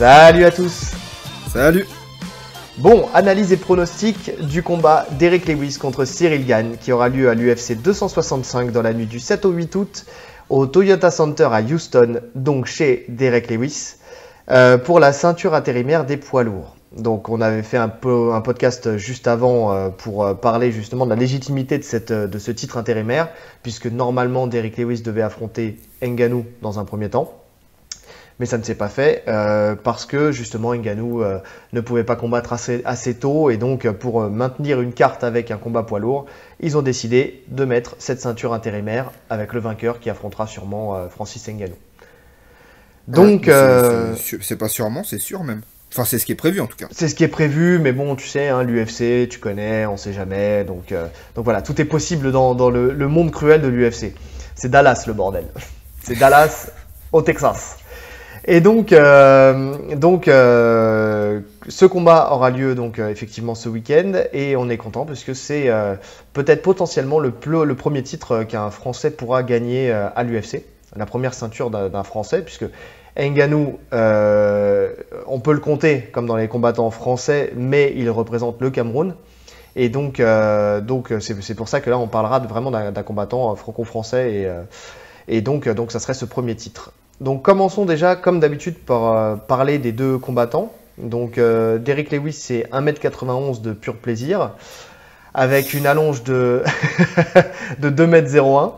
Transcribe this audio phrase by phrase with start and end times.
[0.00, 0.92] Salut à tous.
[1.52, 1.84] Salut.
[2.78, 7.34] Bon, analyse et pronostic du combat d'Eric Lewis contre Cyril Gann qui aura lieu à
[7.34, 10.06] l'UFC 265 dans la nuit du 7 au 8 août
[10.48, 13.96] au Toyota Center à Houston, donc chez Derek Lewis,
[14.50, 16.76] euh, pour la ceinture intérimaire des poids lourds.
[16.96, 21.04] Donc on avait fait un, peu, un podcast juste avant euh, pour euh, parler justement
[21.04, 23.28] de la légitimité de, cette, de ce titre intérimaire,
[23.62, 27.34] puisque normalement Derek Lewis devait affronter Ngannou dans un premier temps
[28.40, 31.38] mais ça ne s'est pas fait euh, parce que justement Ngannou euh,
[31.74, 35.50] ne pouvait pas combattre assez, assez, tôt et donc pour euh, maintenir une carte avec
[35.50, 36.24] un combat poids lourd,
[36.58, 41.08] ils ont décidé de mettre cette ceinture intérimaire avec le vainqueur qui affrontera sûrement euh,
[41.08, 41.74] Francis Ngannou.
[43.08, 45.60] Donc euh, c'est pas sûrement, c'est sûr même.
[45.92, 46.86] Enfin, c'est ce qui est prévu en tout cas.
[46.92, 50.12] C'est ce qui est prévu, mais bon, tu sais, hein, l'UFC, tu connais, on sait
[50.12, 50.64] jamais.
[50.64, 50.94] Donc,
[51.34, 54.14] donc voilà, tout est possible dans, dans le, le monde cruel de l'UFC.
[54.54, 55.46] C'est Dallas le bordel.
[56.04, 56.70] C'est Dallas
[57.10, 57.76] au Texas.
[58.46, 59.74] Et donc, euh,
[60.28, 65.24] euh, ce combat aura lieu donc euh, effectivement ce week-end et on est content parce
[65.24, 65.70] que c'est
[66.32, 67.30] peut-être potentiellement le,
[67.74, 70.64] premier titre qu'un Français pourra gagner à l'UFC,
[70.96, 72.64] la première ceinture d'un Français puisque
[73.18, 74.94] Ngannou, euh,
[75.26, 79.14] on peut le compter comme dans les combattants français, mais il représente le Cameroun.
[79.76, 80.22] Et donc,
[81.20, 85.92] c'est pour ça que là, on parlera vraiment d'un combattant franco-français et, et donc, donc,
[85.92, 86.92] ça serait ce premier titre.
[87.20, 90.72] Donc commençons déjà, comme d'habitude, par euh, parler des deux combattants.
[90.98, 94.52] Donc euh, Derek Lewis, c'est 1m91 de pur plaisir,
[95.34, 96.62] avec une allonge de,
[97.78, 98.72] de 2m01.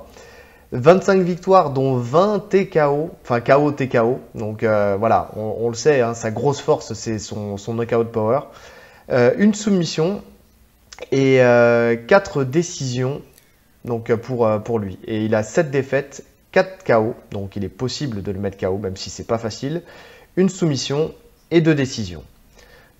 [0.72, 4.20] 25 victoires, dont 20 TKO, enfin KO TKO.
[4.34, 8.40] Donc euh, voilà, on, le sait, hein, sa grosse force, c'est son, son knockout power.
[9.10, 10.22] Euh, une soumission
[11.10, 13.20] et 4 euh, décisions
[13.84, 14.98] donc, pour, pour lui.
[15.06, 18.78] Et il a 7 défaites 4 KO, donc il est possible de le mettre KO,
[18.78, 19.82] même si c'est pas facile,
[20.36, 21.12] une soumission
[21.50, 22.22] et deux décisions.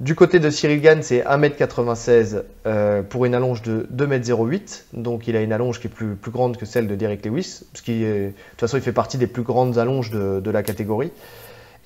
[0.00, 5.36] Du côté de Cyril Gann, c'est 1m96 euh, pour une allonge de 2m08, donc il
[5.36, 8.32] a une allonge qui est plus, grande que celle de Derek Lewis, ce qui de
[8.50, 11.12] toute façon il fait partie des plus grandes allonges de, de la catégorie.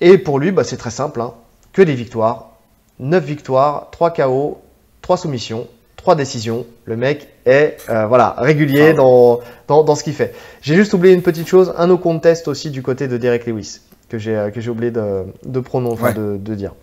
[0.01, 1.33] Et pour lui, bah, c'est très simple, hein,
[1.73, 2.57] que des victoires,
[2.99, 4.61] 9 victoires, 3 KO,
[5.01, 6.65] 3 soumissions, trois décisions.
[6.85, 10.33] Le mec est euh, voilà régulier dans, dans, dans ce qu'il fait.
[10.61, 13.81] J'ai juste oublié une petite chose, un no contest aussi du côté de Derek Lewis
[14.07, 16.13] que j'ai euh, que j'ai oublié de, de prononcer, ouais.
[16.13, 16.73] de, de, dire.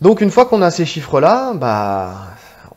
[0.00, 2.14] Donc une fois qu'on a ces chiffres là, bah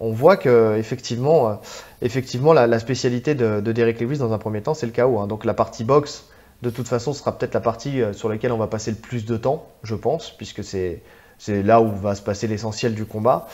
[0.01, 1.53] on voit que effectivement, euh,
[2.01, 5.19] effectivement la, la spécialité de, de, Derek Lewis dans un premier temps c'est le chaos.
[5.19, 5.27] Hein.
[5.27, 6.25] Donc la partie boxe
[6.63, 9.35] de toute façon sera peut-être la partie sur laquelle on va passer le plus de
[9.35, 11.01] temps, je pense, puisque c'est
[11.39, 13.47] c'est là où va se passer l'essentiel du combat.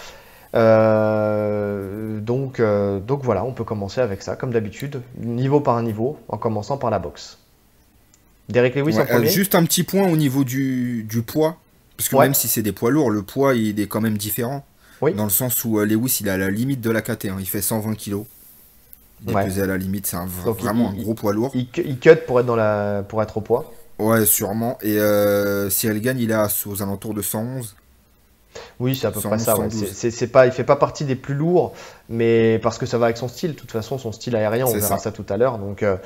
[0.55, 6.17] Euh, donc, euh, donc voilà, on peut commencer avec ça, comme d'habitude, niveau par niveau,
[6.27, 7.37] en commençant par la boxe.
[8.49, 9.27] Derek Lewis ouais, en premier.
[9.27, 11.57] Euh, juste un petit point au niveau du, du poids,
[11.97, 12.25] parce que ouais.
[12.25, 14.65] même si c'est des poids lourds, le poids il est quand même différent.
[15.01, 15.13] Oui.
[15.13, 17.37] Dans le sens où Lewis il est à la limite de la KT, hein.
[17.39, 18.23] il fait 120 kg.
[19.23, 19.45] Il est ouais.
[19.45, 21.51] pesé à la limite, c'est vraiment il, un gros poids lourd.
[21.55, 23.73] Il, il, cut pour être, dans la, pour être au poids.
[23.99, 24.77] Ouais, sûrement.
[24.81, 27.75] Et euh, Cyril Gann, il est aux alentours de 111.
[28.79, 29.57] Oui, c'est à peu près ça.
[29.57, 29.69] Ouais.
[29.69, 31.73] C'est pas, il fait pas partie des plus lourds,
[32.09, 33.51] mais parce que ça va avec son style.
[33.51, 35.57] De toute façon, son style aérien, on verra ça, ça tout à l'heure.
[35.57, 35.97] Donc, euh,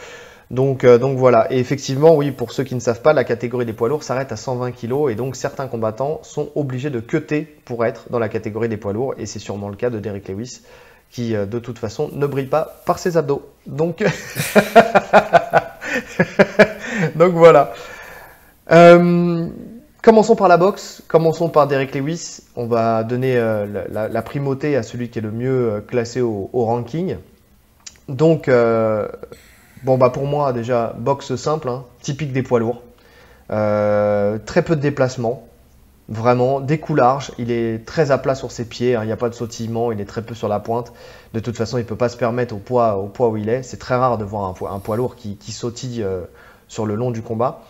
[0.51, 1.51] donc, euh, donc voilà.
[1.51, 4.33] Et effectivement, oui, pour ceux qui ne savent pas, la catégorie des poids lourds s'arrête
[4.33, 8.27] à 120 kg et donc certains combattants sont obligés de cutter pour être dans la
[8.27, 9.13] catégorie des poids lourds.
[9.17, 10.63] Et c'est sûrement le cas de Derek Lewis,
[11.09, 13.49] qui euh, de toute façon ne brille pas par ses abdos.
[13.65, 14.03] Donc,
[17.15, 17.71] donc voilà.
[18.71, 19.47] Euh,
[20.01, 22.39] Commençons par la boxe, commençons par Derek Lewis.
[22.55, 27.17] On va donner euh, la, primauté à celui qui est le mieux classé au, ranking.
[28.09, 29.07] Donc, euh,
[29.83, 32.81] bon, bah pour moi, déjà, boxe simple, hein, typique des poids lourds.
[33.51, 35.47] Euh, très peu de déplacements,
[36.09, 37.31] vraiment, des coups larges.
[37.37, 39.91] Il est très à plat sur ses pieds, hein, il n'y a pas de sautillement,
[39.91, 40.93] il est très peu sur la pointe.
[41.35, 43.61] De toute façon, il ne peut pas se permettre au poids, où il est.
[43.61, 46.03] C'est très rare de voir un poids, lourd qui sautille
[46.67, 47.61] sur le long du combat.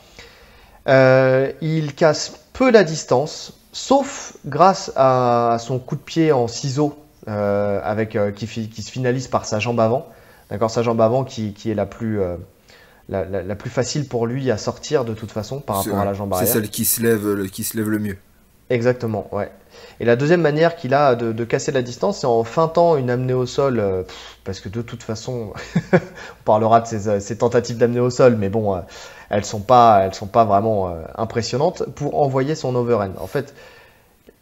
[0.88, 6.98] Euh, il casse peu la distance, sauf grâce à son coup de pied en ciseau
[7.28, 10.08] euh, avec, euh, qui, qui, se finalise par sa jambe avant.
[10.50, 12.20] D'accord, sa jambe avant qui, qui est la plus,
[13.08, 16.04] la, la, la, plus facile pour lui à sortir de toute façon par rapport à
[16.04, 16.46] la jambe arrière.
[16.46, 18.18] C'est celle qui se, lève, le, qui se lève le mieux.
[18.72, 19.52] Exactement, ouais.
[20.00, 23.10] Et la deuxième manière qu'il a de, de, casser la distance, c'est en feintant une
[23.10, 24.04] amenée au sol, euh,
[24.46, 25.54] parce que de toute façon,
[25.94, 28.80] on parlera de ces tentatives d'amener au sol, mais bon, euh,
[29.32, 33.14] elles sont pas, elles sont pas vraiment euh, impressionnantes pour envoyer son overhand.
[33.18, 33.56] En fait,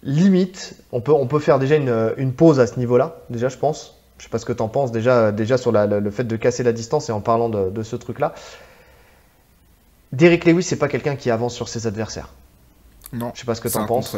[0.01, 3.57] limite, on peut, on peut faire déjà une, une pause à ce niveau-là, déjà, je
[3.57, 3.95] pense.
[4.17, 6.25] Je sais pas ce que tu en penses déjà, déjà sur la, le, le fait
[6.25, 8.33] de casser la distance et en parlant de, de ce truc-là.
[10.11, 12.29] Derek Lewis, c'est pas quelqu'un qui avance sur ses adversaires.
[13.13, 13.31] Non.
[13.35, 14.17] Je sais pas ce que t'en penses.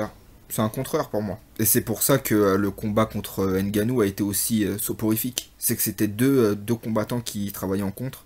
[0.49, 1.37] C'est un contreur pour moi.
[1.59, 5.51] Et c'est pour ça que euh, le combat contre euh, Nganou a été aussi soporifique.
[5.59, 8.25] C'est que c'était deux, deux combattants qui travaillaient en contre.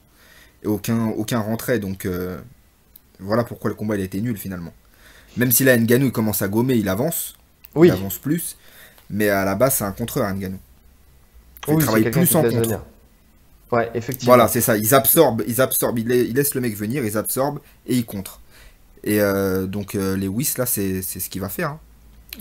[0.65, 1.79] Et aucun, aucun rentrait.
[1.79, 2.07] Donc
[3.19, 4.73] voilà pourquoi le combat il a été nul finalement.
[5.37, 7.35] Même si là Nganou il commence à gommer, il avance.
[7.75, 7.87] Oui.
[7.87, 8.57] Il avance plus.
[9.09, 10.59] Mais à la base c'est un contreur Nganou.
[11.67, 12.81] Il travaille plus en contre.
[13.71, 14.35] Ouais, effectivement.
[14.35, 14.77] Voilà, c'est ça.
[14.77, 18.39] Ils absorbent, ils absorbent, ils, laissent le mec venir, ils absorbent et ils contrent.
[19.03, 21.71] Et euh, donc euh, les Whis là, c'est ce qu'il va faire.
[21.71, 21.79] Hein.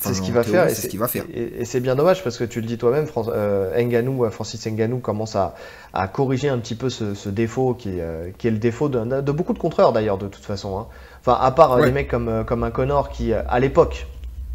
[0.00, 0.66] C'est ce qu'il va, faire.
[0.66, 1.24] Et, ce qu'il va faire.
[1.32, 5.54] Et, c'est bien dommage parce que tu le dis toi-même, euh, Francis Nganou commence à,
[5.92, 7.98] à, corriger un petit peu ce, défaut qui,
[8.38, 10.78] qui, est le défaut de, de beaucoup de contreurs d'ailleurs de toute façon.
[10.78, 10.86] Hein.
[11.20, 14.06] Enfin, à part des mecs comme, comme un Connor qui, à l'époque,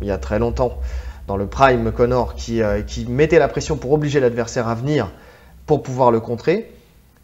[0.01, 0.79] il y a très longtemps,
[1.27, 5.11] dans le prime Connor, qui, qui mettait la pression pour obliger l'adversaire à venir
[5.65, 6.71] pour pouvoir le contrer.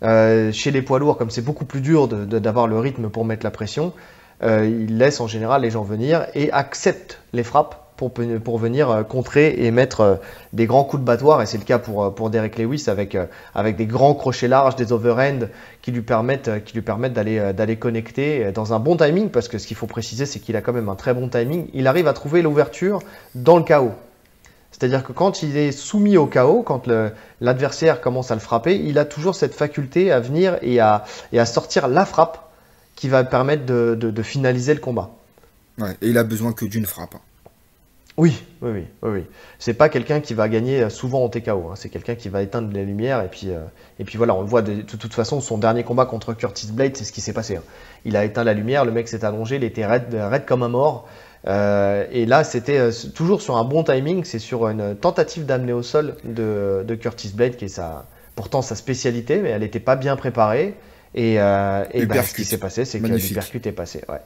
[0.03, 3.43] Euh, chez les poids lourds, comme c'est beaucoup plus dur d'avoir le rythme pour mettre
[3.43, 3.93] la pression,
[4.43, 8.89] euh, il laisse en général les gens venir et accepte les frappes pour, pour venir
[8.89, 10.19] euh, contrer et mettre
[10.53, 11.41] des grands coups de battoir.
[11.41, 13.17] Et c'est le cas pour, pour Derek Lewis avec,
[13.53, 15.47] avec des grands crochets larges, des overhands
[15.81, 19.29] qui lui permettent, qui lui permettent d'aller, d'aller connecter dans un bon timing.
[19.29, 21.67] Parce que ce qu'il faut préciser, c'est qu'il a quand même un très bon timing.
[21.73, 22.99] Il arrive à trouver l'ouverture
[23.33, 23.93] dans le chaos.
[24.77, 26.89] C'est-à-dire que quand il est soumis au chaos, quand
[27.39, 31.05] l'adversaire commence à le frapper, il a toujours cette faculté à venir et à,
[31.45, 32.51] sortir la frappe
[32.93, 35.11] qui va permettre de, finaliser le combat.
[35.77, 37.15] Ouais, et il a besoin que d'une frappe.
[38.17, 39.09] Oui, oui, oui, oui.
[39.11, 39.23] oui.
[39.59, 41.69] C'est pas quelqu'un qui va gagner souvent en TKO.
[41.69, 41.73] Hein.
[41.75, 43.59] C'est quelqu'un qui va éteindre les lumières et puis, euh,
[43.99, 45.41] et puis voilà, on le voit de, toute façon.
[45.41, 47.57] Son dernier combat contre Curtis Blade, c'est ce qui s'est passé.
[47.57, 47.63] Hein.
[48.05, 51.07] Il a éteint la lumière, le mec s'est allongé, il était raide comme un mort.
[51.47, 54.23] Euh, et là, c'était euh, toujours sur un bon timing.
[54.23, 58.75] C'est sur une tentative d'amener au sol de, Curtis Blade, qui est sa, pourtant sa
[58.75, 60.75] spécialité, mais elle n'était pas bien préparée.
[61.13, 64.01] Et, euh, bah, ce qui s'est passé, c'est que l'hypercute est passé.
[64.09, 64.19] Ouais.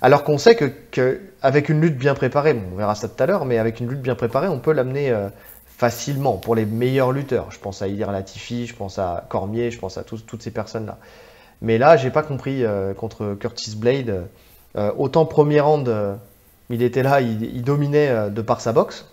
[0.00, 3.44] Alors qu'on sait que, avec une lutte bien préparée, on verra ça tout à l'heure,
[3.44, 5.12] mais avec une lutte bien préparée, on peut l'amener
[5.66, 7.50] facilement pour les meilleurs lutteurs.
[7.50, 10.98] Je pense à Ilir Latifi, je pense à Cormier, je pense à toutes ces personnes-là.
[11.62, 12.64] Mais là, j'ai pas compris
[12.96, 14.28] contre Curtis Blade.
[14.76, 15.92] autant premier round,
[16.70, 19.06] il était là, il, dominait euh, de par sa boxe.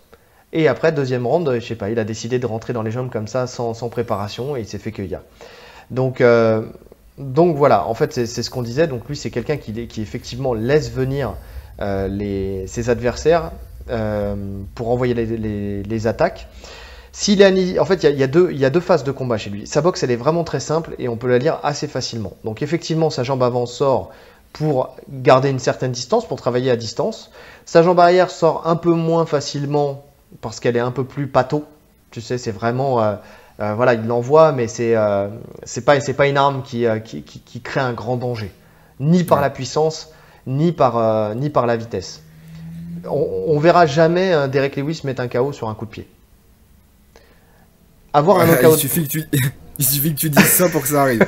[0.52, 3.10] Et après, deuxième round, je sais pas, il a décidé de rentrer dans les jambes
[3.10, 5.20] comme ça, sans, préparation, et il s'est fait cueillir.
[5.90, 6.62] Donc, euh,
[7.18, 8.86] donc voilà, en fait, c'est ce qu'on disait.
[8.86, 11.34] Donc lui, c'est quelqu'un qui, effectivement laisse venir
[11.80, 13.52] euh, ses adversaires
[14.74, 16.48] pour envoyer les, attaques.
[17.28, 19.48] Est, en fait, il y, a, deux, il y a deux phases de combat chez
[19.48, 19.66] lui.
[19.66, 22.34] Sa boxe, elle est vraiment très simple et on peut la lire assez facilement.
[22.44, 24.10] Donc effectivement, sa jambe avant sort
[24.52, 27.30] pour garder une certaine distance, pour travailler à distance.
[27.64, 30.04] Sa jambe arrière sort un peu moins facilement
[30.40, 31.64] parce qu'elle est un peu plus pâteau.
[32.10, 33.02] Tu sais, c'est vraiment.
[33.02, 33.16] Euh,
[33.60, 35.28] euh, voilà, il l'envoie, mais c'est euh,
[35.64, 38.52] c'est pas, pas une arme qui, qui, qui, crée un grand danger.
[39.00, 40.12] Ni par la puissance,
[40.46, 42.22] ni par, ni par la vitesse.
[43.08, 46.08] On, ne verra jamais Derek Lewis mettre un KO sur un coup de pied.
[48.12, 48.74] Avoir un knockout.
[48.74, 49.24] Il suffit que tu.
[49.78, 51.26] Il suffit que tu dises ça pour que ça arrive.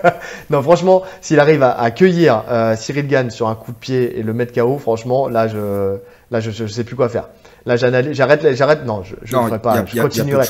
[0.50, 4.22] non, franchement, s'il arrive à, accueillir euh, Cyril Gann sur un coup de pied et
[4.22, 5.98] le mettre KO, franchement, là, je,
[6.30, 7.28] là, je, sais plus quoi faire.
[7.66, 8.86] Là, j'arrête, j'arrête.
[8.86, 9.84] Non, je, ne ferai pas.
[9.84, 10.46] je continuerai.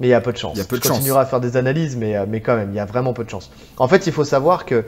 [0.00, 0.56] Mais il y a peu de chance.
[0.56, 3.12] je continuerai à faire des analyses, mais, euh, mais quand même, il y a vraiment
[3.12, 3.50] peu de chance.
[3.78, 4.84] En fait, il faut savoir que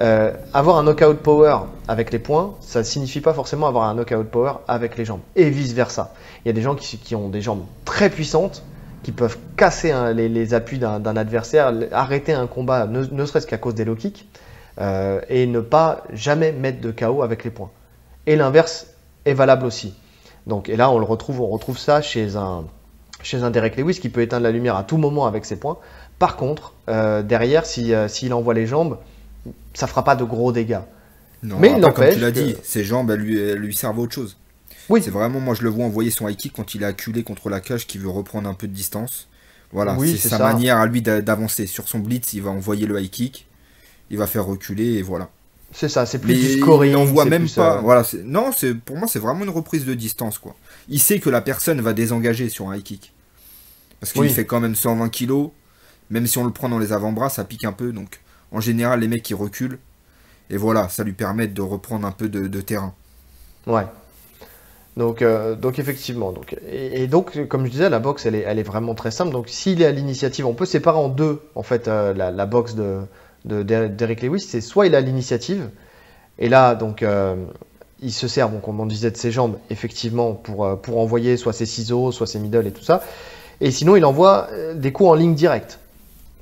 [0.00, 3.94] euh, avoir un knockout power avec les points, ça ne signifie pas forcément avoir un
[3.94, 5.20] knockout power avec les jambes.
[5.36, 6.12] Et vice versa.
[6.44, 8.62] Il y a des gens qui, qui ont des jambes très puissantes
[9.02, 13.84] qui peuvent casser les, appuis d'un adversaire, arrêter un combat, ne, serait-ce qu'à cause des
[13.84, 14.28] low kicks,
[14.80, 17.70] euh, et ne pas jamais mettre de KO avec les points.
[18.26, 18.88] Et l'inverse
[19.24, 19.94] est valable aussi.
[20.46, 22.64] Donc, et là, on le retrouve, on retrouve ça chez un,
[23.22, 25.78] chez un Derek Lewis qui peut éteindre la lumière à tout moment avec ses points.
[26.18, 28.98] Par contre, euh, derrière, euh, s'il envoie les jambes,
[29.74, 30.80] ça fera pas de gros dégâts.
[31.42, 34.36] Non, Mais il comme tu l'as dit, ses jambes, lui, lui servent à autre chose.
[34.88, 35.02] Oui.
[35.02, 37.50] C'est vraiment, moi je le vois envoyer son high kick quand il est acculé contre
[37.50, 39.28] la cage, qui veut reprendre un peu de distance.
[39.70, 41.66] Voilà, c'est sa manière à lui d'avancer.
[41.66, 43.46] Sur son blitz, il va envoyer le high kick,
[44.10, 45.28] il va faire reculer et voilà.
[45.72, 46.96] C'est ça, c'est plus du scoring.
[46.98, 47.76] Il voit même pas.
[47.76, 50.54] Euh, voilà, non, c'est pour moi c'est vraiment une reprise de distance quoi.
[50.88, 53.12] Il sait que la personne va désengager sur un high kick
[54.00, 55.50] parce qu'il fait quand même 120 kilos.
[56.10, 57.92] Même si on le prend dans les avant-bras, ça pique un peu.
[57.92, 58.20] Donc
[58.50, 59.78] en général, les mecs ils reculent
[60.48, 62.94] et voilà, ça lui permet de reprendre un peu de terrain.
[63.66, 63.84] Ouais.
[64.98, 66.32] Donc, euh, donc effectivement.
[66.32, 69.30] Donc, et, donc, comme je disais, la boxe, elle est, elle est vraiment très simple.
[69.30, 72.74] Donc, s'il est à l'initiative, on peut séparer en deux, en fait, euh, la, boxe
[72.74, 72.98] de,
[73.44, 74.40] de d'Eric Lewis.
[74.40, 75.70] C'est soit il a l'initiative,
[76.38, 77.34] et là, donc, euh,
[78.00, 81.66] il se sert, comme on disait, de ses jambes, effectivement, pour, pour envoyer soit ses
[81.66, 83.02] ciseaux, soit ses middle et tout ça.
[83.60, 85.80] Et sinon, il envoie des coups en ligne directe.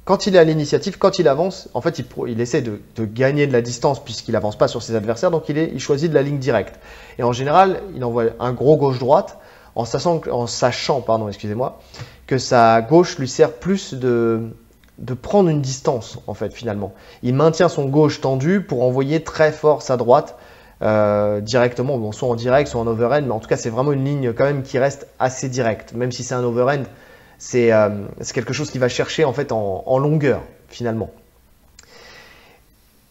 [0.05, 3.47] quand il est à l'initiative, quand il avance, en fait, il, il essaie de, gagner
[3.47, 6.15] de la distance puisqu'il n'avance pas sur ses adversaires, donc il, est, il choisit de
[6.15, 6.79] la ligne directe.
[7.19, 9.39] Et en général, il envoie un gros gauche-droite
[9.75, 11.81] en sachant, en sachant pardon, excusez-moi,
[12.27, 14.51] que sa gauche lui sert plus de,
[14.99, 16.95] de prendre une distance, en fait, finalement.
[17.23, 20.37] Il maintient son gauche tendu pour envoyer très fort sa droite
[20.83, 24.05] euh, directement, soit en direct, soit en overhand, mais en tout cas, c'est vraiment une
[24.05, 26.85] ligne quand même qui reste assez directe, même si c'est un overhand
[27.55, 31.11] euh, c'est quelque chose qui va chercher en fait en, longueur finalement.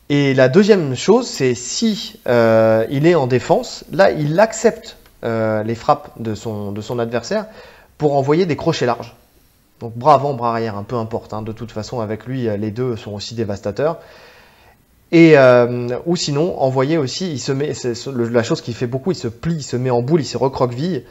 [0.09, 5.63] Et la deuxième chose, c'est si euh, il est en défense, là il accepte euh,
[5.63, 7.45] les frappes de son adversaire
[7.97, 9.15] pour envoyer des crochets larges.
[9.85, 11.31] Donc bras avant, bras arrière, un peu importe.
[11.31, 11.43] Hein.
[11.43, 13.99] De toute façon, avec lui, les deux sont aussi dévastateurs.
[15.11, 15.35] Et
[16.07, 17.73] ou sinon, envoyer aussi, il se met,
[18.31, 20.37] la chose qu'il fait beaucoup, il se plie, il se met en boule, il se
[20.37, 21.03] recroqueville,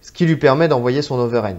[0.00, 1.58] ce qui lui permet d'envoyer son overhand.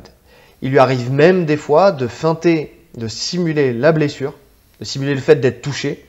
[0.61, 4.33] Il lui arrive même des fois de feinter, de simuler la blessure,
[4.79, 6.05] de simuler le fait d'être touché,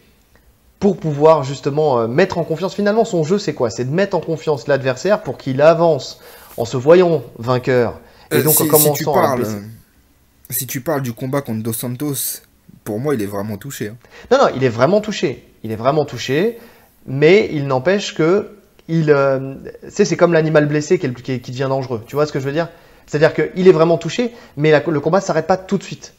[0.79, 2.77] pour pouvoir justement euh, mettre en confiance.
[2.77, 3.69] Finalement, son jeu, c'est quoi?
[3.69, 6.21] C'est de mettre en confiance l'adversaire pour qu'il avance
[6.57, 7.99] en se voyant vainqueur.
[8.31, 9.45] Et euh, donc si, en tu parles,
[10.53, 12.43] Si tu parles du combat contre Dos Santos,
[12.85, 13.89] pour moi, il est vraiment touché.
[13.89, 13.97] Hein.
[14.31, 15.49] Non, non, il est vraiment touché.
[15.65, 16.59] Il est vraiment touché,
[17.07, 19.55] mais il n'empêche que il, euh,
[19.89, 22.03] c'est comme l'animal blessé qui, qui, devient dangereux.
[22.07, 22.69] Tu vois ce que je veux dire?
[23.07, 26.15] C'est-à-dire qu'il est vraiment touché, mais le combat ne s'arrête pas tout de suite.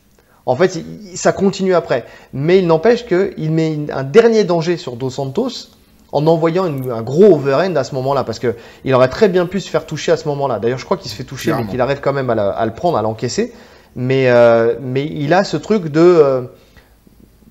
[0.45, 0.83] En fait,
[1.15, 2.05] ça continue après.
[2.33, 5.69] Mais il n'empêche qu'il met un dernier danger sur Dos Santos
[6.11, 9.69] en envoyant un gros overhand à ce moment-là, parce qu'il aurait très bien pu se
[9.69, 10.59] faire toucher à ce moment-là.
[10.59, 12.97] D'ailleurs, je crois qu'il se fait toucher, mais qu'il arrête quand même à, le prendre,
[12.97, 13.53] à l'encaisser.
[13.95, 16.41] Mais, euh, mais il a ce truc de, euh,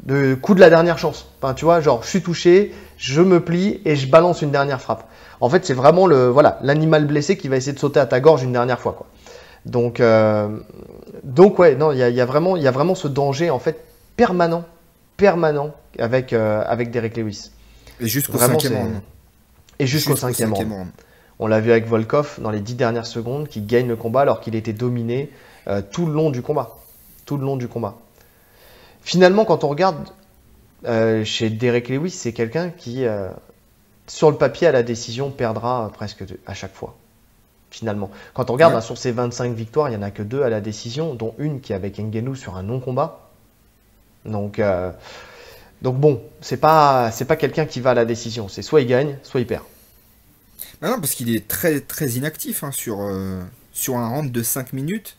[0.05, 1.29] de coup de la dernière chance.
[1.41, 4.81] Enfin, tu vois, genre, je suis touché, je me plie et je balance une dernière
[4.81, 5.09] frappe.
[5.41, 8.21] En fait, c'est vraiment le voilà l'animal blessé qui va essayer de sauter à ta
[8.21, 8.93] gorge une dernière fois.
[8.93, 9.07] Quoi.
[9.67, 10.49] Donc, euh,
[11.25, 13.85] donc ouais, non, il y a, vraiment, il y a vraiment ce danger en fait
[14.17, 14.65] permanent,
[15.17, 17.51] permanent avec euh, avec Derek Lewis.
[18.01, 19.01] Et jusqu'au cinquième round.
[19.79, 20.89] Et jusqu'au cinquième, round.
[21.39, 24.41] On l'a vu avec Volkov dans les dix dernières secondes, qui gagne le combat alors
[24.41, 25.31] qu'il était dominé
[25.69, 26.77] euh, tout le long du combat,
[27.27, 27.97] tout le long du combat.
[29.03, 30.09] Finalement, quand on regarde
[31.25, 33.05] chez Derek Lewis, c'est quelqu'un qui,
[34.09, 36.97] sur le papier, à la décision, perdra presque à chaque fois
[37.73, 38.11] finalement.
[38.35, 40.61] Quand on regarde sur ces 25 victoires, il n'y en a que deux à la
[40.61, 43.31] décision, dont une qui est avec Ngenou sur un non-combat.
[44.25, 44.93] Donc, euh,
[45.81, 48.49] donc bon, c'est pas c'est pas quelqu'un qui va à la décision.
[48.49, 49.65] C'est soit il gagne, soit il perd.
[50.81, 53.41] Bah non, parce qu'il est très très inactif hein, sur, euh,
[53.73, 55.17] sur un round de 5 minutes.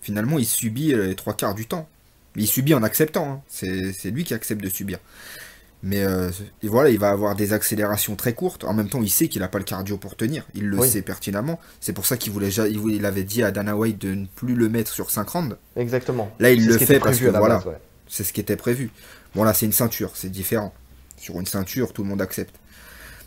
[0.00, 1.88] Finalement, il subit les trois quarts du temps.
[2.36, 3.30] Mais il subit en acceptant.
[3.30, 3.42] Hein.
[3.48, 4.98] C'est lui qui accepte de subir.
[5.82, 6.30] Mais euh,
[6.62, 8.64] voilà, il va avoir des accélérations très courtes.
[8.64, 10.46] En même temps, il sait qu'il n'a pas le cardio pour tenir.
[10.54, 11.58] Il le sait pertinemment.
[11.80, 14.68] C'est pour ça qu'il voulait, il avait dit à Dana White de ne plus le
[14.68, 15.56] mettre sur 5 rounds.
[15.76, 16.30] Exactement.
[16.38, 17.62] Là, il le fait parce que voilà,
[18.08, 18.90] c'est ce qui était prévu.
[19.34, 20.74] Bon, là, c'est une ceinture, c'est différent.
[21.16, 22.56] Sur une ceinture, tout le monde accepte.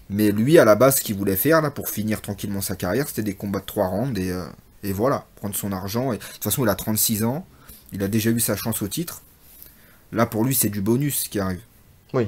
[0.10, 3.08] Mais lui, à la base, ce qu'il voulait faire là pour finir tranquillement sa carrière,
[3.08, 4.44] c'était des combats de 3 rounds et, euh,
[4.84, 6.12] et voilà, prendre son argent.
[6.14, 7.46] Et, de toute façon, il a 36 ans.
[7.92, 9.22] Il a déjà eu sa chance au titre.
[10.12, 11.62] Là, pour lui, c'est du bonus qui arrive.
[12.14, 12.28] Oui,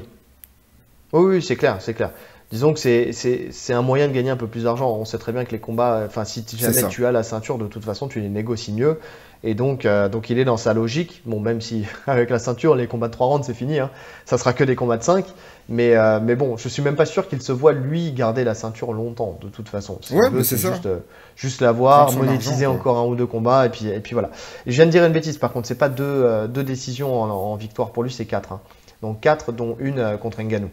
[1.14, 2.12] oui, c'est clair, c'est clair.
[2.52, 4.90] Disons que c'est un moyen de gagner un peu plus d'argent.
[4.92, 7.68] On sait très bien que les combats, enfin, si jamais tu as la ceinture, de
[7.68, 9.00] toute façon, tu les négocies mieux.
[9.48, 11.22] Et donc, euh, donc il est dans sa logique.
[11.26, 13.80] Bon, même si avec la ceinture, les combats de 3 rounds, c'est fini.
[13.80, 13.92] Hein.
[14.26, 15.26] Ça sera que des combats de 5.
[15.70, 18.56] Mais, euh, mais bon, je suis même pas sûr qu'il se voit, lui, garder la
[18.56, 20.00] ceinture longtemps, de toute façon.
[20.12, 21.00] Ouais, c'est juste, euh,
[21.36, 24.30] juste l'avoir, monétiser encore un ou deux combats, et puis, et puis voilà.
[24.68, 27.92] je viens de dire une bêtise, par contre, c'est pas deux, deux décisions en, victoire
[27.92, 28.52] pour lui, c'est quatre.
[28.52, 28.62] Hein.
[29.02, 30.70] Donc quatre, dont une contre Ngannou.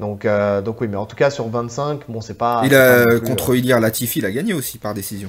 [0.00, 2.62] Donc, euh, donc oui, mais en tout cas sur 25, bon, c'est pas.
[2.64, 5.28] Il a contre euh, Ilir Latifi, il a gagné aussi par décision.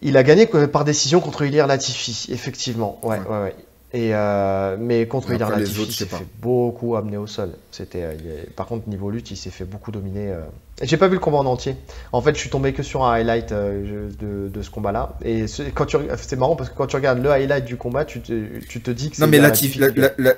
[0.00, 2.98] Il a gagné par décision contre Ilir Latifi, effectivement.
[3.02, 3.54] Ouais, ouais, ouais.
[3.94, 7.50] Et euh, mais contre Ilir Latifi, il s'est fait beaucoup amener au sol.
[7.70, 8.16] C'était,
[8.56, 10.34] par contre niveau lutte, il s'est fait beaucoup dominer.
[10.80, 11.76] J'ai pas vu le combat en entier.
[12.12, 15.18] En fait, je suis tombé que sur un highlight de, de, ce combat-là.
[15.22, 15.44] Et
[15.74, 18.60] quand tu, c'est marrant parce que quand tu regardes le highlight du combat, tu te,
[18.60, 19.78] tu te dis que non mais Latifi,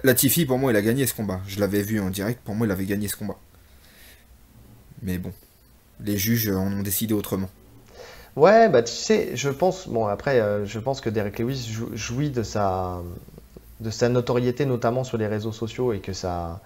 [0.02, 1.40] Latifi, pour moi, il a gagné ce combat.
[1.46, 2.40] Je l'avais vu en direct.
[2.44, 3.36] Pour moi, il avait gagné ce combat.
[5.02, 5.30] Mais bon,
[6.02, 7.50] les juges en ont décidé autrement.
[8.34, 12.42] Ouais, bah tu sais, je pense, bon après, je pense que Derek Lewis jouit de
[12.42, 13.00] sa,
[13.80, 16.60] de sa notoriété, notamment sur les réseaux sociaux, et que ça,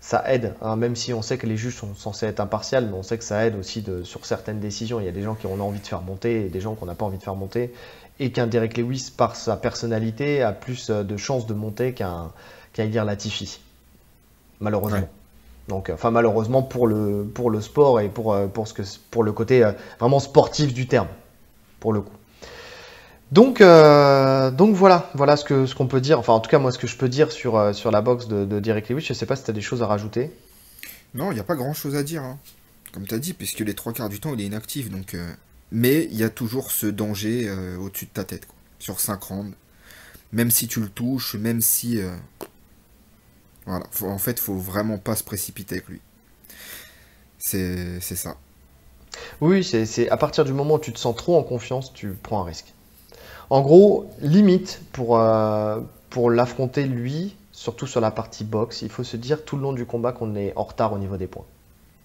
[0.00, 2.94] ça aide, hein, même si on sait que les juges sont censés être impartials, mais
[2.94, 4.98] on sait que ça aide aussi de, sur certaines décisions.
[5.00, 6.86] Il y a des gens qui ont envie de faire monter et des gens qu'on
[6.86, 7.72] n'a pas envie de faire monter,
[8.18, 12.32] et qu'un Derek Lewis, par sa personnalité, a plus euh, de chances de monter qu'un
[12.72, 13.60] qu'un Latifi,
[14.60, 15.08] malheureusement.
[15.68, 18.82] Donc, euh, enfin malheureusement pour le, pour le sport et pour, euh, pour, ce que,
[19.10, 21.08] pour le côté vraiment sportif du terme,
[21.80, 22.16] pour le coup.
[23.32, 26.18] Donc, euh, donc voilà, voilà ce que ce qu'on peut dire.
[26.18, 28.26] Enfin, en tout cas, moi, ce que je peux dire sur, euh, sur la boxe
[28.26, 29.02] de, de Derek Lewis.
[29.02, 30.32] Je sais pas si tu as des choses à rajouter.
[31.14, 32.22] Non, il n'y a pas grand chose à dire.
[32.22, 32.38] Hein.
[32.92, 34.90] Comme tu as dit, puisque les trois quarts du temps, il est inactif.
[34.90, 35.32] Donc, euh,
[35.70, 38.56] Mais il y a toujours ce danger au-dessus de ta tête, quoi.
[38.80, 39.56] sur 5 rounds.
[40.32, 42.00] Même si tu le touches, même si.
[43.66, 43.86] Voilà.
[44.02, 46.00] en fait, faut vraiment pas se précipiter avec lui.
[47.38, 48.36] C'est ça.
[49.40, 52.40] Oui, c'est à partir du moment où tu te sens trop en confiance, tu prends
[52.42, 52.74] un risque.
[53.50, 59.02] En gros, limite pour, euh, pour l'affronter lui, surtout sur la partie boxe, il faut
[59.02, 61.44] se dire tout le long du combat qu'on est en retard au niveau des points.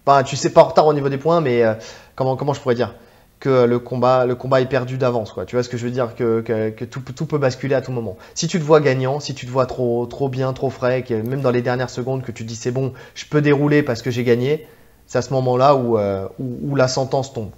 [0.06, 1.76] Enfin, tu sais pas en retard au niveau des points, mais euh,
[2.16, 2.96] comment, comment je pourrais dire
[3.40, 5.46] que le combat, le combat est perdu d'avance, quoi.
[5.46, 7.92] Tu vois ce que je veux dire que, que, tout, tout, peut basculer à tout
[7.92, 8.18] moment.
[8.34, 11.14] Si tu te vois gagnant, si tu te vois trop, trop bien, trop frais, que
[11.14, 14.10] même dans les dernières secondes que tu dis c'est bon, je peux dérouler parce que
[14.10, 14.68] j'ai gagné,
[15.06, 17.52] c'est à ce moment-là où, euh, où, la sentence tombe.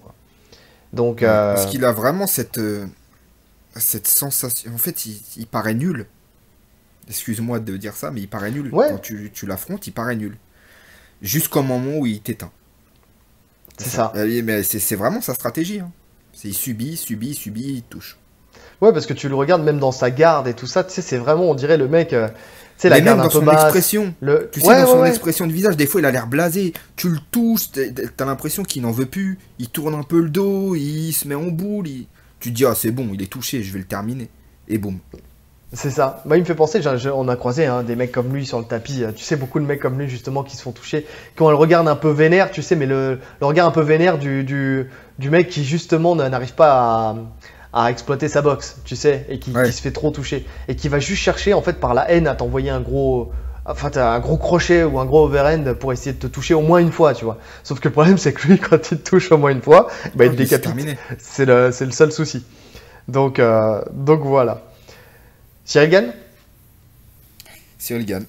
[0.93, 2.59] Donc, Parce qu'il a vraiment cette,
[3.79, 4.73] cette sensation.
[4.73, 6.07] En fait, il, paraît nul.
[7.07, 8.71] Excuse-moi de dire ça, mais il paraît nul.
[8.71, 10.37] Quand tu, tu l'affrontes, il paraît nul.
[11.21, 12.51] Jusqu'au moment où il t'éteint.
[13.77, 14.11] C'est ça.
[14.15, 15.79] Euh, mais c'est vraiment sa stratégie.
[15.79, 15.91] Hein.
[16.43, 18.17] Il subit, subit, subit, il touche.
[18.81, 21.01] Ouais, parce que tu le regardes même dans sa garde et tout ça, tu sais,
[21.01, 22.13] c'est vraiment, on dirait le mec.
[22.13, 22.33] Euh, tu
[22.83, 24.13] sais, la garde dans son expression.
[24.21, 24.49] Le...
[24.51, 26.73] Tu sais, dans son expression de visage, des fois, il a l'air blasé.
[26.95, 29.39] Tu le touches, t'as l'impression qu'il n'en veut plus.
[29.57, 31.87] Il tourne un peu le dos, il se met en boule.
[31.87, 32.07] Il
[32.39, 34.29] tu te dis, ah, c'est bon, il est touché, je vais le terminer.
[34.67, 34.99] Et boum.
[35.73, 36.21] C'est ça.
[36.25, 36.79] Moi, il me fait penser,
[37.13, 39.03] on a croisé hein, des mecs comme lui sur le tapis.
[39.15, 41.55] Tu sais, beaucoup de mecs comme lui, justement, qui se font toucher, qui ont le
[41.55, 44.89] regard un peu vénère, tu sais, mais le, regard un peu vénère du, du,
[45.29, 47.17] mec qui, justement, n'arrive pas
[47.73, 50.45] à, exploiter sa boxe, tu sais, et qui, qui, se fait trop toucher.
[50.69, 53.33] Et qui va juste chercher, en fait, par la haine, à t'envoyer un gros,
[53.67, 56.61] enfin, as un gros crochet ou un gros overhand pour essayer de te toucher au
[56.61, 57.37] moins une fois, tu vois.
[57.63, 59.87] Sauf que le problème, c'est que lui, quand il te touche au moins une fois,
[60.15, 60.97] bah, il te décapite.
[61.19, 62.45] C'est le, le, seul souci.
[63.07, 64.61] Donc, euh, donc voilà.
[65.65, 66.13] Cyril Gann
[67.77, 68.25] Cyril Gann.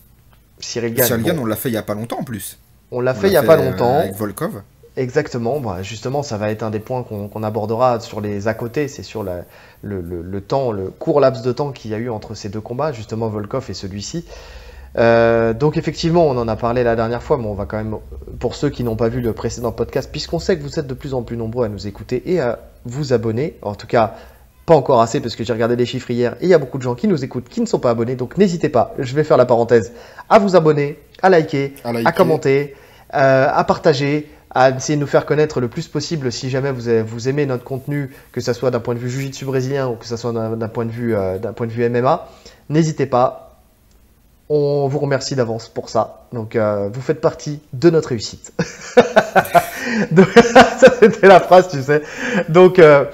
[0.59, 2.59] Cyril Gann, Cyril Gann on l'a fait il y a pas longtemps en plus.
[2.91, 3.99] On l'a fait il y a pas euh, longtemps.
[3.99, 4.63] Avec Volkov.
[4.97, 8.89] Exactement, bah, justement, ça va être un des points qu'on abordera sur les à côté,
[8.89, 9.45] c'est sur le,
[9.83, 12.61] le, le, temps, le court laps de temps qu'il y a eu entre ces deux
[12.61, 14.25] combats, justement Volkov et celui-ci.
[14.97, 17.97] Euh, donc effectivement, on en a parlé la dernière fois, mais on va quand même,
[18.39, 20.95] pour ceux qui n'ont pas vu le précédent podcast, puisqu'on sait que vous êtes de
[20.95, 24.15] plus en plus nombreux à nous écouter et à vous abonner, en tout cas
[24.67, 26.77] pas encore assez parce que j'ai regardé les chiffres hier et il y a beaucoup
[26.77, 29.25] de gens qui nous écoutent qui ne sont pas abonnés, donc n'hésitez pas, je vais
[29.25, 29.93] faire la parenthèse,
[30.29, 32.75] à vous abonner, à liker, à, commenter,
[33.15, 36.91] euh, à partager, à essayer de nous faire connaître le plus possible si jamais vous,
[37.07, 40.07] vous aimez notre contenu, que ce soit d'un point de vue jiu brésilien ou que
[40.07, 42.29] ce soit d'un point, de vue, euh, d'un point de vue MMA.
[42.69, 43.48] N'hésitez pas,
[44.49, 46.27] on vous remercie d'avance pour ça.
[46.33, 48.53] Donc, euh, vous faites partie de notre réussite.
[51.01, 52.03] c'était la phrase, tu sais.
[52.49, 53.05] Donc, euh,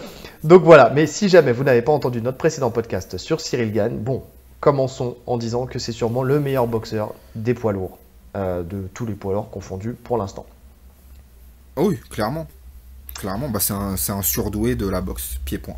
[0.44, 0.90] donc voilà.
[0.90, 4.22] Mais si jamais vous n'avez pas entendu notre précédent podcast sur Cyril Gann, bon,
[4.60, 7.98] commençons en disant que c'est sûrement le meilleur boxeur des poids lourds,
[8.36, 10.46] euh, de tous les poids lourds confondus pour l'instant.
[11.76, 12.46] Oui, clairement.
[13.14, 15.76] Clairement, bah, c'est un, un surdoué de la boxe pied-point.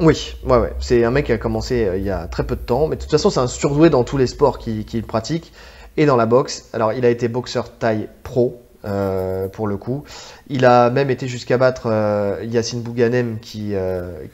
[0.00, 0.72] Oui, ouais.
[0.80, 2.96] C'est un mec qui a commencé euh, il y a très peu de temps, mais
[2.96, 5.52] de toute façon, c'est un surdoué dans tous les sports qu'il pratique
[5.96, 6.68] et dans la boxe.
[6.72, 8.60] Alors, il a été boxeur taille pro.
[8.86, 10.04] Euh, pour le coup,
[10.50, 13.72] il a même été jusqu'à battre euh, Yacine Bouganem qui,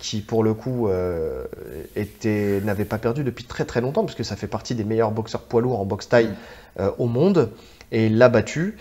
[0.01, 0.89] qui pour le coup
[1.95, 5.13] était n'avait pas perdu depuis très très longtemps parce que ça fait partie des meilleurs
[5.13, 6.31] boxeurs poids lourds en boxe taille
[6.99, 7.51] au monde
[7.93, 8.77] et il l'a battu.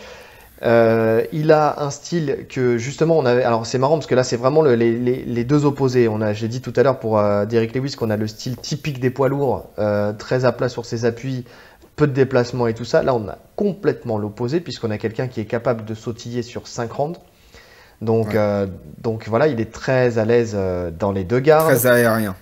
[0.61, 3.43] Euh, il a un style que justement on avait.
[3.43, 6.07] Alors c'est marrant parce que là c'est vraiment les, deux opposés.
[6.07, 8.57] On a, j'ai dit tout à l'heure pour euh, Derek Lewis qu'on a le style
[8.57, 11.45] typique des poids lourds, euh, très à plat sur ses appuis,
[11.95, 13.03] peu de déplacement et tout ça.
[13.03, 16.91] Là on a complètement l'opposé puisqu'on a quelqu'un qui est capable de sautiller sur 5
[16.91, 17.19] rounds.
[18.01, 18.37] Donc,
[19.01, 20.57] donc voilà, il est très à l'aise
[20.97, 21.67] dans les deux gardes.
[21.67, 22.33] Très aérien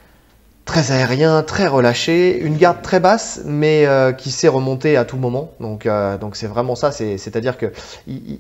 [0.68, 5.18] très aérien, très relâché, une garde très basse, mais euh, qui sait remonter à tout
[5.18, 5.52] moment.
[5.60, 6.92] Donc, euh, donc c'est vraiment ça.
[6.92, 7.72] C'est-à-dire que
[8.06, 8.40] il,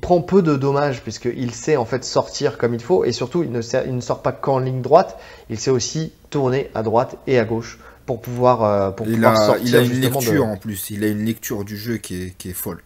[0.00, 3.52] prend peu de dommages puisqu'il sait en fait sortir comme il faut et surtout il
[3.52, 5.18] ne, il ne sort pas qu'en ligne droite.
[5.50, 9.36] Il sait aussi tourner à droite et à gauche pour pouvoir, euh, pour il a,
[9.36, 9.66] sortir.
[9.66, 10.90] Il a une lecture en plus.
[10.90, 12.82] Il a une lecture du jeu qui est, qui est folle.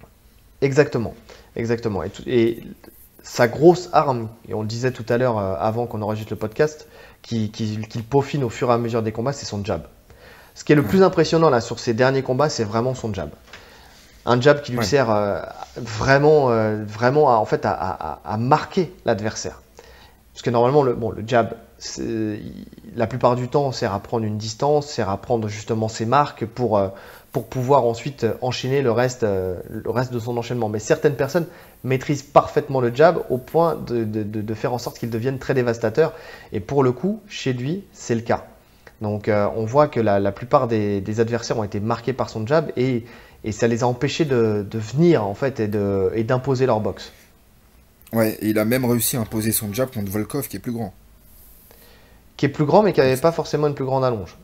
[0.61, 1.15] Exactement,
[1.57, 2.03] exactement.
[2.05, 2.63] Et, et,
[3.25, 6.89] sa grosse arme, et on le disait tout à l'heure avant qu'on enregistre le podcast,
[7.23, 9.83] qu'il peaufine au fur et à mesure des combats, c'est son jab.
[10.55, 13.31] Ce qui est le plus impressionnant là sur ces derniers combats, c'est vraiment son jab.
[14.25, 15.41] Un jab qui lui sert euh,
[15.77, 19.61] vraiment, euh, vraiment à, en fait, à, marquer l'adversaire.
[20.33, 21.55] Parce que normalement, le, bon, le jab,
[22.95, 26.47] la plupart du temps, sert à prendre une distance, sert à prendre justement ses marques
[26.47, 26.89] pour, euh,
[27.33, 30.69] pour pouvoir ensuite enchaîner le reste, le reste de son enchaînement.
[30.69, 31.47] Mais certaines personnes
[31.85, 36.13] maîtrisent parfaitement le jab au point de, de, faire en sorte qu'il devienne très dévastateur.
[36.53, 38.47] Et pour le coup, chez lui, c'est le cas.
[39.01, 42.71] Donc euh, on voit que la, plupart des, adversaires ont été marqués par son jab
[42.77, 43.05] et,
[43.43, 47.13] et ça les a empêchés de, venir en fait et d'imposer leur boxe.
[48.13, 50.73] Ouais, et il a même réussi à imposer son jab contre Volkov qui est plus
[50.73, 50.93] grand
[52.37, 54.37] qui est plus grand mais qui n'avait pas forcément une plus grande allonge.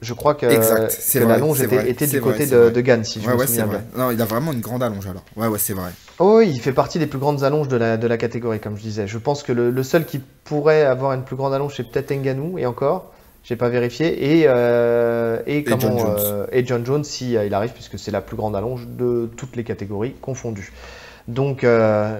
[0.00, 3.82] Je crois que, l'allonge était, du côté de, de Gann, si je me souviens bien.
[3.96, 5.24] Non, il a vraiment une grande allonge alors.
[5.36, 5.90] Ouais, ouais, c'est vrai.
[6.20, 8.82] Oh, il fait partie des plus grandes allonges de la, de la catégorie, comme je
[8.82, 9.08] disais.
[9.08, 12.58] Je pense que le, seul qui pourrait avoir une plus grande allonge, c'est peut-être Nganou,
[12.58, 14.38] et encore, j'ai pas vérifié.
[14.38, 16.16] Et, euh, et, comment, John Jones.
[16.20, 19.28] Euh, et John Jones, si euh, il arrive, puisque c'est la plus grande allonge de
[19.36, 20.72] toutes les catégories confondues.
[21.26, 21.66] Donc,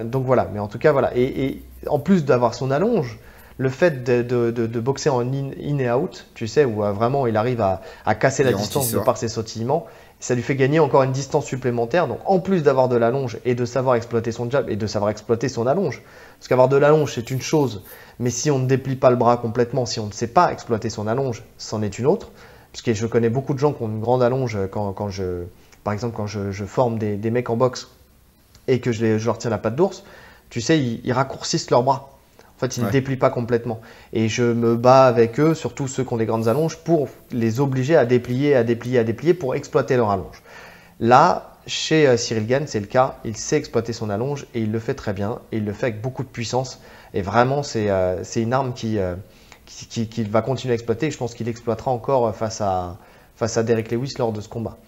[0.04, 1.16] donc voilà, mais en tout cas, voilà.
[1.16, 3.18] Et, et en plus d'avoir son allonge,
[3.58, 7.60] le fait de, boxer en in, et out, tu sais, où euh, vraiment il arrive
[7.60, 9.86] à, casser la distance de par ses sautillements,
[10.20, 12.06] ça lui fait gagner encore une distance supplémentaire.
[12.06, 15.10] Donc en plus d'avoir de l'allonge et de savoir exploiter son jab et de savoir
[15.10, 16.02] exploiter son allonge,
[16.38, 17.82] parce qu'avoir de l'allonge c'est une chose,
[18.20, 20.88] mais si on ne déplie pas le bras complètement, si on ne sait pas exploiter
[20.88, 22.30] son allonge, c'en est une autre.
[22.72, 25.44] Parce que je connais beaucoup de gens qui ont une grande allonge quand, je,
[25.84, 27.88] par exemple, quand je, forme des, mecs en boxe
[28.68, 30.04] et que je, leur tire la patte d'ours,
[30.50, 32.17] tu sais, ils raccourcissent leurs bras.
[32.58, 33.80] En fait, ils ne déplient pas complètement.
[34.12, 37.60] Et je me bats avec eux, surtout ceux qui ont des grandes allonges, pour les
[37.60, 40.42] obliger à déplier, à déplier, à déplier pour exploiter leur allonge.
[40.98, 43.18] Là, chez euh, Cyril Gann, c'est le cas.
[43.24, 45.38] Il sait exploiter son allonge et il le fait très bien.
[45.52, 46.80] Et il le fait avec beaucoup de puissance.
[47.14, 49.14] Et vraiment, c'est euh, une arme euh,
[49.66, 51.06] qu'il qui, va continuer à exploiter.
[51.06, 52.96] Et je pense qu'il exploitera encore face à,
[53.36, 54.78] face à Derek Lewis lors de ce combat.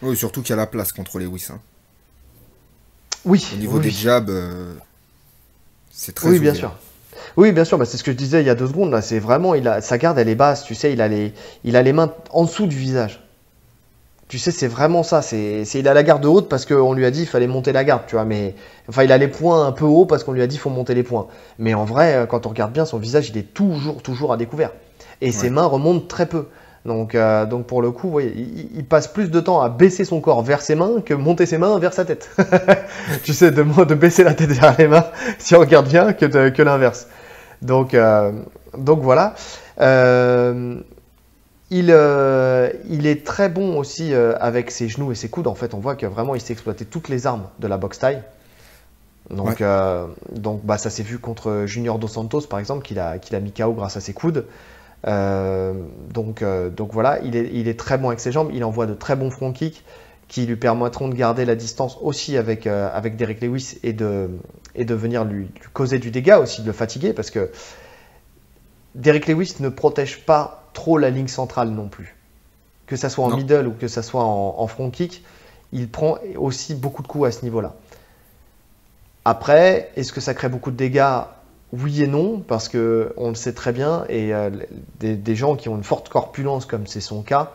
[0.00, 1.48] Oui, surtout qu'il y a la place contre Lewis.
[1.50, 1.60] Hein.
[3.26, 3.46] Oui.
[3.52, 4.32] Au niveau des jabs,
[5.90, 6.74] c'est très Oui, bien sûr.
[7.36, 8.98] Oui, bien sûr, bah, c'est ce que je disais il y a deux secondes.
[9.00, 10.64] C'est vraiment, il a, sa garde, elle est basse.
[10.64, 11.32] Tu sais, il a les,
[11.64, 13.22] il a les mains en dessous du visage.
[14.28, 15.20] Tu sais, c'est vraiment ça.
[15.20, 17.84] C'est, il a la garde haute parce qu'on lui a dit qu'il fallait monter la
[17.84, 18.24] garde, tu vois.
[18.24, 18.54] Mais
[18.88, 20.70] enfin, il a les points un peu hauts parce qu'on lui a dit qu'il faut
[20.70, 21.26] monter les points.
[21.58, 24.38] Mais en vrai, euh, quand on regarde bien, son visage, il est toujours, toujours à
[24.38, 24.70] découvert.
[25.20, 26.46] Et ses mains remontent très peu.
[26.84, 30.42] Donc, euh, donc pour le coup, il, passe plus de temps à baisser son corps
[30.42, 32.28] vers ses mains que monter ses mains vers sa tête.
[33.22, 35.06] tu sais, de, de baisser la tête vers les mains,
[35.38, 37.06] si on regarde bien, que, que l'inverse.
[37.62, 38.32] Donc, euh,
[38.76, 39.34] donc voilà.
[39.80, 40.80] Euh,
[41.70, 41.96] il,
[42.90, 45.46] il, est très bon aussi avec ses genoux et ses coudes.
[45.46, 47.98] En fait, on voit que vraiment il s'est exploité toutes les armes de la boxe
[47.98, 48.22] taille.
[49.30, 49.62] Donc,
[50.32, 53.40] donc bah, ça s'est vu contre Junior Dos Santos, par exemple, qu'il a, qu'il a
[53.40, 54.44] mis KO grâce à ses coudes.
[55.06, 55.74] Euh,
[56.12, 58.86] donc, euh, donc voilà, il est, il est, très bon avec ses jambes, il envoie
[58.86, 59.84] de très bons front kicks
[60.28, 64.30] qui lui permettront de garder la distance aussi avec, euh, avec Derek Lewis et de,
[64.74, 67.50] et de venir lui, causer du dégât aussi, de le fatiguer parce que
[68.94, 72.16] Derek Lewis ne protège pas trop la ligne centrale non plus.
[72.86, 75.24] Que ça soit en middle ou que ça soit en, en front kick,
[75.72, 77.74] il prend aussi beaucoup de coups à ce niveau-là.
[79.24, 81.22] Après, est-ce que ça crée beaucoup de dégâts?
[81.72, 84.50] Oui et non, parce que on le sait très bien, et euh,
[85.00, 87.52] des, gens qui ont une forte corpulence, comme c'est son cas,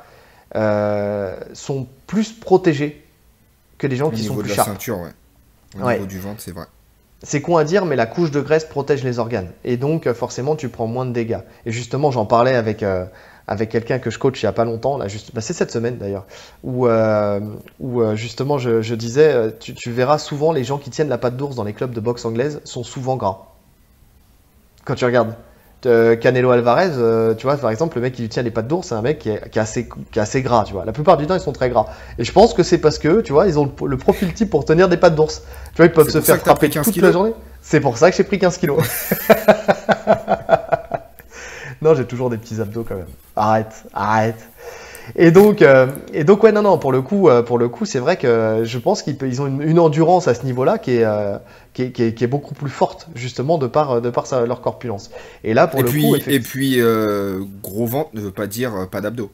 [0.56, 3.06] euh, sont plus protégés
[3.78, 5.12] que des gens qui sont plus de la ceinture, ouais.
[5.80, 6.66] Au niveau du ventre, c'est vrai.
[7.22, 9.52] C'est con à dire, mais la couche de graisse protège les organes.
[9.64, 11.42] Et donc, euh, forcément, tu prends moins de dégâts.
[11.66, 12.84] Et justement, j'en parlais avec,
[13.48, 15.72] avec quelqu'un que je coach il n'y a pas longtemps, là, juste, bah, c'est cette
[15.72, 16.26] semaine d'ailleurs,
[16.64, 16.88] où,
[17.80, 21.56] où justement, je, disais, tu, tu, verras souvent les gens qui tiennent la patte d'ours
[21.56, 23.57] dans les clubs de boxe anglaise sont souvent gras
[24.88, 25.36] quand tu regardes.
[25.86, 28.68] Euh, Canelo Alvarez, euh, tu vois, par exemple, le mec qui lui tient les pattes
[28.68, 30.86] d'ours, c'est un mec qui est, assez, qui est, assez, gras, tu vois.
[30.86, 31.86] La plupart du temps, ils sont très gras.
[32.18, 34.66] Et je pense que c'est parce que, tu vois, ils ont le, profil type pour
[34.66, 35.44] tenir des pattes d'ours.
[35.74, 37.34] Tu vois, ils peuvent se faire frapper toute la journée.
[37.62, 38.82] C'est pour ça que j'ai pris 15 kilos.
[41.82, 43.06] non, j'ai toujours des petits abdos quand même.
[43.36, 44.50] Arrête, arrête.
[45.16, 47.86] Et donc, euh, et donc ouais, non, non, pour le coup, euh, pour le coup,
[47.86, 51.38] c'est vrai que je pense qu'ils ont une, endurance à ce niveau-là qui est, euh,
[51.74, 55.10] qui, est, qui, est, beaucoup plus forte, justement, de par, de par leur corpulence.
[55.44, 56.80] Et là, pour le coup, et puis
[57.64, 59.32] gros ventre ne veut pas dire pas d'abdos.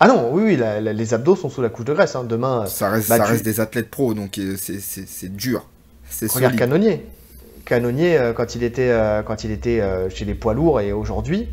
[0.00, 2.16] Ah non, oui, oui, les abdos sont sous la couche de graisse.
[2.16, 2.24] Hein.
[2.24, 5.66] Demain, ça reste, bah, ça reste des athlètes pro, donc c'est dur.
[6.34, 7.06] Regarde Canonnier.
[7.64, 8.92] Canonnier, quand il était,
[9.24, 11.48] quand il était chez les poids lourds et aujourd'hui,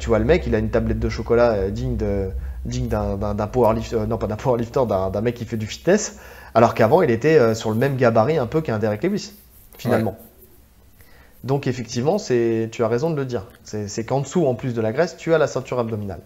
[0.00, 2.30] tu vois le mec, il a une tablette de chocolat digne de
[2.68, 6.18] digne d'un powerlifter, euh, non pas d'un powerlifter, d'un mec qui fait du fitness,
[6.54, 9.32] alors qu'avant il était euh, sur le même gabarit un peu qu'un Derek Lewis,
[9.76, 10.16] finalement.
[11.44, 13.46] Donc effectivement, tu as raison de le dire.
[13.62, 16.20] C'est qu'en dessous, en plus de la graisse, tu as la ceinture abdominale.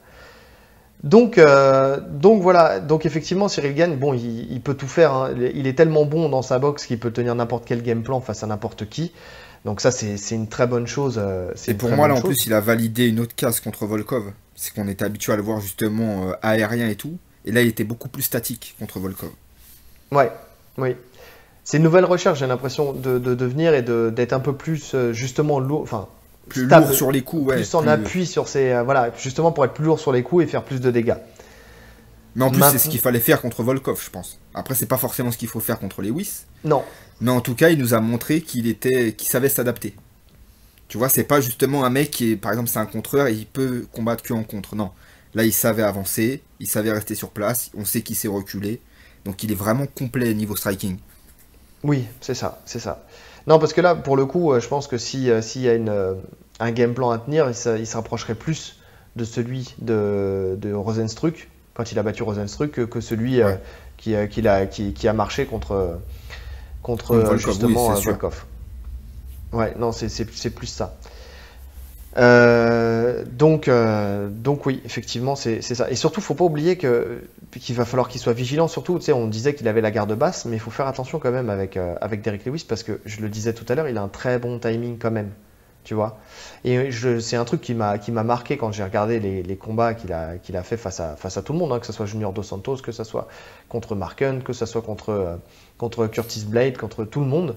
[1.03, 5.13] Donc, euh, donc voilà, donc effectivement, Cyril Gann, bon, il, peut tout faire.
[5.13, 5.35] Hein.
[5.55, 8.43] Il est tellement bon dans sa boxe qu'il peut tenir n'importe quel game plan face
[8.43, 9.13] à n'importe qui.
[9.65, 11.21] Donc ça, c'est une très bonne chose.
[11.57, 14.33] c'est Et pour moi, là, en plus, il a validé une autre case contre Volkov.
[14.55, 17.19] C'est qu'on était habitué à le voir justement euh, aérien et tout.
[17.45, 19.31] Et là, il était beaucoup plus statique contre Volkov.
[20.13, 20.31] Ouais,
[20.79, 20.95] oui.
[21.65, 25.13] C'est une nouvelle recherche, j'ai l'impression, de, de devenir et d'être un peu plus euh,
[25.13, 26.09] justement lourd, enfin,
[26.49, 27.57] Plus stable, lourd sur les coups, ouais.
[27.57, 28.73] plus en plus- appui sur ses.
[28.73, 31.15] euh, voilà, justement pour être plus lourd sur les coups et faire plus de dégâts.
[32.35, 34.39] Mais en plus, Maintenant- c'est ce qu'il fallait faire contre Volkov, je pense.
[34.55, 36.45] Après, c'est pas forcément ce qu'il faut faire contre Lewis.
[36.65, 36.83] Non,
[37.21, 39.95] Mais en tout cas, il nous a montré qu'il était, qu'il savait s'adapter.
[40.93, 43.33] Tu vois, c'est pas justement un mec qui est, par exemple, c'est un contreur et
[43.33, 44.77] il peut combattre que en contre.
[44.77, 44.91] Non.
[45.35, 48.83] Là, il savait avancer, il savait rester sur place, on sait qu'il s'est reculé.
[49.25, 50.99] Donc, il est vraiment complet niveau striking.
[51.85, 53.05] oui, c'est ça, c'est ça.
[53.47, 55.69] Non, parce que là, pour le coup, euh, je pense que si, euh, s'il y
[55.69, 56.15] a une, euh,
[56.61, 58.77] un game plan à tenir, il, se- il se rapprocherait plus
[59.17, 63.57] de celui de, de Rosenstruck, quand il a battu Rosenstruck, que, que celui euh,
[63.97, 64.27] qui, a,
[64.67, 65.99] qui, qui a marché contre,
[66.83, 68.05] contre Contre Volkov, justement oui.
[68.05, 68.45] Volkov.
[69.53, 70.09] Ouais, non, c'est,
[70.51, 70.95] plus ça.
[72.19, 75.91] Euh, donc, euh, donc oui, effectivement, c'est ça.
[75.91, 77.23] Et surtout, faut pas oublier que
[77.61, 78.69] qu'il va falloir qu'il soit vigilant.
[78.69, 81.19] Surtout, tu sais, on disait qu'il avait la garde basse, mais il faut faire attention
[81.19, 83.89] quand même avec euh, avec Derek Lewis parce que je le disais tout à l'heure,
[83.89, 85.31] il a un très bon timing quand même,
[85.85, 86.19] tu vois.
[86.65, 89.95] Et c'est un truc qui m'a qui m'a marqué quand j'ai regardé les, les combats
[89.95, 91.93] qu'il a qu'il a fait face à face à tout le monde, hein, que ce
[91.93, 93.29] soit Junior Dos Santos, que ce soit
[93.69, 95.39] contre Marken, que ce soit contre
[95.79, 97.57] contre Curtis Blade, contre tout le monde.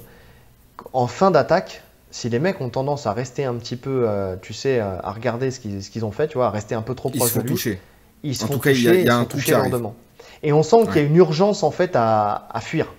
[0.93, 4.53] En fin d'attaque, si les mecs ont tendance à rester un petit peu, euh, tu
[4.53, 7.09] sais, euh, à regarder ce qu'ils ont fait, tu vois, à rester un peu trop
[7.09, 7.79] proche de lui, toucher.
[8.23, 9.13] ils se En font tout cas, il y a- toucher, il y a
[9.51, 9.71] ils un arrive.
[9.71, 9.95] lourdement.
[10.43, 12.93] Et on sent qu'il y a une urgence en fait à, à fuir.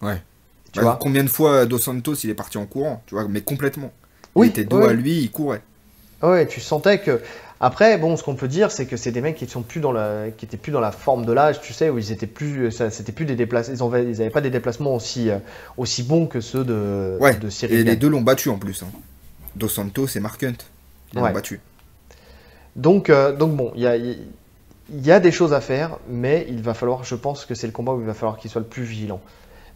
[0.00, 0.20] Ouais.
[0.72, 3.26] Tu Bah, vois combien de fois Dos Santos il est parti en courant, tu vois,
[3.28, 3.92] mais complètement.
[4.34, 4.88] Oui, il était dos ouais.
[4.88, 5.62] à lui, il courait.
[6.22, 7.20] Ouais, tu sentais que.
[7.64, 9.92] Après, bon, ce qu'on peut dire, c'est que c'est des mecs qui sont plus dans
[9.92, 12.72] la, qui étaient plus dans la forme de l'âge, tu sais, où ils étaient plus,
[12.72, 15.38] ça, c'était plus des déplacements, ils avaient, ils avaient pas des déplacements aussi, euh,
[15.76, 17.36] aussi bons que ceux de, Ouais.
[17.36, 17.76] de Et Cyril.
[17.78, 17.96] les Gann.
[17.96, 18.82] deux l'ont battu en plus.
[18.82, 18.88] hein.
[19.54, 20.54] Dos Santos et Mark Hunt.
[21.14, 21.32] L'ont Ouais.
[21.32, 21.60] battu.
[22.74, 24.18] Donc, euh, donc bon, il y a, il
[24.90, 27.72] y a des choses à faire, mais il va falloir, je pense que c'est le
[27.72, 29.20] combat où il va falloir qu'il soit le plus vigilant.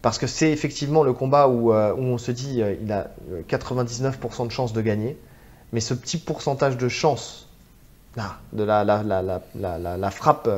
[0.01, 3.11] Parce que c'est effectivement le combat où, euh, où on se dit euh, il a
[3.31, 5.17] euh, 99% de chances de gagner,
[5.73, 7.46] mais ce petit pourcentage de chance,
[8.17, 10.49] la, frappe,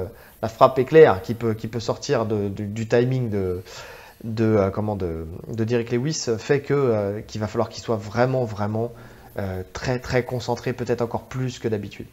[0.41, 3.62] la frappe éclair qui peut, sortir du- timing de,
[4.24, 5.26] de, euh,
[5.91, 8.91] Lewis fait que, euh, qu'il va falloir qu'il soit vraiment, vraiment
[9.38, 12.08] euh, très, très concentré, peut-être encore plus que d'habitude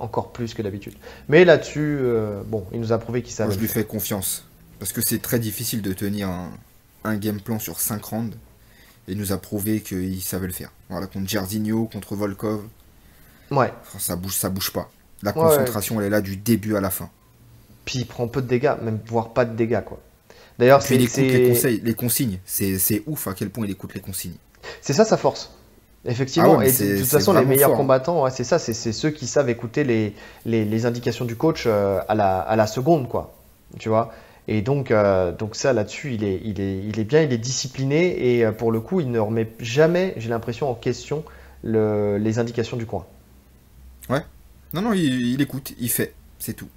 [0.00, 0.94] encore plus que d'habitude.
[1.28, 2.00] Mais là-dessus,
[2.46, 3.54] bon, il nous a prouvé qu'il savait.
[3.54, 4.44] je lui fais confiance.
[4.80, 6.28] Parce que c'est très difficile de tenir
[7.04, 8.36] un, game plan sur 5 rounds.
[9.06, 10.72] Et il nous a prouvé qu'il savait le faire.
[10.90, 12.64] Voilà, contre Jairzinho, contre Volkov,
[13.50, 13.72] Ouais.
[13.98, 14.88] ça bouge, ça bouge pas.
[15.22, 17.08] La Ouais, concentration, elle est là du début à la fin.
[17.84, 19.98] Puis il prend peu de dégâts, même voire pas de dégâts, quoi.
[20.58, 22.38] D'ailleurs, Puis il c'est écoute les c'est- conseils, les consignes.
[22.44, 24.36] C'est c'est ouf à quel point il écoute les consignes.
[24.80, 25.50] c'est ça sa force.
[26.06, 27.78] Effectivement, Ah ouais, et de, c'est- toute c'est façon, les meilleurs fort, hein.
[27.78, 31.64] combattants, c'est ça, c'est c'est ceux qui savent écouter les, les, les indications du coach
[31.66, 33.34] euh, à, la, à la seconde, quoi.
[33.78, 34.12] Tu vois?
[34.46, 37.38] Et donc, euh, donc ça, là-dessus, il est, il, est, il est bien, il est
[37.38, 41.24] discipliné, et euh, pour le coup, il ne remet jamais, j'ai l'impression, en question
[41.62, 43.06] le, les indications du coin.
[44.08, 46.14] Non, non, il, il écoute, il fait.
[46.40, 46.68] C'est tout.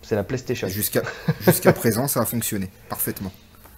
[0.00, 0.68] C'est la PlayStation.
[0.68, 1.02] Jusqu'à
[1.74, 3.32] présent, ça a fonctionné parfaitement.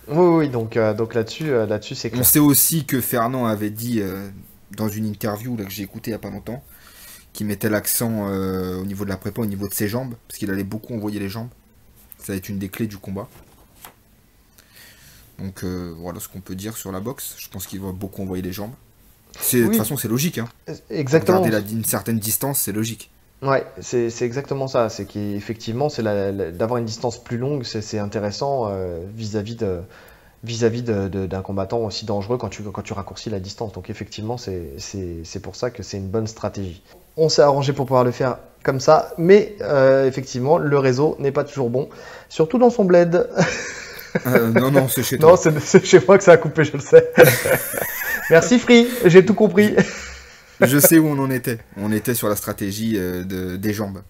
[0.06, 2.24] Oui, oui, donc, euh, donc là-dessus, euh, là-dessus, c'est On clair.
[2.26, 4.30] sait aussi que Fernand avait dit euh,
[4.70, 6.62] dans une interview là, que j'ai écouté il n'y a pas longtemps
[7.32, 10.50] qu'il mettait l'accent au niveau de la prépa, au niveau de ses jambes, parce qu'il
[10.50, 11.50] allait beaucoup envoyer les jambes.
[12.18, 13.28] Ça va être une des clés du combat.
[15.38, 17.36] Donc voilà ce qu'on peut dire sur la boxe.
[17.38, 18.72] Je pense qu'il va beaucoup envoyer les jambes.
[19.52, 19.66] De Oui.
[19.68, 20.38] toute façon, c'est logique.
[20.38, 20.48] Hein.
[20.90, 21.40] Exactement.
[21.40, 23.10] Garder la, une certaine distance, c'est logique.
[23.42, 24.88] Ouais, c'est c'est exactement ça.
[24.88, 29.78] C'est qu'effectivement, c'est d'avoir une distance plus longue, c'est c'est intéressant euh, vis-à-vis de
[30.44, 33.72] vis-à-vis de- d'un combattant aussi dangereux quand tu quand tu raccourcis la distance.
[33.72, 36.82] Donc effectivement, c'est c'est c'est pour ça que c'est une bonne stratégie.
[37.16, 41.32] On s'est arrangé pour pouvoir le faire comme ça, mais euh, effectivement, le réseau n'est
[41.32, 41.88] pas toujours bon,
[42.28, 43.28] surtout dans son bled.
[44.26, 45.30] Euh, non, non, c'est chez toi.
[45.30, 47.08] Non, c'est c'est chez moi que ça a coupé, je le sais.
[48.30, 49.74] Merci Free, j'ai tout compris.
[50.60, 51.58] Je sais où on en était.
[51.76, 54.02] On était sur la stratégie euh, de, des jambes.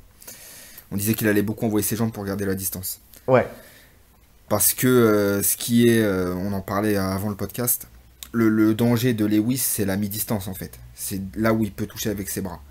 [0.90, 3.00] On disait qu'il allait beaucoup envoyer ses jambes pour garder la distance.
[3.26, 3.46] Ouais,
[4.48, 7.86] Parce que euh, ce qui est, euh, on en parlait avant le podcast,
[8.32, 10.78] le, le danger de Lewis, c'est la mi-distance en fait.
[10.94, 12.62] C'est là où il peut toucher avec ses bras.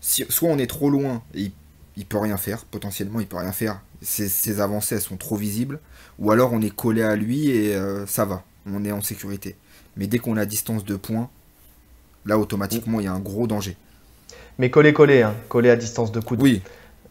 [0.00, 1.52] Si, soit on est trop loin et il,
[1.96, 3.80] il peut rien faire, potentiellement il peut rien faire.
[4.02, 5.80] Ses, ses avancées elles sont trop visibles.
[6.18, 9.56] Ou alors on est collé à lui et euh, ça va, on est en sécurité.
[9.96, 11.28] Mais dès qu'on a distance de points,
[12.24, 13.76] là automatiquement il y a un gros danger.
[14.58, 16.40] mais collé collé, hein, à distance de coude.
[16.42, 16.62] Oui,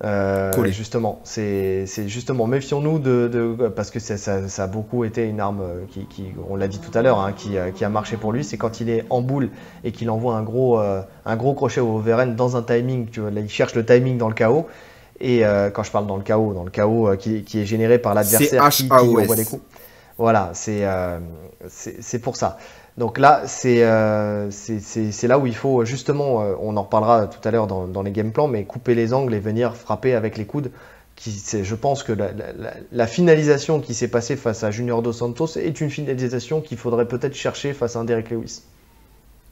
[0.04, 5.40] Euh, justement, c'est justement, méfions-nous de, de, parce que ça, ça, a beaucoup été une
[5.40, 7.90] arme euh, qui, qui on l'a dit tout à l'heure, hein, qui, euh, qui, a
[7.90, 8.44] marché pour lui.
[8.44, 9.50] C'est quand il est en boule
[9.84, 13.10] et qu'il envoie un gros, un gros crochet au Veren dans un timing.
[13.12, 14.68] Tu vois, il cherche le timing dans le chaos.
[15.20, 18.16] Et quand je parle dans le chaos, dans le chaos qui, qui, est généré par
[18.16, 19.62] l'adversaire qui envoie des coups.
[20.18, 20.86] Voilà, c'est
[21.68, 22.58] c'est pour ça.
[22.98, 27.52] Donc là, euh, c'est là où il faut justement, euh, on en reparlera tout à
[27.52, 30.72] l'heure dans, les game plans, mais couper les angles et venir frapper avec les coudes.
[31.16, 32.14] Qui, je pense que
[32.92, 37.08] la, finalisation qui s'est passée face à Junior Dos Santos est une finalisation qu'il faudrait
[37.08, 38.62] peut-être chercher face à un Derek Lewis.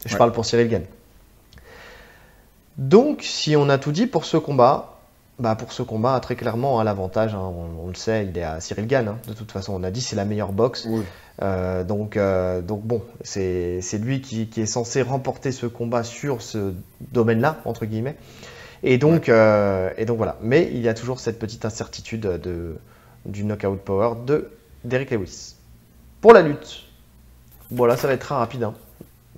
[0.05, 0.83] Je parle pour Cyril Gann.
[2.77, 4.98] Donc, si on a tout dit pour ce combat,
[5.39, 8.59] bah pour ce combat, très clairement, à l'avantage, hein, on, le sait, il est à
[8.59, 9.07] Cyril Gann.
[9.07, 9.17] Hein.
[9.27, 10.87] de toute façon, on a dit c'est la meilleure boxe.
[11.41, 16.73] Euh, donc, euh, donc bon, c'est lui qui, est censé remporter ce combat sur ce
[17.11, 18.17] domaine-là, entre guillemets.
[18.83, 20.37] Et donc, euh, et donc voilà.
[20.41, 22.75] Mais il y a toujours cette petite incertitude de,
[23.25, 24.51] du knockout power de
[24.83, 25.55] Derek Lewis.
[26.19, 26.83] Pour la lutte,
[27.71, 28.63] voilà, ça va être très rapide.
[28.63, 28.73] Hein.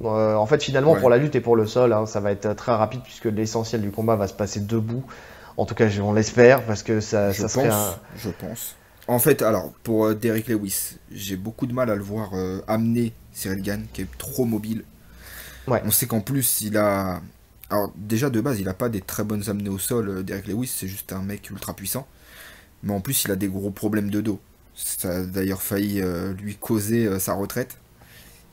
[0.03, 3.01] en fait, finalement, pour la lutte et pour le sol, ça va être très rapide
[3.03, 5.03] puisque l'essentiel du combat va se passer debout.
[5.61, 7.95] En tout cas, on l'espère parce que ça, je serait un...
[8.17, 8.75] Je pense.
[9.07, 12.63] En fait, alors, pour euh, Derek Lewis, j'ai beaucoup de mal à le voir euh,
[12.67, 14.83] amener Cyril Gann, qui est trop mobile.
[15.67, 15.79] Ouais.
[15.85, 17.21] On sait qu'en plus, il a.
[17.69, 20.47] Alors, déjà, de base, il n'a pas des très bonnes amenées au sol, euh, Derek
[20.47, 22.07] Lewis, c'est juste un mec ultra puissant.
[22.81, 24.39] Mais en plus, il a des gros problèmes de dos.
[24.73, 26.01] Ça a d'ailleurs failli
[26.41, 27.77] lui causer sa retraite.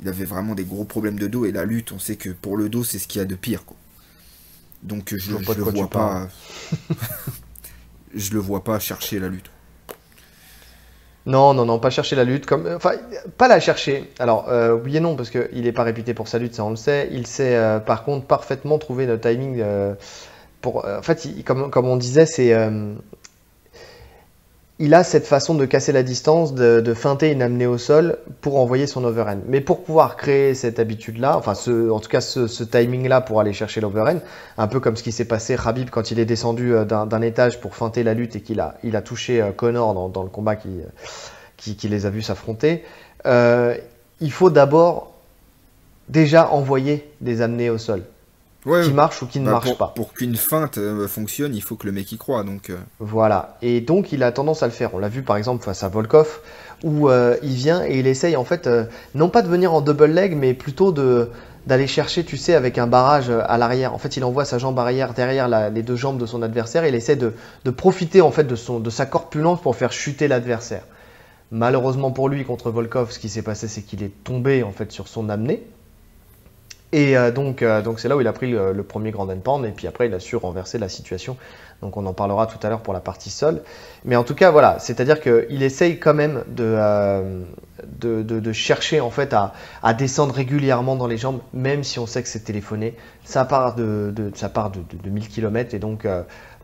[0.03, 2.59] Il avait vraiment des gros problèmes de dos, et la lutte, on sait que pour
[2.59, 3.78] le dos, c'est ce qu'il y a de pire, quoi.
[4.83, 6.29] Donc je, je, le vois pas.
[8.15, 9.51] je le vois pas chercher la lutte.
[11.29, 12.47] Non, non, non, pas chercher la lutte.
[12.47, 12.93] Comme, enfin,
[13.37, 14.11] pas la chercher.
[14.19, 16.71] Alors, euh, oui et non, parce qu'il n'est pas réputé pour sa lutte, ça on
[16.71, 17.09] le sait.
[17.13, 19.61] Il sait euh, par contre parfaitement trouver le timing.
[19.61, 19.95] Euh,
[20.63, 22.53] pour, en fait, comme, comme, on disait, c'est
[24.81, 28.59] il a cette façon de casser la distance, de, feinter une amenée au sol pour
[28.59, 29.41] envoyer son overhand.
[29.49, 31.55] Mais pour pouvoir créer cette habitude-là, enfin
[31.91, 34.21] en tout cas ce, timing-là pour aller chercher l'overhand,
[34.57, 37.61] un peu comme ce qui s'est passé Rabib quand il est descendu euh, d'un étage
[37.61, 40.81] pour feinter la lutte et qu'il a, touché euh, Connor dans, le combat qui,
[41.57, 42.85] qui, les a vus s'affronter,
[43.27, 43.77] euh,
[44.21, 45.15] il faut d'abord
[46.09, 48.03] déjà envoyer des amenées au sol
[48.63, 49.93] qui marche ou qui ne bah, marche pas.
[49.95, 52.43] Pour qu'une feinte euh, fonctionne, il faut que le mec y croit.
[52.45, 52.77] Donc, euh.
[52.99, 53.57] Voilà.
[53.63, 54.95] Et donc, il a tendance à le faire.
[54.95, 56.41] On l'a vu par exemple face à Volkov,
[56.83, 58.69] où euh, il vient et il essaye en fait,
[59.15, 61.31] non pas de venir en double leg, mais plutôt de
[61.67, 63.93] d'aller chercher, tu sais, avec un barrage à l'arrière.
[63.93, 66.89] En fait, il envoie sa jambe arrière derrière les deux jambes de son adversaire et
[66.89, 67.35] il essaie de,
[67.67, 70.85] de profiter en fait de, son, de sa corpulence pour faire chuter l'adversaire.
[71.51, 74.91] Malheureusement pour lui, contre Volkov, ce qui s'est passé, c'est qu'il est tombé en fait
[74.93, 75.63] sur son amenée.
[76.93, 79.63] Et euh, donc, euh, donc c'est là où il a pris le, premier grand endpoint,
[79.65, 81.37] et puis après il a su renverser la situation.
[81.83, 83.63] Donc on en parlera tout à l'heure pour la partie sol.
[84.05, 87.45] Mais en tout cas, voilà, c'est-à-dire qu'il essaye quand même de, euh,
[87.85, 92.07] de, de, chercher en fait à, à, descendre régulièrement dans les jambes, même si on
[92.07, 92.97] sait que c'est téléphoné.
[93.23, 96.07] Ça part de, ça part de, de, 1000 km, et donc,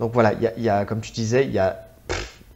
[0.01, 1.77] donc voilà, il y a, comme tu disais, il y a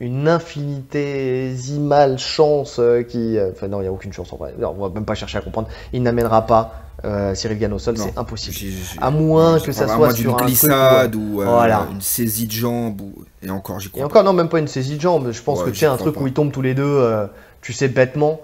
[0.00, 3.38] une infinitésimale chance qui.
[3.50, 4.54] Enfin, non, il n'y a aucune chance en vrai.
[4.60, 5.68] on va même pas chercher à comprendre.
[5.92, 8.56] Il n'amènera pas euh, Cyril Gann au sol, c'est impossible.
[9.00, 13.24] À moins que ça soit sur une glissade ou euh, une saisie de jambe ou...
[13.40, 14.02] et encore j'y crois.
[14.02, 15.30] Et encore non même pas une saisie de jambe.
[15.30, 17.26] Je pense que tu sais un truc où ils tombent tous les deux, euh,
[17.62, 18.40] tu sais bêtement.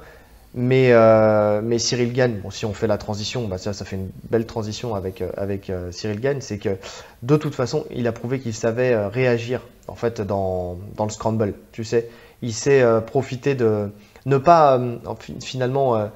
[0.55, 0.93] Mais
[1.62, 4.47] mais Cyril Gann, bon, si on fait la transition, bah ça, ça fait une belle
[4.47, 6.77] transition avec avec Cyril Gann, c'est que
[7.23, 11.55] de toute façon il a prouvé qu'il savait réagir en fait dans, dans le scramble.
[11.73, 12.09] Tu sais,
[12.40, 13.90] il sait profiter de
[14.27, 14.81] ne pas
[15.43, 16.09] finalement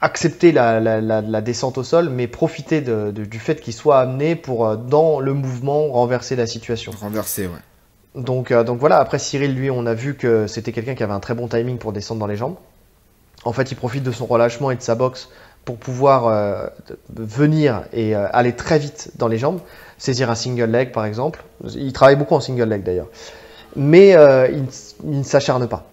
[0.00, 5.20] accepter la, descente au sol, mais profiter du fait qu'il soit amené pour, euh, dans
[5.20, 6.92] le mouvement, renverser la situation.
[7.00, 8.20] Renverser, ouais.
[8.20, 11.12] Donc, euh, donc voilà, après Cyril, lui, on a vu que c'était quelqu'un qui avait
[11.12, 12.56] un très bon timing pour descendre dans les jambes.
[13.44, 15.28] En fait, il profite de son relâchement et de sa boxe
[15.64, 16.66] pour pouvoir euh,
[17.14, 19.60] venir et aller très vite dans les jambes,
[19.98, 21.44] saisir un single leg par exemple.
[21.64, 23.08] Il travaille beaucoup en single leg d'ailleurs.
[23.76, 24.16] Mais
[24.50, 24.64] il,
[25.04, 25.86] ne s'acharne pas.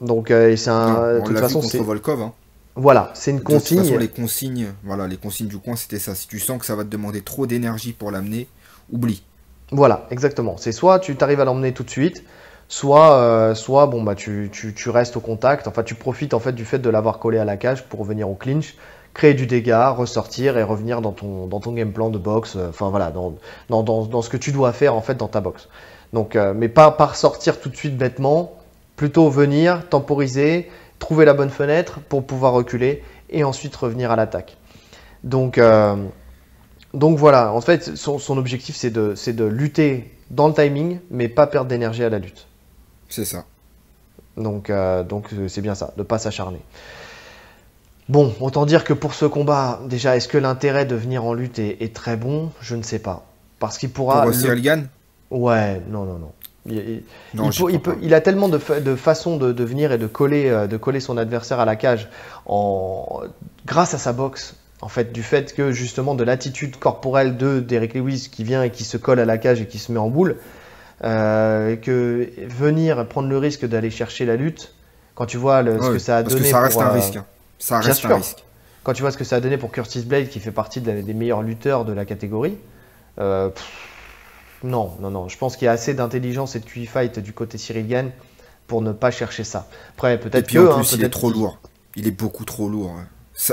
[0.00, 1.14] Donc c'est un.
[1.14, 1.78] de toute façon, c'est.
[1.78, 2.20] Volkov.
[2.20, 2.32] Hein.
[2.76, 3.78] Voilà, c'est une consigne.
[3.78, 6.14] De toute façon, les consignes, voilà, les consignes du coin, c'était ça.
[6.14, 8.48] Si tu sens que ça va te demander trop d'énergie pour l'amener,
[8.92, 9.22] oublie.
[9.70, 10.56] Voilà, exactement.
[10.56, 12.24] C'est soit tu t'arrives à l'emmener tout de suite,
[12.68, 15.68] soit, euh, soit bon bah tu, tu, tu, restes au contact.
[15.68, 18.28] Enfin, tu profites en fait du fait de l'avoir collé à la cage pour revenir
[18.28, 18.76] au clinch,
[19.12, 22.56] créer du dégât, ressortir et revenir dans ton dans ton game plan de boxe.
[22.56, 23.34] Euh, enfin voilà, dans,
[23.68, 25.68] dans, dans, dans, ce que tu dois faire en fait dans ta boxe.
[26.12, 28.52] Donc, euh, mais pas par sortir tout de suite bêtement.
[28.96, 34.56] Plutôt venir, temporiser, trouver la bonne fenêtre pour pouvoir reculer et ensuite revenir à l'attaque.
[35.24, 35.58] Donc,
[36.94, 41.48] donc voilà, en fait, son, objectif c'est de, de, lutter dans le timing, mais pas
[41.48, 42.46] perdre d'énergie à la lutte.
[43.14, 43.44] C'est ça.
[44.36, 46.58] Donc, euh, donc euh, c'est bien ça, de pas s'acharner.
[48.08, 51.60] Bon, autant dire que pour ce combat, déjà, est-ce que l'intérêt de venir en lutte
[51.60, 52.50] est, très bon?
[52.60, 53.24] Je ne sais pas.
[53.60, 54.22] Parce qu'il pourra.
[54.22, 54.82] Pour le...
[55.30, 56.32] Ouais, non, non, non.
[56.66, 57.04] Il,
[57.80, 60.76] peut, il, a tellement de, de façons de, de, venir et de coller, euh, de
[60.76, 62.08] coller son adversaire à la cage
[62.46, 63.20] en,
[63.64, 64.56] grâce à sa boxe.
[64.80, 68.70] En fait, du fait que justement de l'attitude corporelle de Derek Lewis qui vient et
[68.70, 70.36] qui se colle à la cage et qui se met en boule,
[71.02, 74.74] euh, que venir prendre le risque d'aller chercher la lutte,
[75.14, 76.48] quand tu vois ce que ça a donné.
[76.48, 77.16] ça reste un euh, risque.
[77.16, 77.26] Hein.
[77.58, 78.44] Ça reste un risque.
[78.82, 81.14] Quand tu vois ce que ça a donné pour Curtis Blade, qui fait partie des
[81.14, 82.58] meilleurs lutteurs de la catégorie,
[83.18, 83.50] euh,
[84.62, 85.28] non, non, non.
[85.28, 88.10] Je pense qu'il y a assez d'intelligence et de QI fight du côté Cyril Gann
[88.66, 89.68] pour ne pas chercher ça.
[89.94, 90.58] Après, peut-être que.
[90.58, 91.58] En plus, hein, il est trop lourd.
[91.96, 92.94] Il est beaucoup trop lourd.
[92.98, 93.06] Hein.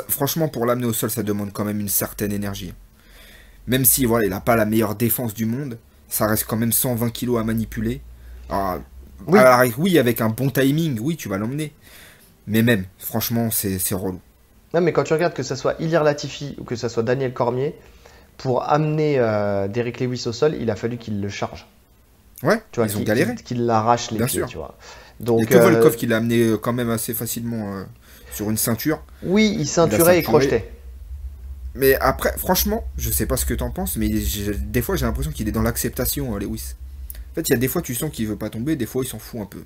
[0.08, 2.74] franchement, pour l'amener au sol, ça demande quand même une certaine énergie.
[3.68, 5.78] Même si voilà, il n'a pas la meilleure défense du monde,
[6.12, 8.01] ça reste quand même 120 kilos à manipuler.
[9.28, 9.39] oui.
[9.78, 11.74] oui, avec un bon timing, oui, tu vas l'emmener.
[12.47, 14.20] Mais même, franchement, c'est relou.
[14.74, 17.34] Non, mais quand tu regardes que ce soit Ilir Latifi ou que ce soit Daniel
[17.34, 17.76] Cormier,
[18.38, 21.68] pour amener euh, Derek Lewis au sol, il a fallu qu'il le charge.
[22.43, 23.36] Ouais, tu vois, ils ont galéré.
[23.36, 24.47] Qu'il l'arrache les Bien pieds, sûr.
[24.47, 24.78] tu vois.
[25.20, 27.84] Donc, que Volkov euh, qui l'a amené euh, quand même assez facilement
[28.34, 29.03] sur une ceinture.
[29.24, 30.72] Oui, il ceinturait et crochetait.
[31.76, 35.32] Mais après, franchement, je sais pas ce que t'en penses, mais des fois j'ai l'impression
[35.32, 36.76] qu'il est dans l'acceptation, Lewis.
[37.32, 39.03] En fait, il y a des fois tu sens qu'il veut pas tomber, des fois
[39.03, 39.63] il s'en fout un peu.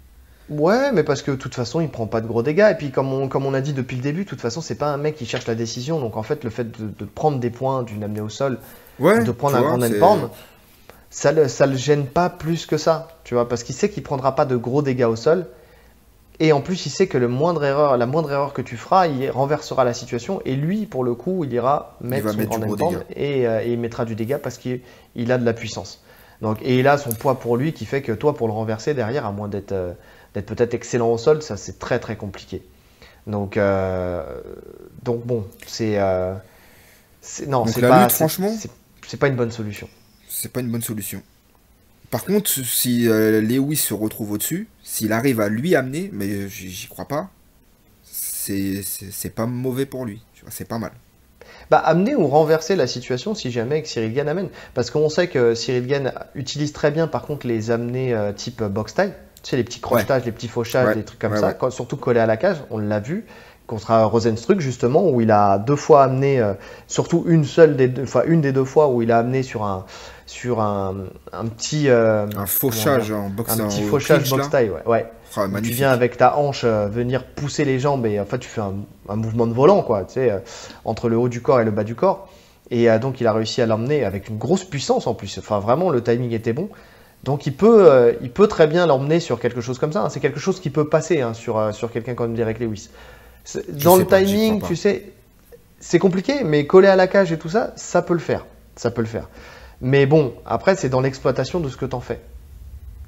[0.50, 2.70] Ouais, mais parce que de toute façon, il prend pas de gros dégâts.
[2.72, 4.76] Et puis, comme on, comme on a dit depuis le début, de toute façon, c'est
[4.76, 6.00] pas un mec qui cherche la décision.
[6.00, 8.60] Donc, en fait, le fait de, prendre des points, d'une amener au sol,
[9.00, 10.30] de prendre un grand endpoint,
[11.10, 13.08] ça le, ça le gêne pas plus que ça.
[13.24, 15.48] Tu vois, parce qu'il sait qu'il prendra pas de gros dégâts au sol.
[16.40, 19.08] Et en plus, il sait que le moindre erreur, la moindre erreur que tu feras,
[19.08, 20.42] il renversera la situation.
[20.44, 23.80] Et lui, pour le coup, il ira mettre son grand endpoint et, euh, et, il
[23.80, 24.82] mettra du dégât parce qu'il
[25.32, 26.04] a de la puissance.
[26.42, 28.94] Donc, et il a son poids pour lui qui fait que toi, pour le renverser
[28.94, 29.72] derrière, à moins d'être.
[29.72, 29.94] Euh,
[30.34, 32.62] peut-être excellent au sol, ça c'est très très compliqué.
[33.28, 34.24] Donc, euh,
[35.04, 35.98] donc bon, c'est.
[35.98, 36.36] Euh,
[37.48, 38.10] non, c'est pas.
[38.10, 38.54] franchement.
[39.08, 39.88] C'est pas une bonne solution.
[40.28, 41.22] C'est pas une bonne solution.
[42.16, 46.88] Par contre, si euh, Lewis se retrouve au-dessus, s'il arrive à lui amener, mais j'y
[46.88, 47.28] crois pas,
[48.04, 50.24] c'est pas mauvais pour lui.
[50.48, 50.92] C'est pas mal.
[51.70, 54.48] Bah, amener ou renverser la situation si jamais que Cyril Gann amène.
[54.74, 58.94] Parce qu'on sait que Cyril Gann utilise très bien par contre les amener type box
[58.94, 59.12] style.
[59.44, 62.28] Tu sais, les petits crochetages, les petits fauchages, des trucs comme ça, surtout collés à
[62.28, 63.26] la cage, on l'a vu
[63.68, 66.54] contre Rosenstruck justement où il a deux fois amené euh,
[66.88, 69.64] surtout une seule des deux enfin une des deux fois où il a amené sur
[69.64, 69.86] un
[70.26, 70.96] sur un,
[71.34, 75.12] un petit euh, un fauchage en boxe un petit fauchage box style ouais, ouais.
[75.38, 78.48] Ah, tu viens avec ta hanche euh, venir pousser les jambes et en fait tu
[78.48, 78.74] fais un,
[79.10, 80.44] un mouvement de volant quoi tu sais
[80.86, 82.30] entre le haut du corps et le bas du corps
[82.72, 85.90] et donc il a réussi à l'emmener avec une grosse puissance en plus enfin vraiment
[85.90, 86.70] le timing était bon
[87.26, 90.04] donc il peut, euh, il peut très bien l'emmener sur quelque chose comme ça.
[90.04, 90.10] Hein.
[90.10, 92.90] C'est quelque chose qui peut passer hein, sur, euh, sur quelqu'un comme Derek Lewis.
[93.70, 95.12] Dans le timing, tu sais,
[95.80, 98.46] c'est compliqué, mais coller à la cage et tout ça, ça peut le faire.
[98.76, 99.28] Ça peut le faire.
[99.82, 102.20] Mais bon, après, c'est dans l'exploitation de ce que tu en fais.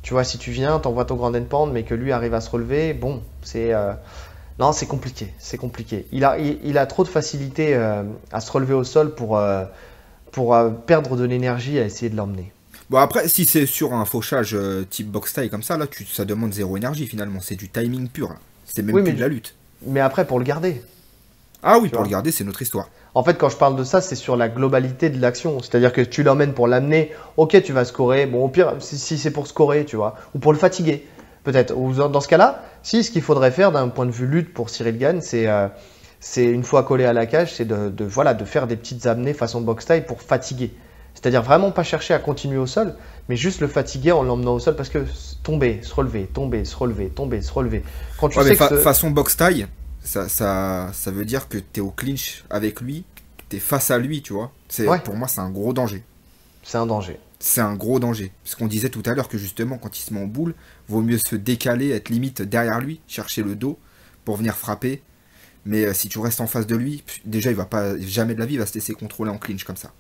[0.02, 2.50] Tu vois, si tu viens, t'envoies ton grand endpoint, mais que lui arrive à se
[2.50, 3.74] relever, bon, c'est.
[3.74, 3.94] Euh,
[4.60, 5.34] non, c'est compliqué.
[5.38, 6.08] C'est compliqué.
[6.12, 9.40] Il a, il, a trop de facilité à se relever au sol pour,
[10.32, 10.58] pour
[10.88, 12.52] perdre de l'énergie à essayer de l'emmener.
[12.90, 16.06] Bon, après, si c'est sur un fauchage euh, type box style comme ça, là, tu,
[16.06, 17.40] ça demande zéro énergie finalement.
[17.42, 18.34] C'est du timing pur.
[18.66, 19.56] C'est même plus de la lutte.
[19.86, 20.82] Mais après, pour le garder.
[21.64, 22.90] Ah oui, pour le garder, c'est notre histoire.
[23.16, 25.60] En fait, quand je parle de ça, c'est sur la globalité de l'action.
[25.60, 27.12] C'est-à-dire que tu l'emmènes pour l'amener.
[27.36, 28.26] Ok, tu vas scorer.
[28.28, 31.08] Bon, au pire, si, c'est pour scorer, tu vois, ou pour le fatiguer,
[31.44, 31.76] peut-être.
[31.76, 34.70] Ou dans ce cas-là, si ce qu'il faudrait faire d'un point de vue lutte pour
[34.70, 35.68] Cyril Gann, c'est euh,
[36.20, 39.06] c'est une fois collé à la cage, c'est de, de, voilà, de faire des petites
[39.06, 40.72] amenées façon box style pour fatiguer.
[41.14, 42.94] C'est-à-dire vraiment pas chercher à continuer au sol,
[43.28, 45.00] mais juste le fatiguer en l'emmenant au sol parce que
[45.44, 47.84] tomber, se relever, tomber, se relever, tomber, se relever.
[48.20, 49.68] Quand tu sais que façon box taille,
[50.08, 53.04] ça, ça, ça veut dire que tu es au clinch avec lui,
[53.50, 54.54] tu es face à lui, tu vois.
[54.70, 56.02] C'est Pour moi, c'est un gros danger.
[56.64, 57.20] C'est un danger.
[57.40, 58.32] C'est un gros danger.
[58.44, 60.56] Parce qu'on disait tout à l'heure que justement, quand il se met en boule,
[60.88, 63.78] vaut mieux se décaler, être limite derrière lui, chercher le dos
[64.24, 65.02] pour venir frapper.
[65.66, 68.40] Mais euh, si tu restes en face de lui, déjà, il va pas jamais de
[68.40, 69.92] la vie, il va se laisser contrôler en clinch comme ça.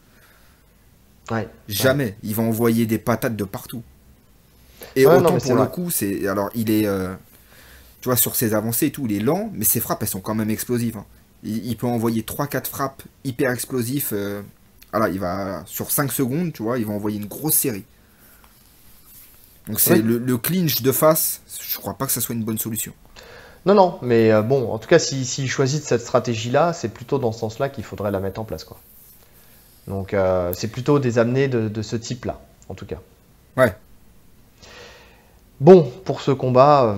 [1.67, 2.15] Jamais.
[2.23, 3.83] Il va envoyer des patates de partout.
[4.95, 6.25] Et autant pour le coup, c'est.
[6.27, 6.87] Alors, il est.
[6.87, 7.13] Euh,
[8.07, 10.21] tu vois, sur ses avancées et tout, il est lent, mais ses frappes, elles sont
[10.21, 10.95] quand même explosives.
[10.95, 11.05] Hein.
[11.43, 14.11] Il, peut envoyer 3-4 frappes hyper explosives.
[14.13, 14.41] Euh,
[14.93, 15.63] voilà, il va.
[15.65, 17.83] Sur 5 secondes, tu vois, il va envoyer une grosse série.
[19.67, 22.93] Donc, c'est le, clinch de face, je crois pas que ça soit une bonne solution.
[23.65, 27.19] Non, non, mais euh, bon, en tout cas, s'il si, choisit cette stratégie-là, c'est plutôt
[27.19, 28.79] dans ce sens-là qu'il faudrait la mettre en place, quoi.
[29.85, 32.39] Donc euh, c'est plutôt des amenés de, ce type-là,
[32.69, 33.01] en tout cas.
[33.57, 33.75] Ouais,
[35.59, 36.95] Bon, pour ce combat, euh,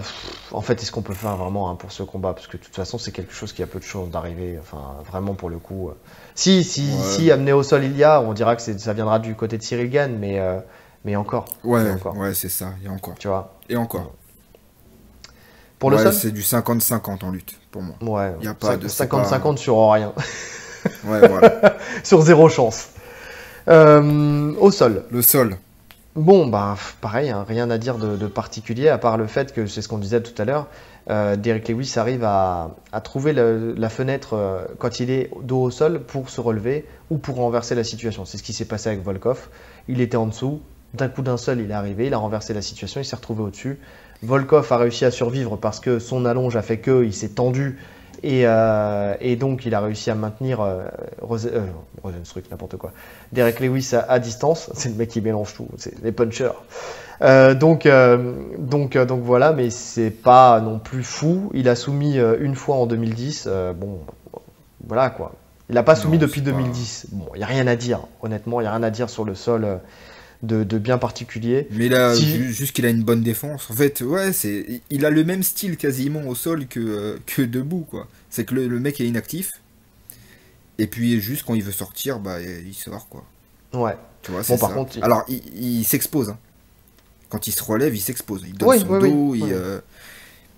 [0.51, 2.33] en fait, est-ce qu'on peut faire vraiment hein, pour ce combat?
[2.33, 4.59] Parce que de toute façon, c'est quelque chose qui a peu de chances d'arriver.
[4.59, 5.87] Enfin, vraiment pour le coup.
[5.87, 5.93] Euh.
[6.35, 9.33] Si, si, si amené au sol il y a, on dira que ça viendra du
[9.35, 10.59] côté de Cyril Gann, mais, euh,
[11.05, 11.45] mais encore.
[11.63, 12.17] Ouais, encore.
[12.17, 13.15] ouais, c'est ça, il y a encore.
[13.17, 13.53] Tu vois?
[13.69, 14.11] Et encore.
[15.77, 16.11] Pour le sol?
[16.11, 17.95] C'est du 50-50 en lutte, pour moi.
[18.01, 20.11] Ouais, il y a pas de 50-50 sur rien.
[21.05, 21.77] ouais, voilà.
[22.03, 22.89] sur zéro chance.
[23.67, 25.05] au sol.
[25.09, 25.57] Le sol.
[26.15, 29.81] Bon, bah pareil, hein, rien à dire de, particulier, à part le fait que, c'est
[29.81, 30.67] ce qu'on disait tout à l'heure,
[31.09, 32.71] euh, Derek Lewis arrive à,
[33.03, 37.35] trouver la fenêtre euh, quand il est dos au sol pour se relever ou pour
[37.35, 38.25] renverser la situation.
[38.25, 39.49] C'est ce qui s'est passé avec Volkov.
[39.87, 40.61] Il était en dessous,
[40.95, 43.43] d'un coup d'un seul, il est arrivé, il a renversé la situation, il s'est retrouvé
[43.43, 43.79] au-dessus.
[44.23, 47.77] Volkov a réussi à survivre parce que son allonge a fait que il s'est tendu
[48.25, 50.83] euh, et, donc, il a réussi à maintenir euh,
[51.23, 51.65] euh
[52.51, 52.91] n'importe quoi.
[53.31, 54.69] Derek Lewis à, distance.
[54.75, 55.67] C'est le mec qui mélange tout.
[55.77, 56.51] C'est les punchers.
[57.21, 57.87] Euh, donc,
[58.57, 61.51] donc, donc voilà, mais c'est pas non plus fou.
[61.53, 63.49] Il a soumis une fois en 2010.
[63.75, 63.99] bon,
[64.87, 65.33] voilà quoi.
[65.69, 67.07] Il n'a pas soumis depuis 2010.
[67.11, 67.99] Bon, il n'y a rien à dire.
[68.21, 69.79] Honnêtement, il n'y a rien à dire sur le sol
[70.43, 71.67] de, bien particulier.
[71.71, 73.69] Mais là, juste qu'il a une bonne défense.
[73.69, 77.41] En fait, ouais, c'est, il a le même style quasiment au sol que, euh, que
[77.41, 78.07] debout, quoi.
[78.29, 79.51] C'est que le, mec est inactif.
[80.77, 83.25] Et puis, juste quand il veut sortir, bah, il sort, quoi.
[83.73, 83.97] Ouais.
[84.21, 84.67] Tu vois, c'est ça.
[84.69, 86.29] Contre, Alors, il, s'expose.
[86.29, 86.37] Hein.
[87.29, 88.43] Quand il se relève, il s'expose.
[88.47, 89.35] Il donne son dos.
[89.35, 89.81] Euh,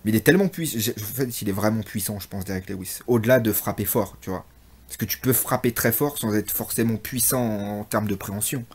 [0.05, 0.77] mais il est tellement puissant.
[0.77, 2.99] En fait, il est vraiment puissant, je pense, Derek Lewis.
[3.07, 4.45] Au-delà de frapper fort, tu vois.
[4.87, 8.65] Parce que tu peux frapper très fort sans être forcément puissant en termes de préhension.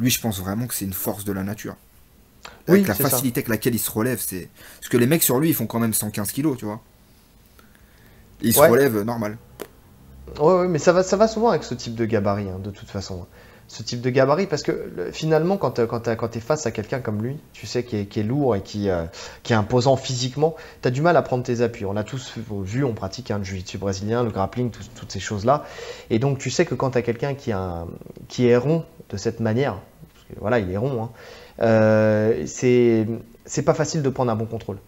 [0.00, 1.76] Lui, je pense vraiment que c'est une force de la nature.
[2.66, 4.48] Avec la facilité avec laquelle il se relève, c'est.
[4.80, 6.80] Parce que les mecs sur lui, ils font quand même 115 kilos, tu vois.
[8.40, 9.36] il se relève normal.
[10.38, 12.70] Ouais, ouais, mais ça va, ça va souvent avec ce type de gabarit, hein, de
[12.70, 13.26] toute façon.
[13.68, 17.22] Ce type de gabarit, parce que finalement, quand, quand tu es face à quelqu'un comme
[17.22, 19.04] lui, tu sais, qui est, lourd et qui, euh,
[19.44, 21.84] qui est imposant physiquement, tu as du mal à prendre tes appuis.
[21.84, 22.34] On a tous
[22.64, 25.64] vu, on pratique hein, le jiu-jitsu brésilien, le grappling, toutes ces choses-là.
[26.10, 27.52] Et donc, tu sais que quand tu as quelqu'un qui,
[28.28, 29.78] qui est rond de cette manière,
[30.40, 31.02] voilà, il est rond.
[31.02, 31.10] Hein.
[31.62, 34.78] Euh, c'est pas facile de prendre un bon contrôle.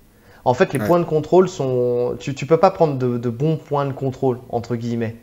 [0.45, 2.17] En fait, les points de contrôle sont.
[2.19, 5.17] Tu, tu peux pas prendre de, bons points de contrôle, entre guillemets.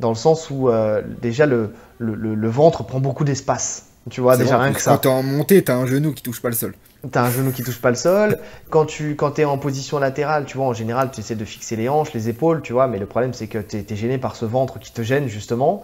[0.00, 3.86] Dans le sens où, euh, déjà, le, le, ventre prend beaucoup d'espace.
[4.10, 4.92] Tu vois, déjà rien que ça.
[4.92, 6.74] Quand t'es en montée, t'as un genou qui touche pas le sol.
[7.10, 8.38] T'as un genou qui touche pas le sol.
[8.70, 11.76] Quand tu quand es en position latérale, tu vois, en général, tu essaies de fixer
[11.76, 14.36] les hanches, les épaules, tu vois, mais le problème, c'est que tu es, gêné par
[14.36, 15.82] ce ventre qui te gêne, justement.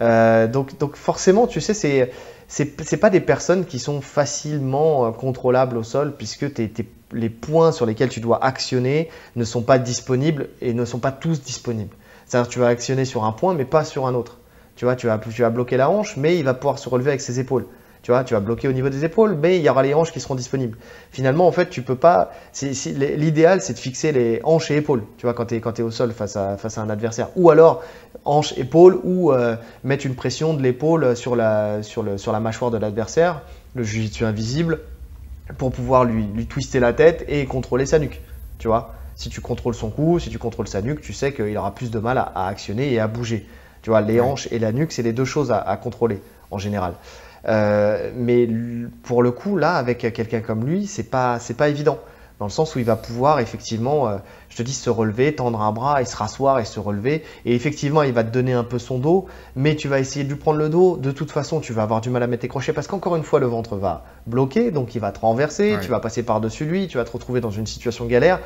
[0.00, 2.10] Euh, donc, donc, forcément, tu sais, c'est
[2.54, 6.46] c'est pas des personnes qui sont facilement euh, contrôlables au sol puisque
[7.12, 11.10] les points sur lesquels tu dois actionner ne sont pas disponibles et ne sont pas
[11.10, 11.96] tous disponibles.
[12.26, 14.38] C'est-à-dire tu vas actionner sur un point mais pas sur un autre.
[14.76, 17.40] Tu vas, tu vas bloquer la hanche mais il va pouvoir se relever avec ses
[17.40, 17.66] épaules.
[18.04, 20.12] Tu vois, tu vas bloquer au niveau des épaules, mais il y aura les hanches
[20.12, 20.76] qui seront disponibles.
[21.10, 22.32] Finalement, en fait, tu peux pas.
[22.60, 25.04] L'idéal, c'est de fixer les hanches et épaules.
[25.16, 27.30] Tu vois, quand tu es, es, au sol face à, face à un adversaire.
[27.34, 27.82] Ou alors
[28.26, 32.40] hanches, épaules, ou euh, mettre une pression de l'épaule sur la, sur, le, sur la
[32.40, 33.40] mâchoire de l'adversaire,
[33.74, 34.80] le jujitsu invisible,
[35.56, 38.20] pour pouvoir lui, lui twister la tête et contrôler sa nuque.
[38.58, 41.56] Tu vois, si tu contrôles son cou, si tu contrôles sa nuque, tu sais qu'il
[41.56, 43.46] aura plus de mal à, actionner et à bouger.
[43.80, 46.58] Tu vois, les hanches et la nuque, c'est les deux choses à, à contrôler en
[46.58, 46.92] général.
[47.48, 48.48] Euh, mais
[49.02, 51.98] pour le coup, là, avec quelqu'un comme lui, c'est pas, c'est pas évident.
[52.40, 54.16] Dans le sens où il va pouvoir effectivement, euh,
[54.48, 57.22] je te dis, se relever, tendre un bras et se rasseoir et se relever.
[57.44, 60.30] Et effectivement, il va te donner un peu son dos, mais tu vas essayer de
[60.30, 60.96] lui prendre le dos.
[60.96, 63.22] De toute façon, tu vas avoir du mal à mettre tes crochets parce qu'encore une
[63.22, 66.88] fois, le ventre va bloquer, donc il va te renverser, tu vas passer par-dessus lui,
[66.88, 68.40] tu vas te retrouver dans une situation galère.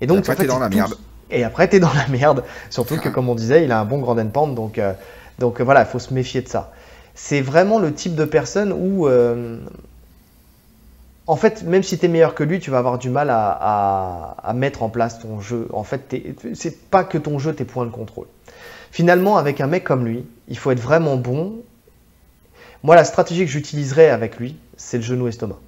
[0.00, 0.94] Et donc, et après, dans la merde.
[1.30, 2.42] Et après, t'es dans la merde.
[2.70, 4.94] Surtout que, comme on disait, il a un bon grand endpoint, donc, euh,
[5.38, 6.72] donc voilà, il faut se méfier de ça
[7.20, 9.58] c'est vraiment le type de personne où, euh,
[11.26, 14.52] en fait, même si tu es meilleur que lui, tu vas avoir du mal à,
[14.54, 15.66] mettre en place ton jeu.
[15.72, 16.14] En fait,
[16.54, 18.28] c'est pas que ton jeu, tes points de contrôle.
[18.92, 21.56] Finalement, avec un mec comme lui, il faut être vraiment bon.
[22.84, 25.58] Moi, la stratégie que j'utiliserais avec lui, c'est le genou estomac.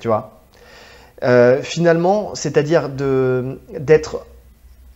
[0.00, 0.40] Tu vois?
[1.24, 4.24] Euh, Finalement, c'est-à-dire d'être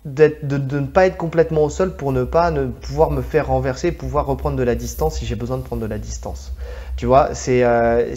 [0.04, 3.92] de, ne pas être complètement au sol pour ne pas ne pouvoir me faire renverser,
[3.92, 6.52] pouvoir reprendre de la distance si j'ai besoin de prendre de la distance.
[6.96, 8.14] Tu vois, c'est euh,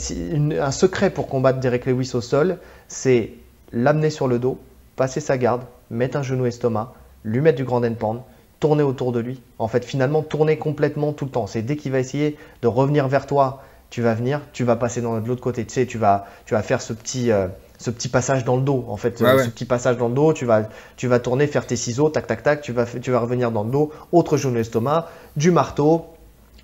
[0.62, 2.58] un secret pour combattre Derek Lewis au sol,
[2.88, 3.32] c'est
[3.72, 4.60] l'amener sur le dos,
[4.96, 8.24] passer sa garde, mettre un genou estomac, lui mettre du grand endpoint,
[8.60, 9.42] tourner autour de lui.
[9.60, 11.48] En fait, finalement, tourner complètement tout le temps.
[11.48, 15.02] C'est dès qu'il va essayer de revenir vers toi, tu vas venir, tu vas passer
[15.02, 15.66] de l'autre côté.
[15.66, 17.48] Tu sais, tu vas, tu vas faire ce petit, euh,
[17.84, 18.86] ce petit passage dans le dos.
[18.88, 21.76] En fait, ce petit passage dans le dos, tu vas, tu vas tourner, faire tes
[21.76, 25.10] ciseaux, tac, tac, tac, tu vas, tu vas revenir dans le dos, autre genou estomac,
[25.36, 26.06] du marteau,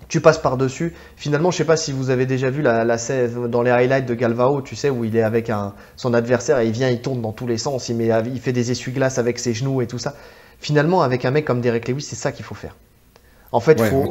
[0.08, 0.94] tu passes par-dessus.
[1.16, 4.14] Finalement, je sais pas si vous avez déjà vu la, scène dans les highlights de
[4.14, 7.20] Galvao, tu sais, où il est avec un, son adversaire et il vient, il tourne
[7.20, 9.98] dans tous les sens, il, met, il fait des essuie-glaces avec ses genoux et tout
[9.98, 10.14] ça.
[10.58, 12.76] Finalement, avec un mec comme Derek Lewis, c'est ça qu'il faut faire.
[13.52, 14.04] En fait, faut,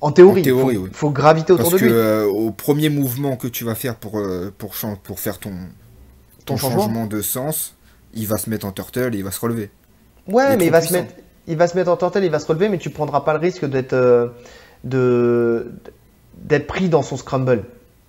[0.00, 0.42] en théorie.
[0.42, 1.88] il faut, graviter autour de lui.
[1.88, 5.38] Parce que euh, au premier mouvement que tu vas faire pour, euh, pour, pour faire
[5.38, 5.52] ton,
[6.50, 7.74] ton, changement de sens,
[8.14, 9.70] il va se mettre en turtle et il va se relever.
[10.28, 11.14] Ouais, mais il va se mettre
[11.46, 13.40] il va se mettre en turtle, il va se relever, mais tu prendras pas le
[13.40, 14.28] risque d'être euh,
[14.84, 15.72] de
[16.36, 17.64] d'être pris dans son scramble.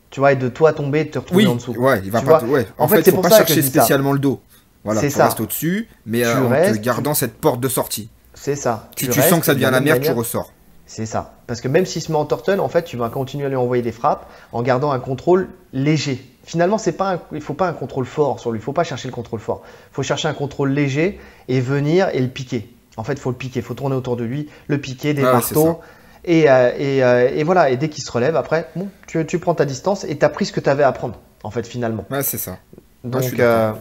[0.09, 1.71] Tu vois, et de toi tomber et de te retrouver en dessous.
[1.73, 2.43] Ouais, il va pas.
[2.43, 2.67] Ouais.
[2.77, 4.41] En, fait, c'est pour pas ça chercher spécialement le dos.
[4.83, 8.09] Voilà, tu restes au-dessus, mais en te gardant cette porte de sortie.
[8.33, 8.89] C'est ça.
[8.97, 10.51] Si tu, sens que ça devient la merde, tu ressors.
[10.85, 11.35] C'est ça.
[11.47, 13.55] Parce que même s'il se met en turtle, en fait, tu vas continuer à lui
[13.55, 16.30] envoyer des frappes en gardant un contrôle léger.
[16.43, 18.59] Finalement, c'est pas il faut pas un contrôle fort sur lui.
[18.59, 19.61] Il faut pas chercher le contrôle fort.
[19.91, 22.73] Il faut chercher un contrôle léger et venir et le piquer.
[22.97, 23.59] En fait, il faut le piquer.
[23.59, 25.79] Il faut tourner autour de lui, le piquer, des marteaux.
[26.23, 27.69] Et, euh, euh, et, voilà.
[27.69, 30.29] Et dès qu'il se relève, après, bon, tu, tu prends ta distance et tu as
[30.29, 32.05] pris ce que tu avais à prendre, en fait, finalement.
[32.11, 32.57] Ouais, c'est ça.
[33.03, 33.73] Donc, euh,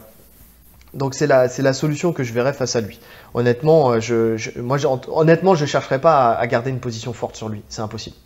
[0.94, 3.00] donc c'est la, c'est la solution que je verrais face à lui.
[3.34, 7.62] Honnêtement, je, je moi, honnêtement, je chercherai pas à, garder une position forte sur lui.
[7.68, 8.16] C'est impossible.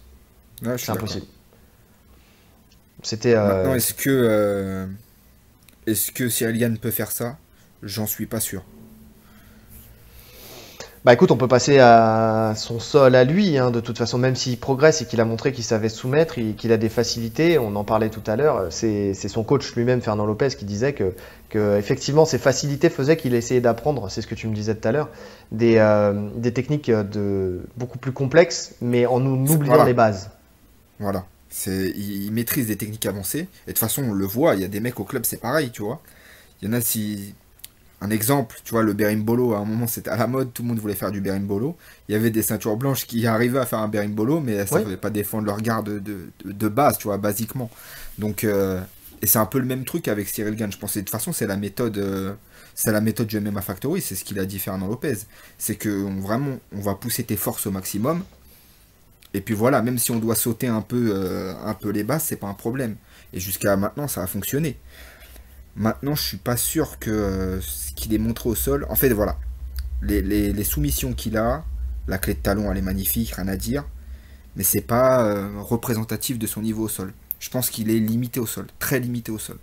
[0.77, 1.27] c'est impossible.
[3.05, 3.35] C'était.
[3.37, 3.75] Euh...
[3.75, 4.87] est-ce que euh,
[5.87, 6.45] est-ce que si
[6.81, 7.37] peut faire ça
[7.83, 8.65] J'en suis pas sûr.
[11.05, 14.35] Bah écoute, on peut passer à son sol à lui, hein, de toute façon, même
[14.35, 17.85] s'il progresse et qu'il a montré qu'il savait soumettre, qu'il a des facilités, on en
[17.85, 21.13] parlait tout à l'heure, c'est son coach lui-même, Fernand Lopez, qui disait que,
[21.51, 24.89] que effectivement ses facilités faisaient qu'il essayait d'apprendre, c'est ce que tu me disais tout
[24.89, 25.11] à l'heure,
[25.53, 30.31] des, euh, des techniques de, beaucoup plus complexes, mais en nous oubliant les bases.
[31.01, 31.27] Voilà,
[31.67, 34.65] il, il maîtrise des techniques avancées, et de toute façon on le voit, il y
[34.65, 36.03] a des mecs au club, c'est pareil, tu vois.
[36.63, 37.35] Il y en a si
[38.05, 40.69] un exemple, tu vois, le berimbolo, à un moment c'était à la mode, tout le
[40.69, 41.77] monde voulait faire du berimbolo.
[42.09, 44.67] Il y avait des ceintures blanches qui arrivaient à faire un berimbolo, mais elles ne
[44.67, 47.71] savaient pas défendre leur garde de, base, tu vois, basiquement.
[48.19, 48.81] Donc, euh,
[49.23, 50.95] et c'est un peu le même truc avec Cyril Gann, je pense.
[50.95, 52.35] de toute façon, c'est la méthode, euh,
[52.75, 55.21] c'est la méthode du MMA Factory, c'est ce qu'il a dit Fernand Lopez.
[55.57, 55.89] C'est que
[56.21, 58.23] vraiment, on va pousser tes forces au maximum.
[59.35, 62.23] Et puis voilà, même si on doit sauter un peu, euh, un peu les bases,
[62.23, 62.97] c'est pas un problème.
[63.33, 64.79] Et jusqu'à maintenant, ça a fonctionné.
[65.75, 68.87] Maintenant, je suis pas sûr que euh, ce qu'il ait montré au sol.
[68.89, 69.37] En fait, voilà.
[70.03, 71.65] Les, soumissions qu'il a,
[72.07, 73.85] la clé de talon, elle est magnifique, rien à dire.
[74.55, 77.13] Mais c'est pas euh, représentatif de son niveau au sol.
[77.41, 79.59] Je pense qu'il est limité au sol, très limité au sol.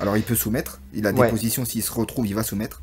[0.00, 0.80] Alors, il peut soumettre.
[0.94, 2.80] Il a des positions, s'il se retrouve, il va soumettre.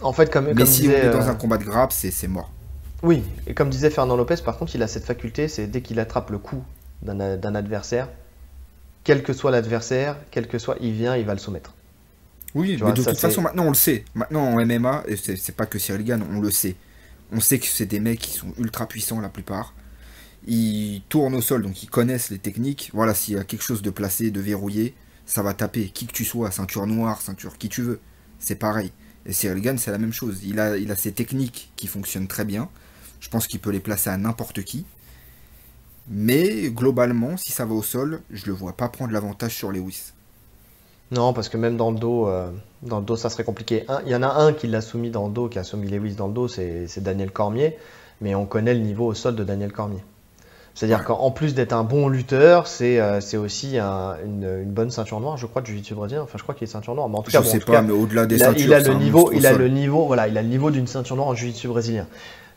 [0.00, 0.52] En fait, comme.
[0.54, 2.52] Mais si on est dans un combat de grappe, c'est mort.
[3.02, 6.00] Oui, et comme disait Fernand Lopez, par contre, il a cette faculté, c'est dès qu'il
[6.00, 6.62] attrape le coup
[7.02, 8.08] d'un adversaire,
[9.04, 11.74] quel que soit l'adversaire, quel que soit, il vient, il va le soumettre.
[12.54, 14.04] Oui, mais de toute façon, maintenant on le sait.
[14.14, 16.76] Maintenant en MMA, et c'est pas que Cyril Gann, on le sait.
[17.30, 19.74] On sait que c'est des mecs qui sont ultra puissants la plupart.
[20.46, 22.90] Ils tournent au sol, donc ils connaissent les techniques.
[22.94, 24.94] Voilà, s'il y a quelque chose de placé, de verrouillé,
[25.26, 25.90] ça va taper.
[25.90, 28.00] Qui que tu sois, ceinture noire, ceinture qui tu veux.
[28.38, 28.92] C'est pareil.
[29.26, 30.40] Et Cyril Gann, c'est la même chose.
[30.42, 32.70] Il a, il a ses techniques qui fonctionnent très bien.
[33.20, 34.84] Je pense qu'il peut les placer à n'importe qui.
[36.10, 40.12] Mais globalement, si ça va au sol, je le vois pas prendre l'avantage sur Lewis.
[41.10, 42.50] Non, parce que même dans le dos, euh,
[42.82, 43.84] dans le dos, ça serait compliqué.
[44.04, 46.14] Il y en a un qui l'a soumis dans le dos, qui a soumis Lewis
[46.14, 47.76] dans le dos, c'est Daniel Cormier.
[48.20, 50.02] Mais on connaît le niveau au sol de Daniel Cormier.
[50.74, 55.46] C'est-à-dire qu'en plus d'être un bon lutteur, c'est euh, aussi une, bonne ceinture noire, je
[55.46, 56.22] crois, de jiu-jitsu brésilien.
[56.22, 57.08] Enfin, je crois qu'il est ceinture noire.
[57.08, 59.32] Mais en tout je cas, sais pas, mais au-delà des ceintures, il a le niveau,
[59.32, 62.06] il a le niveau, voilà, il a le niveau d'une ceinture noire en jiu-jitsu brésilien.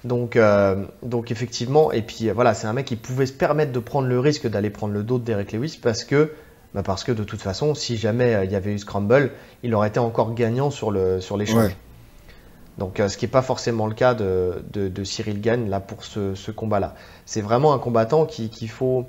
[0.04, 3.80] Donc, euh, donc effectivement, et puis voilà, c'est un mec qui pouvait se permettre de
[3.80, 6.32] prendre le risque d'aller prendre le dos de Derek Lewis parce que,
[6.74, 9.32] bah parce que de toute façon, si jamais euh, il y avait eu Scramble,
[9.62, 11.76] il aurait été encore gagnant sur le sur l'échange.
[12.78, 16.04] Donc, euh, ce qui n'est pas forcément le cas de, de, Cyril Gann là pour
[16.04, 16.96] ce, ce combat-là.
[17.26, 19.06] C'est vraiment un combattant qu'il qui faut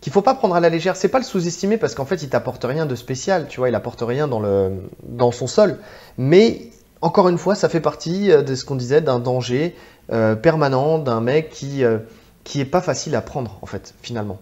[0.00, 0.96] qu'il faut pas prendre à la légère.
[0.96, 3.46] C'est pas le sous-estimer parce qu'en fait, il t'apporte rien de spécial.
[3.48, 5.78] Tu vois, il apporte rien dans le dans son sol,
[6.16, 6.70] mais
[7.04, 9.76] encore une fois, ça fait partie de ce qu'on disait d'un danger
[10.10, 11.98] euh, permanent d'un mec qui, euh,
[12.44, 14.38] qui est pas facile à prendre, en fait, finalement.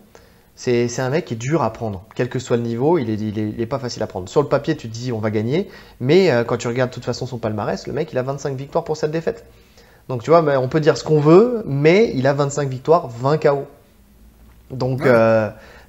[0.54, 3.14] C'est un mec qui est dur à prendre, quel que soit le niveau, il est,
[3.14, 4.28] il, est, pas facile à prendre.
[4.28, 6.94] Sur le papier, tu te dis on va gagner, mais euh, quand tu regardes de
[6.94, 9.44] toute façon son palmarès, le mec il a 25 victoires pour cette défaite.
[10.08, 13.38] Donc tu vois, on peut dire ce qu'on veut, mais il a 25 victoires, 20
[13.38, 13.66] KO.
[14.70, 15.02] Donc,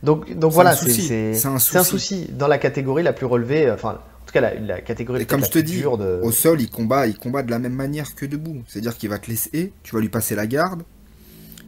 [0.01, 3.99] donc, donc voilà, c'est un, un, souci dans la catégorie la plus relevée, enfin
[4.41, 7.59] la, catégorie Et comme je te dis, au sol, il combat, il combat de la
[7.59, 8.63] même manière que debout.
[8.67, 10.83] C'est-à-dire qu'il va te laisser, tu vas lui passer la garde,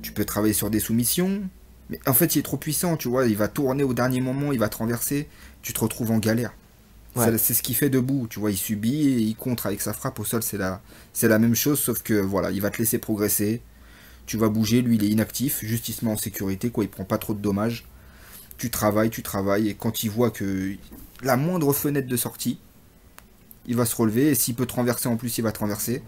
[0.02, 1.42] tu peux travailler sur des soumissions,
[1.90, 4.52] mais en fait, il est trop puissant, tu vois, il va tourner au dernier moment,
[4.52, 5.28] il va te renverser,
[5.62, 6.54] tu te retrouves en galère.
[7.16, 10.20] C'est ce qu'il fait debout, tu vois, il subit et il contre avec sa frappe
[10.20, 10.82] au sol, c'est la,
[11.14, 13.62] c'est la même chose, sauf que voilà, il va te laisser progresser,
[14.26, 16.90] Tu vas bouger, lui il est inactif, juste il se met en sécurité, quoi, il
[16.90, 17.86] prend pas trop de dommages.
[18.58, 20.76] Tu travailles, tu travailles, et quand il voit que
[21.26, 22.60] la moindre fenêtre de sortie,
[23.66, 26.04] il va se relever, et s'il peut te renverser en plus, il va te renverser.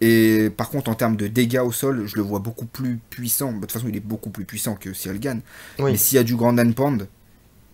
[0.00, 3.52] Et par contre, en termes de dégâts au sol, je le vois beaucoup plus puissant.
[3.52, 5.40] De toute façon, il est beaucoup plus puissant que Cyril Gann.
[5.78, 7.08] Mais s'il y a du grand Pound,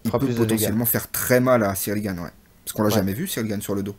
[0.05, 2.19] il peut potentiellement faire très mal à Cyril Gann.
[2.19, 2.31] Ouais.
[2.65, 3.95] Parce qu'on l'a jamais vu, Cyril Gann, sur le dos.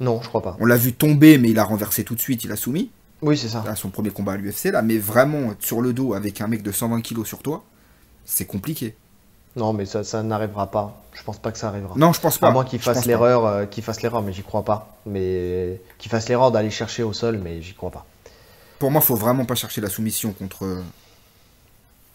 [0.00, 0.56] Non, je crois pas.
[0.60, 2.90] On l'a vu tomber, mais il a renversé tout de suite, il a soumis.
[3.20, 3.64] Oui, c'est ça.
[3.66, 4.82] À son premier combat à l'UFC, là.
[4.82, 7.64] Mais vraiment, sur le dos, avec un mec de 120 kg sur toi,
[8.24, 8.96] c'est compliqué.
[9.54, 11.02] Non, mais ça, ça n'arrivera pas.
[11.12, 11.94] Je pense pas que ça arrivera.
[11.96, 12.48] Non, je pense pas.
[12.48, 14.96] À moins qu'il fasse l'erreur, euh, qu'il fasse l'erreur, mais j'y crois pas.
[15.04, 18.06] Mais qu'il fasse l'erreur d'aller chercher au sol, mais j'y crois pas.
[18.78, 20.82] Pour moi, faut vraiment pas chercher la soumission contre.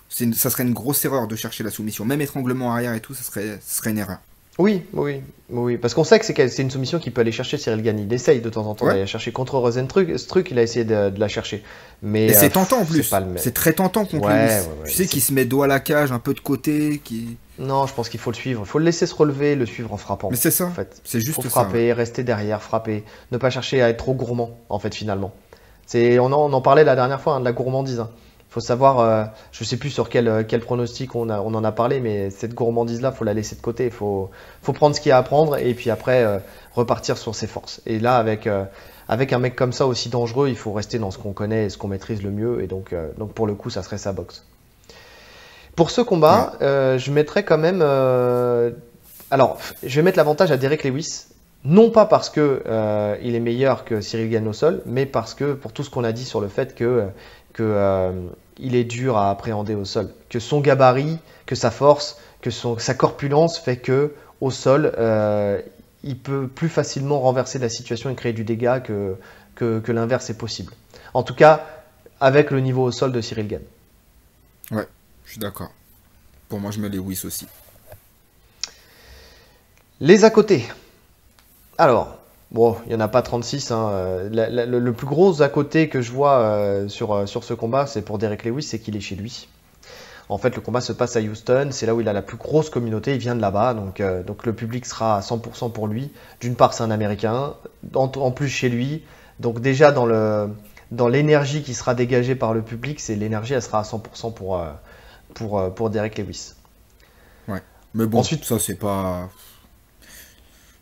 [0.09, 2.05] ça serait une grosse erreur de chercher la soumission.
[2.05, 4.19] Même étranglement arrière et tout, ça serait, ça serait une erreur.
[4.57, 7.81] Oui, oui, oui, parce qu'on sait que c'est une soumission qui peut aller chercher Cyril
[7.83, 8.03] Gagny.
[8.03, 10.17] Il essaye de temps en temps d'aller chercher contre Rosenstruck.
[10.17, 11.63] Ce truc, il a essayé de, la chercher.
[12.01, 13.13] Mais c'est euh, tentant en plus.
[13.37, 14.49] C'est très tentant contre lui.
[14.85, 17.37] tu sais qu'il se met dos à la cage, un peu de côté, qui.
[17.59, 18.63] Non, je pense qu'il faut le suivre.
[18.65, 20.29] Il faut le laisser se relever, le suivre en frappant.
[20.29, 20.65] Mais c'est ça.
[20.65, 24.13] En fait, c'est juste faut frapper, rester derrière, frapper, ne pas chercher à être trop
[24.13, 24.57] gourmand.
[24.69, 25.33] En fait, finalement,
[25.85, 27.99] c'est on, en, parlait la dernière fois hein, de la gourmandise.
[27.99, 28.09] Hein
[28.57, 31.71] faut savoir, euh, je sais plus sur quel, quel pronostic on, a, on en a
[31.71, 33.85] parlé, mais cette gourmandise-là, faut la laisser de côté.
[33.85, 34.31] Il faut,
[34.63, 36.39] faut prendre ce qu'il y a à prendre et puis après euh,
[36.73, 37.81] repartir sur ses forces.
[37.85, 38.63] Et là, avec, euh,
[39.07, 41.69] avec un mec comme ça aussi dangereux, il faut rester dans ce qu'on connaît et
[41.69, 42.63] ce qu'on maîtrise le mieux.
[42.63, 44.43] Et donc, donc pour le coup, ça serait sa boxe.
[45.75, 47.83] Pour ce combat, je mettrais quand même.
[49.29, 51.25] alors, je vais mettre l'avantage à Derek Lewis.
[51.63, 52.63] Non pas parce que
[53.21, 56.03] il est meilleur que Cyril Gann au sol, mais parce que pour tout ce qu'on
[56.03, 57.03] a dit sur le fait que
[57.53, 57.63] que
[58.59, 62.77] il est dur à appréhender au sol, que son gabarit, que sa force, que son,
[62.77, 65.61] sa corpulence fait que au sol, euh,
[66.03, 69.17] il peut plus facilement renverser la situation et créer du dégât que,
[69.55, 70.73] que, l'inverse est possible.
[71.13, 71.65] En tout cas,
[72.19, 73.61] avec le niveau au sol de Cyril Gann.
[74.71, 74.87] Ouais,
[75.25, 75.71] je suis d'accord.
[76.49, 77.47] Pour moi, je mets Lewis aussi.
[79.99, 80.63] Les à côté.
[81.77, 82.17] Alors,
[82.51, 83.71] Bon, il n'y en a pas 36.
[83.71, 83.91] Hein.
[84.31, 88.01] le, plus gros à côté que je vois euh, sur, euh, sur ce combat, c'est
[88.01, 89.49] pour Derek Lewis, c'est qu'il est chez lui.
[90.29, 92.37] En fait, le combat se passe à Houston, c'est là où il a la plus
[92.37, 95.87] grosse communauté, il vient de là-bas, donc, euh, donc le public sera à 100% pour
[95.87, 96.11] lui.
[96.41, 97.53] D'une part, c'est un Américain,
[97.93, 99.03] en, plus chez lui,
[99.39, 100.49] donc déjà dans le
[100.91, 104.63] dans l'énergie qui sera dégagée par le public, c'est l'énergie, elle sera à 100% pour,
[105.33, 106.53] pour, pour Derek Lewis.
[107.49, 107.61] Ouais,
[107.93, 109.29] mais bon, Ensuite, ça c'est pas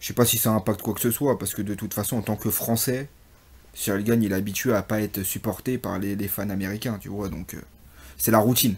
[0.05, 2.17] je sais pas si ça impacte quoi que ce soit, parce que de toute façon,
[2.17, 3.07] en tant que Français,
[3.73, 7.27] Cyril Gagne, il est habitué à pas être supporté par les, fans américains, tu vois,
[7.27, 7.61] donc euh,
[8.15, 8.75] c'est la routine.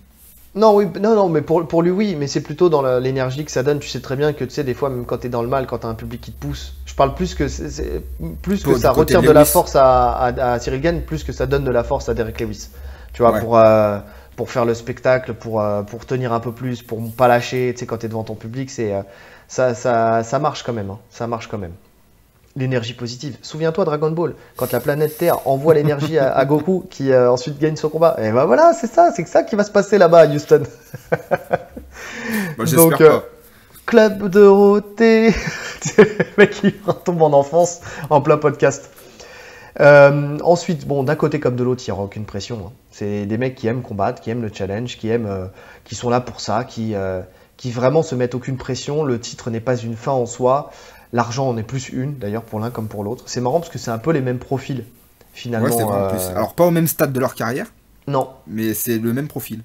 [0.55, 3.51] Non, oui, non, non, mais pour, pour lui, oui, mais c'est plutôt dans l'énergie que
[3.51, 3.79] ça donne.
[3.79, 5.49] Tu sais très bien que, tu sais, des fois, même quand tu es dans le
[5.49, 7.43] mal, quand tu as un public qui te pousse, je parle plus que,
[8.41, 11.65] plus que ça retire de, la force à, à, Cyril Gagne, plus que ça donne
[11.65, 12.69] de la force à Derek Lewis.
[13.11, 13.99] Tu vois, pour, euh,
[14.37, 17.81] pour faire le spectacle, pour, euh, pour tenir un peu plus, pour pas lâcher, tu
[17.81, 18.93] sais, quand tu es devant ton public, c'est
[19.47, 20.89] ça, ça, ça marche quand même.
[20.89, 20.99] Hein.
[21.09, 21.73] Ça marche quand même.
[22.55, 23.37] L'énergie positive.
[23.41, 27.75] Souviens-toi Dragon Ball, quand la planète Terre envoie l'énergie à, Goku qui euh, ensuite gagne
[27.75, 28.17] son combat.
[28.19, 30.63] Et ben voilà, c'est ça, c'est ça qui va se passer là-bas à Houston.
[32.57, 33.19] Bah, Donc, euh,
[33.85, 35.29] Club Dorothée.
[35.97, 36.05] le
[36.37, 37.79] mec qui retombe en enfance
[38.09, 38.91] en plein podcast.
[39.79, 42.67] Euh, ensuite, bon, d'un côté comme de l'autre, il n'y aura aucune pression.
[42.67, 42.71] Hein.
[42.91, 45.49] C'est des mecs qui aiment combattre, qui aiment le challenge, qui aiment,
[45.85, 46.93] qui sont là pour ça, qui,
[47.57, 49.03] qui vraiment se mettent aucune pression.
[49.03, 50.71] Le titre n'est pas une fin en soi.
[51.13, 53.23] L'argent en est plus une, d'ailleurs, pour l'un comme pour l'autre.
[53.27, 54.85] C'est marrant parce que c'est un peu les mêmes profils,
[55.33, 55.75] finalement.
[55.75, 56.27] Ouais, euh, plus.
[56.35, 57.67] Alors, pas au même stade de leur carrière.
[58.07, 58.29] Non.
[58.45, 59.61] Mais c'est le même profil.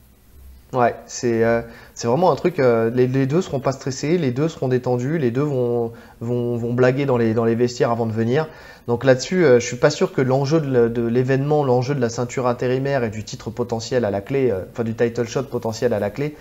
[0.73, 1.61] Ouais, c'est euh,
[2.03, 2.59] vraiment un truc.
[2.59, 6.57] Euh, les, les, deux seront pas stressés, les deux seront détendus, les deux vont, vont,
[6.57, 8.49] vont blaguer dans les, dans les vestiaires avant de venir.
[8.87, 13.05] Donc là-dessus, je suis pas sûr que l'enjeu de l'événement, l'enjeu de la ceinture intérimaire
[13.05, 16.35] et du titre potentiel à la clé, enfin du title shot potentiel à la clé,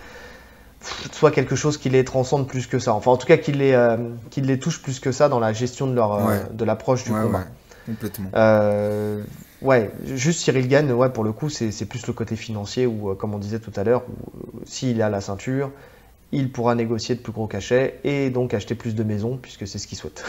[1.12, 2.94] soit quelque chose qui les transcende plus que ça.
[2.94, 3.96] Enfin, en tout cas, qui les, euh,
[4.36, 7.38] les touche plus que ça dans la gestion de leur euh, de l'approche du combat.
[7.38, 7.44] Ouais,
[7.86, 8.30] complètement.
[8.34, 9.22] Euh,
[9.60, 13.34] ouais, juste Cyril Gann, ouais, pour le coup, c'est plus le côté financier où, comme
[13.34, 14.02] on disait tout à l'heure,
[14.64, 15.70] s'il a la ceinture,
[16.32, 19.78] il pourra négocier de plus gros cachets et donc acheter plus de maisons puisque c'est
[19.78, 20.24] ce qu'il souhaite.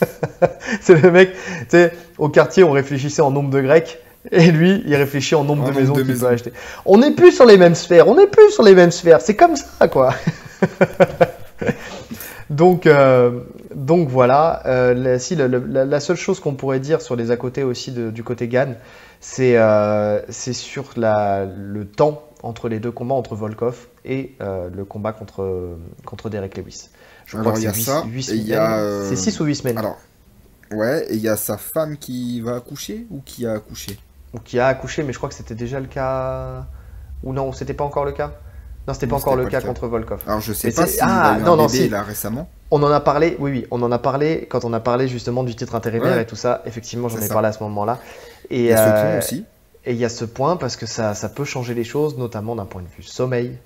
[0.80, 3.98] c'est le mec, tu sais, au quartier, on réfléchissait en nombre de Grecs.
[4.30, 6.52] Et lui, il réfléchit en nombre de maisons qu'il peut acheter.
[6.84, 9.36] On n'est plus sur les mêmes sphères, on n'est plus sur les mêmes sphères, c'est
[9.36, 10.14] comme ça, quoi.
[12.50, 13.40] donc, euh,
[13.74, 14.62] donc voilà.
[14.66, 18.24] Euh, la, si, la, seule chose qu'on pourrait dire sur les à côté aussi du
[18.24, 18.76] côté Gann,
[19.20, 25.76] c'est euh, sur le temps entre les deux combats, entre Volkov et le combat contre,
[26.04, 26.88] contre Derek Lewis.
[27.26, 29.04] Je crois que 8 semaines.
[29.08, 29.78] C'est 6 ou 8 semaines.
[29.78, 29.98] Alors,
[30.72, 33.98] ouais, et il y a sa femme qui va accoucher ou qui a accouché?
[34.34, 36.66] Ou qui a accouché, mais je crois que c'était déjà le cas.
[37.22, 38.32] Ou non, c'était pas encore le cas
[38.86, 40.22] Non, c'était pas encore le cas, contre Volkov.
[40.26, 42.48] Alors je sais pas si ah, a eu non, un non, bébé, là récemment.
[42.70, 45.42] On en a parlé, oui, oui, on en a parlé quand on a parlé justement
[45.42, 46.62] du titre intérimaire et tout ça.
[46.66, 47.98] Effectivement, j'en ai parlé à ce moment-là.
[48.50, 49.44] Et, il y a ce point aussi.
[49.84, 52.54] Et il y a ce point parce que ça, ça peut changer les choses, notamment
[52.54, 53.58] d'un point de vue sommeil.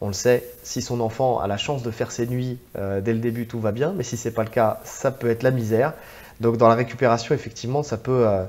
[0.00, 3.14] On le sait, si son enfant a la chance de faire ses nuits euh, dès
[3.14, 5.50] le début, tout va bien, mais si c'est pas le cas, ça peut être la
[5.50, 5.94] misère.
[6.40, 8.44] Donc dans la récupération, effectivement, ça peut, euh,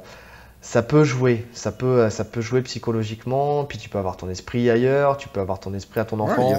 [0.68, 3.63] ça peut jouer, ça peut, euh, ça peut jouer psychologiquement.
[3.63, 6.53] Puis tu peux avoir ton esprit ailleurs, tu peux avoir ton esprit à ton enfant.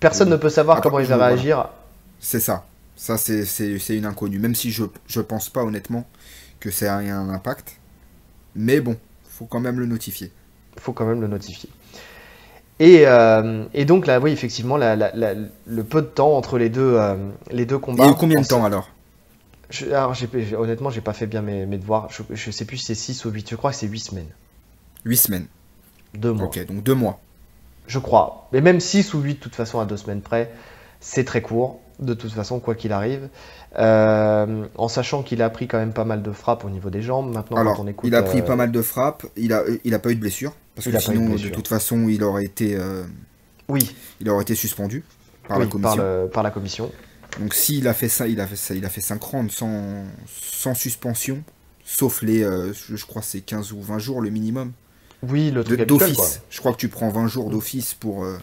[0.00, 1.68] Personne ne peut savoir comment il va réagir.
[2.18, 2.64] C'est ça.
[2.96, 4.40] Ça, c'est une inconnue.
[4.40, 6.04] Même si je ne pense pas honnêtement
[6.58, 7.76] que ça ait un impact.
[8.56, 8.96] Mais bon,
[9.30, 10.32] faut quand même le notifier.
[10.74, 11.70] Il faut quand même le notifier.
[12.80, 17.14] Et, euh, et donc là, oui, effectivement, le peu de temps entre les deux, euh,
[17.52, 18.08] les deux combats.
[18.08, 18.88] Et combien de temps alors?
[19.72, 20.14] Je, alors,
[20.58, 22.08] honnêtement, j'ai pas fait bien mes, mes devoirs.
[22.10, 23.50] Je, je, sais plus si c'est 6 ou 8.
[23.50, 24.30] Je crois que c'est 8 semaines.
[25.04, 25.46] 8 semaines.
[26.14, 26.46] Deux mois.
[26.46, 27.20] Ok, donc deux mois.
[27.86, 28.48] Je crois.
[28.52, 30.52] Mais même 6 ou 8, de toute façon, à deux semaines près,
[31.00, 33.28] c'est très court, de toute façon, quoi qu'il arrive.
[33.78, 37.02] Euh, en sachant qu'il a pris quand même pas mal de frappes au niveau des
[37.02, 37.32] jambes.
[37.32, 39.26] Maintenant, Alors, on écoute, il a pris pas mal de frappes.
[39.36, 40.52] Il a, il a pas eu de blessure.
[40.74, 42.76] Parce que sinon, de, toute façon, il aurait été.
[42.76, 43.04] Euh,
[43.68, 43.94] oui.
[44.20, 45.02] Il aurait été suspendu
[45.48, 45.96] par la commission.
[45.96, 46.90] Par, par la commission.
[47.40, 50.04] Donc s'il a fait ça, il a fait ça, il a fait 5 rounds sans,
[50.26, 51.42] sans suspension,
[51.84, 54.72] sauf les, euh, je, crois c'est 15 ou 20 jours le minimum.
[55.22, 56.42] Oui, le truc d'office.
[56.50, 58.38] Je crois que tu prends 20 jours d'office pour euh,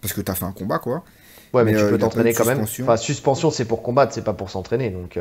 [0.00, 1.04] parce que tu as fait un combat quoi.
[1.52, 2.62] Ouais, mais, tu peux t'entraîner quand même.
[2.62, 4.88] Enfin, suspension, c'est pour combattre, c'est pas pour s'entraîner.
[4.88, 5.18] Donc,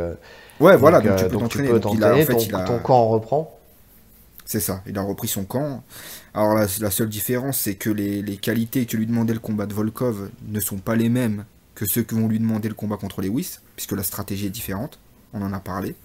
[0.62, 2.26] ouais, voilà, donc, tu peux t'entraîner.
[2.26, 3.60] ton, ton camp reprend.
[4.52, 5.82] C'est ça, il a repris son camp.
[6.34, 10.30] Alors la, seule différence, c'est que les, qualités que lui demandait le combat de Volkov
[10.48, 13.58] ne sont pas les mêmes que ceux qui vont lui demander le combat contre Lewis,
[13.76, 15.00] puisque la stratégie est différente.
[15.34, 15.96] On en a parlé.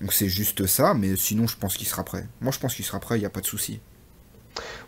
[0.00, 2.26] Donc c'est juste ça, mais sinon je pense qu'il sera prêt.
[2.40, 3.80] Moi je pense qu'il sera prêt, il n'y a pas de souci.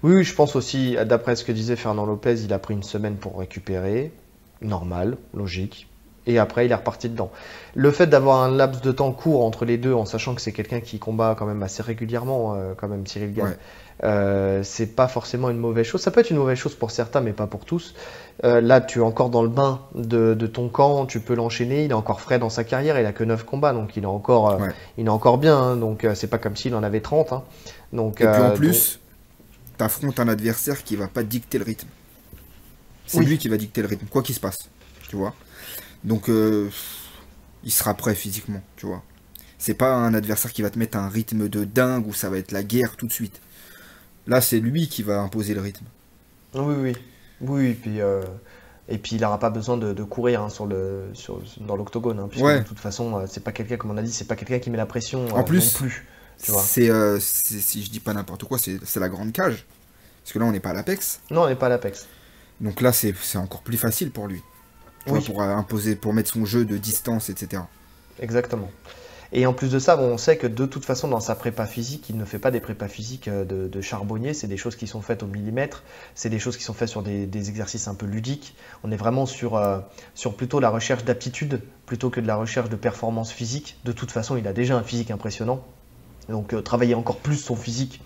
[0.02, 3.16] Oui, je pense aussi, d'après ce que disait Fernand Lopez, il a pris une semaine
[3.16, 4.12] pour récupérer.
[4.60, 5.88] Normal, logique
[6.26, 7.30] et après il est reparti dedans.
[7.74, 10.52] Le fait d'avoir un laps de temps court entre les deux, en sachant que c'est
[10.52, 13.56] quelqu'un qui combat quand même assez régulièrement, euh, quand même Cyril Gann,
[14.04, 16.00] euh, c'est pas forcément une mauvaise chose.
[16.00, 17.94] Ça peut être une mauvaise chose pour certains, mais pas pour tous.
[18.44, 21.84] Euh, là, tu es encore dans le bain de, ton camp, tu peux l'enchaîner.
[21.84, 24.06] Il est encore frais dans sa carrière, il a que 9 combats, donc il est
[24.06, 24.58] encore,
[24.98, 25.56] il est encore bien.
[25.56, 25.76] Hein.
[25.76, 27.32] donc c'est pas comme s'il en avait 30.
[27.32, 27.42] Hein.
[27.92, 29.00] Donc, et puis en plus,
[29.78, 31.88] tu affrontes un adversaire qui va pas dicter le rythme.
[33.06, 34.70] C'est lui qui va dicter le rythme, quoi qu'il se passe.
[35.08, 35.34] Tu vois
[36.04, 36.68] donc, euh,
[37.64, 39.02] il sera prêt physiquement, tu vois.
[39.58, 42.38] C'est pas un adversaire qui va te mettre un rythme de dingue où ça va
[42.38, 43.40] être la guerre tout de suite.
[44.26, 45.84] Là, c'est lui qui va imposer le rythme.
[46.54, 46.96] Oui, oui.
[47.40, 48.22] Oui, et puis, euh,
[48.88, 52.18] et puis il n'aura pas besoin de, courir hein, sur le, sur, dans l'octogone.
[52.18, 54.36] Hein, puisque de toute façon, euh, c'est pas quelqu'un, comme on a dit, c'est pas
[54.36, 55.28] quelqu'un qui met la pression.
[55.34, 56.04] En plus, plus
[56.38, 59.64] c'est, si je dis pas n'importe quoi, c'est, la grande cage.
[60.22, 61.20] Parce que là, on n'est pas à l'Apex.
[61.30, 62.06] Non, on n'est pas à l'Apex.
[62.60, 64.42] Donc là, c'est encore plus facile pour lui
[65.04, 67.62] pour euh, imposer, pour mettre son jeu de distance, etc.
[68.20, 68.70] Exactement.
[69.34, 72.10] Et en plus de ça, on sait que de toute façon, dans sa prépa physique,
[72.10, 75.00] il ne fait pas des prépas physiques euh, de, charbonnier, c'est des choses qui sont
[75.00, 75.82] faites au millimètre,
[76.14, 78.54] c'est des choses qui sont faites sur des, exercices un peu ludiques.
[78.84, 79.78] On est vraiment sur, euh,
[80.14, 83.78] sur plutôt la recherche d'aptitude plutôt que de la recherche de performance physique.
[83.84, 85.64] De toute façon, il a déjà un physique impressionnant.
[86.28, 88.00] Donc travailler encore plus son physique,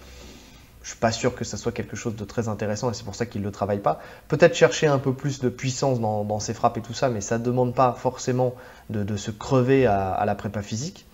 [0.86, 3.16] je suis pas sûr que ça soit quelque chose de très intéressant et c'est pour
[3.16, 4.00] ça qu'il ne le travaille pas.
[4.28, 7.38] Peut-être chercher un peu plus de puissance dans, ses frappes et tout ça, mais ça
[7.38, 8.54] ne demande pas forcément
[8.88, 11.04] de, se crever à, la prépa physique.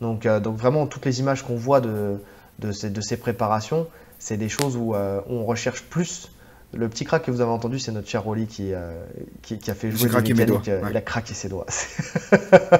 [0.00, 2.16] Donc, euh, donc vraiment, toutes les images qu'on voit de,
[2.58, 3.86] de, ces, préparations,
[4.18, 6.30] c'est des choses euh, où, on recherche plus.
[6.72, 8.98] Le petit crack que vous avez entendu, c'est notre cher Rolly qui, euh,
[9.42, 10.70] qui, a fait jouer le mécanique.
[10.88, 11.66] Il a craqué ses doigts.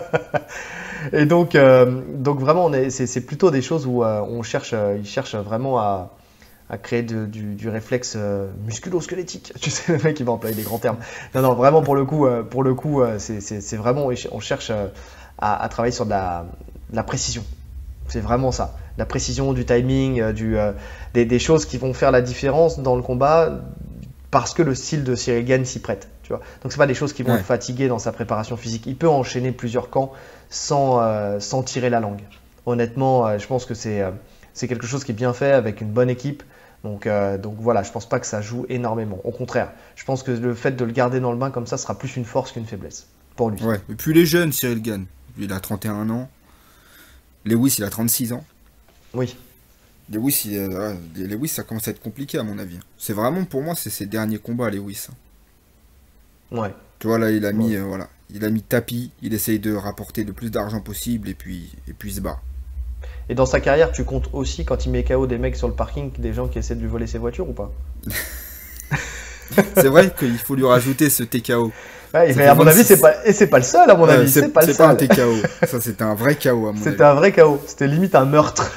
[1.12, 1.58] et donc,
[2.14, 6.10] donc vraiment, c'est plutôt des choses où on cherche, il cherche vraiment à,
[6.70, 9.52] à créer du, réflexe euh, musculo-squelettique.
[9.60, 10.98] Tu sais, le mec, il va employer des grands termes.
[11.34, 14.70] Non, non, vraiment, pour le coup, euh, pour le coup euh, c'est vraiment, on cherche
[15.38, 17.44] à, travailler sur de la, précision.
[18.08, 18.76] C'est vraiment ça.
[18.96, 20.56] La précision, du timing, du,
[21.14, 23.60] des, choses qui vont faire la différence dans le combat
[24.30, 26.08] parce que le style de Cyril Gann s'y prête.
[26.22, 28.84] Tu vois Donc, c'est pas des choses qui vont le fatiguer dans sa préparation physique.
[28.86, 30.12] Il peut enchaîner plusieurs camps
[30.50, 32.20] sans, sans tirer la langue.
[32.66, 34.02] Honnêtement, je pense que c'est
[34.58, 36.42] c'est quelque chose qui est bien fait avec une bonne équipe.
[36.88, 39.20] Donc, euh, donc voilà, je pense pas que ça joue énormément.
[39.24, 41.76] Au contraire, je pense que le fait de le garder dans le bain comme ça
[41.76, 43.62] sera plus une force qu'une faiblesse pour lui.
[43.62, 45.04] Ouais, et puis les jeunes, Cyril Gann,
[45.38, 46.30] il a 31 ans.
[47.44, 48.44] Lewis, il a 36 ans.
[49.12, 49.36] Oui.
[50.10, 52.78] Lewis, euh, Lewis, ça commence à être compliqué à mon avis.
[52.96, 55.08] C'est vraiment pour moi, c'est ses derniers combats, Lewis.
[56.50, 56.74] Ouais.
[57.00, 59.10] Tu vois là, il a mis, euh, voilà, il a mis tapis.
[59.20, 62.40] Il essaye de rapporter le plus d'argent possible et puis, et puis il se bat.
[63.28, 65.74] Et dans sa carrière, tu comptes aussi quand il met KO des mecs sur le
[65.74, 67.70] parking, des gens qui essaient de lui voler ses voitures ou pas?
[69.74, 71.72] C'est vrai qu'il faut lui rajouter ce TKO.
[72.14, 74.30] Ouais, à mon avis, c'est pas et c'est pas le seul à mon avis.
[74.30, 74.74] C'est pas le seul.
[74.74, 75.34] C'est pas un TKO.
[75.66, 77.60] Ça, c'était un vrai KO à mon C'était un vrai KO.
[77.66, 78.74] C'était limite un meurtre.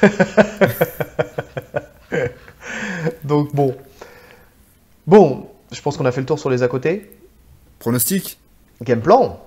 [3.24, 3.74] Donc bon,
[5.06, 7.10] bon, je pense qu'on a fait le tour sur les à côté.
[7.78, 8.38] Pronostic?
[8.82, 9.40] Game plan.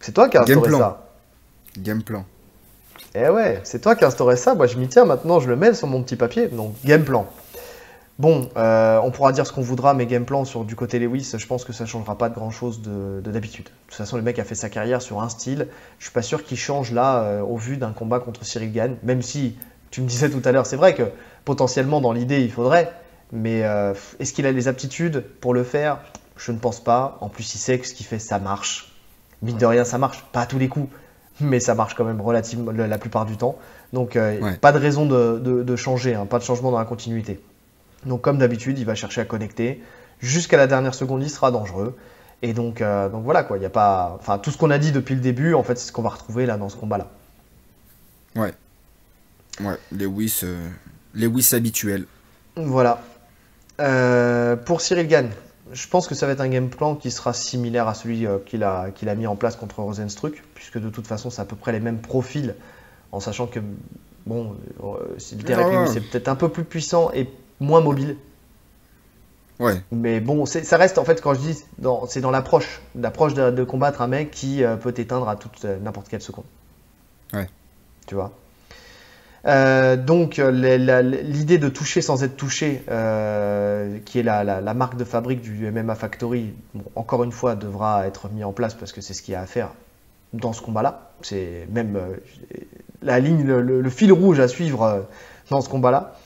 [0.00, 1.10] C'est toi qui as instauré ça.
[1.78, 2.24] Game plan.
[3.18, 4.54] Eh ouais, c'est toi qui as instauré ça.
[4.54, 5.40] Moi, je m'y tiens maintenant.
[5.40, 6.48] Je le mets sur mon petit papier.
[6.48, 7.26] Donc game plan.
[8.18, 11.34] Bon, euh, on pourra dire ce qu'on voudra, mais game plan sur du côté Lewis,
[11.36, 13.64] je pense que ça ne changera pas de grand chose de, d'habitude.
[13.64, 15.68] De, toute façon, le mec a fait sa carrière sur un style.
[15.98, 18.96] Je suis pas sûr qu'il change là euh, au vu d'un combat contre Cyril Gann,
[19.02, 19.56] même si
[19.90, 21.04] tu me disais tout à l'heure, c'est vrai que
[21.44, 22.90] potentiellement dans l'idée il faudrait,
[23.32, 25.98] mais euh, est-ce qu'il a les aptitudes pour le faire?
[26.38, 27.18] Je ne pense pas.
[27.20, 28.94] En plus, il sait que ce qu'il fait, ça marche.
[29.42, 30.24] Mine de rien, ça marche.
[30.32, 30.88] Pas à tous les coups,
[31.40, 33.56] mais ça marche quand même relativement la plupart du temps.
[33.92, 34.18] Donc,
[34.60, 37.40] pas de raison de, changer, hein, pas de changement dans la continuité.
[38.06, 39.82] Donc comme d'habitude, il va chercher à connecter.
[40.20, 41.96] Jusqu'à la dernière seconde, il sera dangereux.
[42.42, 44.78] Et donc, euh, donc voilà quoi, il y a pas, enfin tout ce qu'on a
[44.78, 47.08] dit depuis le début, en fait, c'est ce qu'on va retrouver là dans ce combat-là.
[48.34, 48.52] Ouais,
[49.60, 50.68] ouais, les Whis, euh,
[51.14, 52.04] les Whis habituels.
[52.56, 53.02] Voilà.
[53.80, 55.30] Euh, pour Cyril Gann,
[55.72, 58.62] je pense que ça va être un game plan qui sera similaire à celui qu'il
[58.62, 61.54] a, qu'il a mis en place contre Rosenstruck, puisque de toute façon, c'est à peu
[61.54, 62.56] près les mêmes profils,
[63.12, 63.60] en sachant que
[64.26, 64.56] bon,
[65.18, 67.30] c'est peut-être un peu plus puissant et
[67.60, 68.16] moins mobile.
[69.58, 69.80] Ouais.
[69.92, 71.64] Mais bon, ça reste en fait, quand je dis,
[72.08, 75.78] c'est dans l'approche, l'approche de, combattre un mec qui euh, peut t'éteindre à toute euh,
[75.78, 76.44] n'importe quelle seconde.
[77.32, 77.48] Ouais.
[78.06, 78.32] Tu vois?
[79.46, 82.82] Euh, donc l'idée de toucher sans être touché,
[84.04, 86.52] qui est la, marque de fabrique du MMA Factory,
[86.96, 89.40] encore une fois devra être mis en place parce que c'est ce qu'il y a
[89.40, 89.70] à faire
[90.40, 91.10] dans ce combat-là.
[91.22, 91.98] C'est même
[93.02, 95.06] la ligne, le, fil rouge à suivre
[95.50, 96.16] dans ce combat-là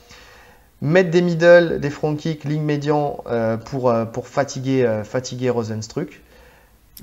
[0.81, 5.51] mettre des middle, des front kicks, ligne médian euh, pour, euh, pour fatiguer, euh, fatiguer
[5.51, 6.21] Rosenstruck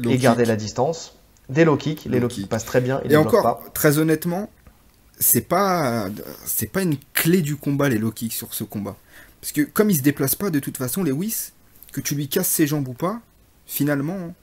[0.04, 1.16] et garder la distance.
[1.50, 3.02] Des low kicks, les low kicks passent très bien.
[3.06, 4.50] Et encore, très honnêtement,
[5.18, 6.08] c'est pas
[6.46, 8.98] c'est pas une clé du combat les low kicks sur ce combat.
[9.40, 11.52] Parce que comme il se déplace pas de toute façon, Lewis,
[11.94, 13.22] que tu lui casses ses jambes ou pas,
[13.66, 14.34] finalement,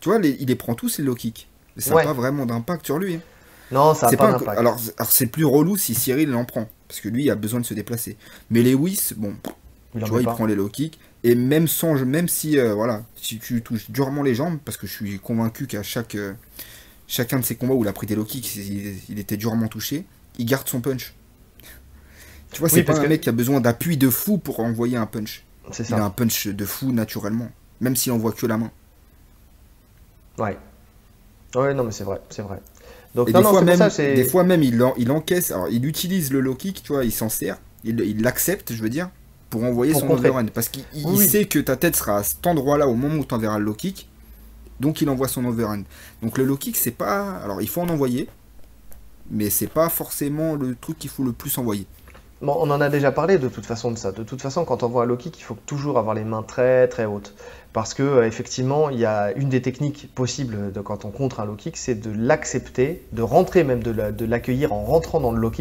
[0.00, 1.48] tu vois, il les prend tous les low kicks.
[1.76, 3.16] Mais ça n'a pas vraiment d'impact sur lui.
[3.16, 3.20] Hein.
[3.70, 4.58] Non, ça n'a pas, d'impact.
[4.58, 7.60] Alors, alors c'est plus relou si Cyril en prend parce que lui il a besoin
[7.60, 8.16] de se déplacer.
[8.50, 9.34] Mais Lewis, bon,
[9.94, 13.02] il tu vois, il prend les low kicks et même sans, même si euh, voilà,
[13.16, 16.34] si tu touches durement les jambes, parce que je suis convaincu qu'à chaque euh,
[17.06, 20.04] chacun de ses combats où il a pris des low kicks, il, était durement touché,
[20.38, 21.14] il garde son punch.
[22.52, 25.06] Tu vois, c'est pas un mec qui a besoin d'appui de fou pour envoyer un
[25.06, 25.44] punch.
[25.88, 27.50] Il a un punch de fou naturellement,
[27.80, 28.70] même s'il envoie que la main.
[30.38, 30.56] Ouais.
[31.54, 32.60] Ouais, non, mais c'est vrai, c'est vrai.
[33.14, 36.56] Donc, des, fois même, des fois même, il, il encaisse, alors il utilise le low
[36.56, 39.08] kick, tu vois, il s'en sert, il l'accepte, je veux dire,
[39.50, 40.50] pour envoyer son overhand.
[40.52, 43.58] Parce qu'il sait que ta tête sera à cet endroit-là au moment où tu enverras
[43.58, 44.08] le low kick,
[44.80, 45.84] donc il envoie son overhand.
[46.22, 47.36] Donc le low kick, c'est pas.
[47.36, 48.28] Alors il faut en envoyer,
[49.30, 51.86] mais c'est pas forcément le truc qu'il faut le plus envoyer.
[52.42, 54.12] On en a déjà parlé de toute façon de ça.
[54.12, 56.42] De toute façon, quand on voit un low kick, il faut toujours avoir les mains
[56.42, 57.34] très très hautes
[57.72, 61.40] parce que euh, effectivement, il y a une des techniques possibles de, quand on contre
[61.40, 65.52] un low c'est de l'accepter, de rentrer même, de l'accueillir en rentrant dans le low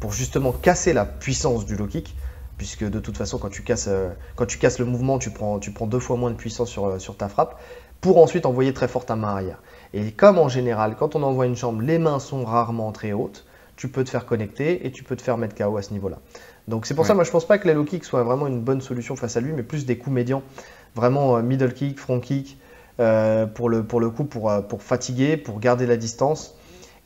[0.00, 1.88] pour justement casser la puissance du low
[2.56, 5.58] puisque de toute façon, quand tu casses, euh, quand tu casses le mouvement, tu prends,
[5.58, 7.60] tu prends deux fois moins de puissance sur, euh, sur ta frappe,
[8.00, 9.62] pour ensuite envoyer très fort ta main arrière.
[9.92, 13.43] Et comme en général, quand on envoie une jambe, les mains sont rarement très hautes,
[13.76, 16.18] tu peux te faire connecter et tu peux te faire mettre KO à ce niveau-là.
[16.68, 18.60] Donc c'est pour ça, moi je pense pas que les low kicks soient vraiment une
[18.60, 20.42] bonne solution face à lui, mais plus des coups médians
[20.94, 22.58] vraiment euh, middle kick, front kick,
[23.00, 26.56] euh, pour, le, pour le coup, pour, euh, pour fatiguer, pour garder la distance.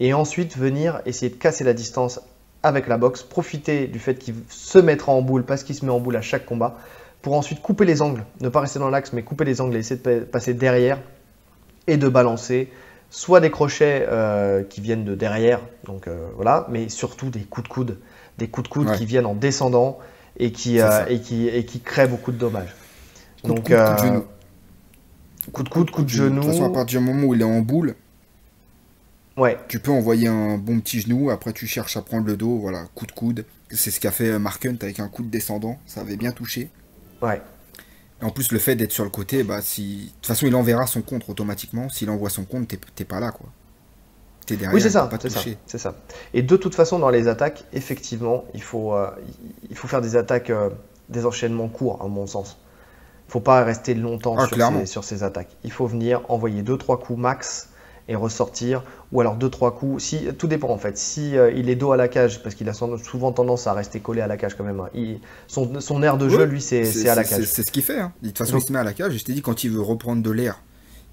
[0.01, 2.21] Et ensuite venir essayer de casser la distance
[2.62, 5.91] avec la boxe, profiter du fait qu'il se mettra en boule parce qu'il se met
[5.91, 6.77] en boule à chaque combat,
[7.23, 9.81] pour ensuite couper les angles, ne pas rester dans l'axe, mais couper les angles et
[9.81, 11.01] essayer de passer derrière
[11.87, 12.71] et de balancer
[13.11, 14.07] soit des crochets
[14.69, 17.99] qui viennent de derrière, donc voilà, mais surtout des coups de coude,
[18.39, 19.99] des coups de coude qui viennent en descendant
[20.39, 22.75] et qui, et qui, et qui créent beaucoup de dommages.
[23.43, 24.25] Coup Donc, de coude, coup de genou.
[25.53, 26.37] Coup de coude, coup de genou.
[26.37, 27.95] De toute façon, à partir du moment où il est en boule,
[29.37, 29.57] ouais.
[29.69, 31.31] tu peux envoyer un bon petit genou.
[31.31, 32.59] Après, tu cherches à prendre le dos.
[32.59, 33.45] Voilà, coup de coude.
[33.71, 35.79] C'est ce qu'a fait Mark Hunt avec un coup de descendant.
[35.87, 36.71] Ça avait bien touché.
[37.23, 37.41] Ouais.
[38.21, 40.07] En plus, le fait d'être sur le côté, bah, si...
[40.07, 41.89] de toute façon, il enverra son contre automatiquement.
[41.89, 43.47] S'il envoie son contre, t'es pas là, quoi.
[44.47, 44.75] T'es derrière.
[44.75, 45.09] Oui, c'est ça.
[45.66, 45.95] C'est ça.
[46.35, 49.11] Et de toute façon, dans les attaques, effectivement, il faut, euh,
[49.71, 50.71] il faut faire des attaques, euh,
[51.09, 52.59] des enchaînements courts, à mon sens
[53.29, 54.47] faut pas rester longtemps ah,
[54.87, 55.55] sur, ces, attaques.
[55.62, 57.68] Il faut venir envoyer 2-3 coups max
[58.09, 58.83] et ressortir,
[59.13, 60.03] ou alors deux trois coups.
[60.03, 60.97] Si tout dépend en fait.
[60.99, 64.01] Si euh, il est dos à la cage, parce qu'il a souvent tendance à rester
[64.01, 64.81] collé à la cage quand même.
[64.81, 67.45] hein, il- son, son air de jeu, lui, c'est c'est à la cage.
[67.45, 68.01] C'est ce qu'il fait.
[68.01, 68.13] hein.
[68.23, 69.15] De toute façon, Donc- il se met à la cage.
[69.15, 70.63] Et je t'ai dit, quand il veut reprendre de l'air,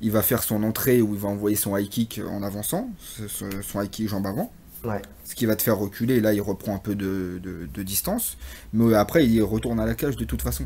[0.02, 3.28] il va faire son entrée où il va envoyer son high kick en avançant, ce-
[3.28, 4.52] ce- son high kick jambe avant.
[4.86, 5.02] Ouais.
[5.24, 6.16] Ce qui va te faire reculer.
[6.18, 8.38] Et là, il reprend un peu de, de- de distance.
[8.72, 10.66] Mais après, il retourne à la cage de toute façon.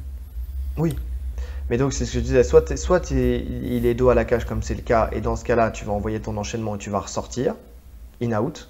[0.78, 0.96] Oui.
[1.70, 4.46] Mais donc, c'est ce que je disais, soit, soit il est dos à la cage
[4.46, 6.90] comme c'est le cas, et dans ce cas-là, tu vas envoyer ton enchaînement et tu
[6.90, 7.56] vas ressortir,
[8.22, 8.70] in-out.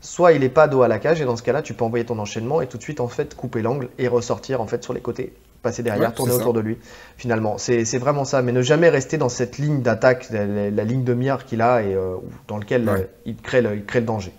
[0.00, 2.06] Soit il est pas dos à la cage, et dans ce cas-là, tu peux envoyer
[2.06, 4.94] ton enchaînement et tout de suite, en fait, couper l'angle et ressortir, en fait, sur
[4.94, 6.78] les côtés, passer derrière, Ouais, tourner autour de lui,
[7.18, 7.58] finalement.
[7.58, 11.44] C'est vraiment ça, mais ne jamais rester dans cette ligne d'attaque, la, ligne de mire
[11.44, 12.16] qu'il a, et euh,
[12.48, 12.72] dans Ouais.
[12.72, 14.32] euh, il, crée le, il crée le danger.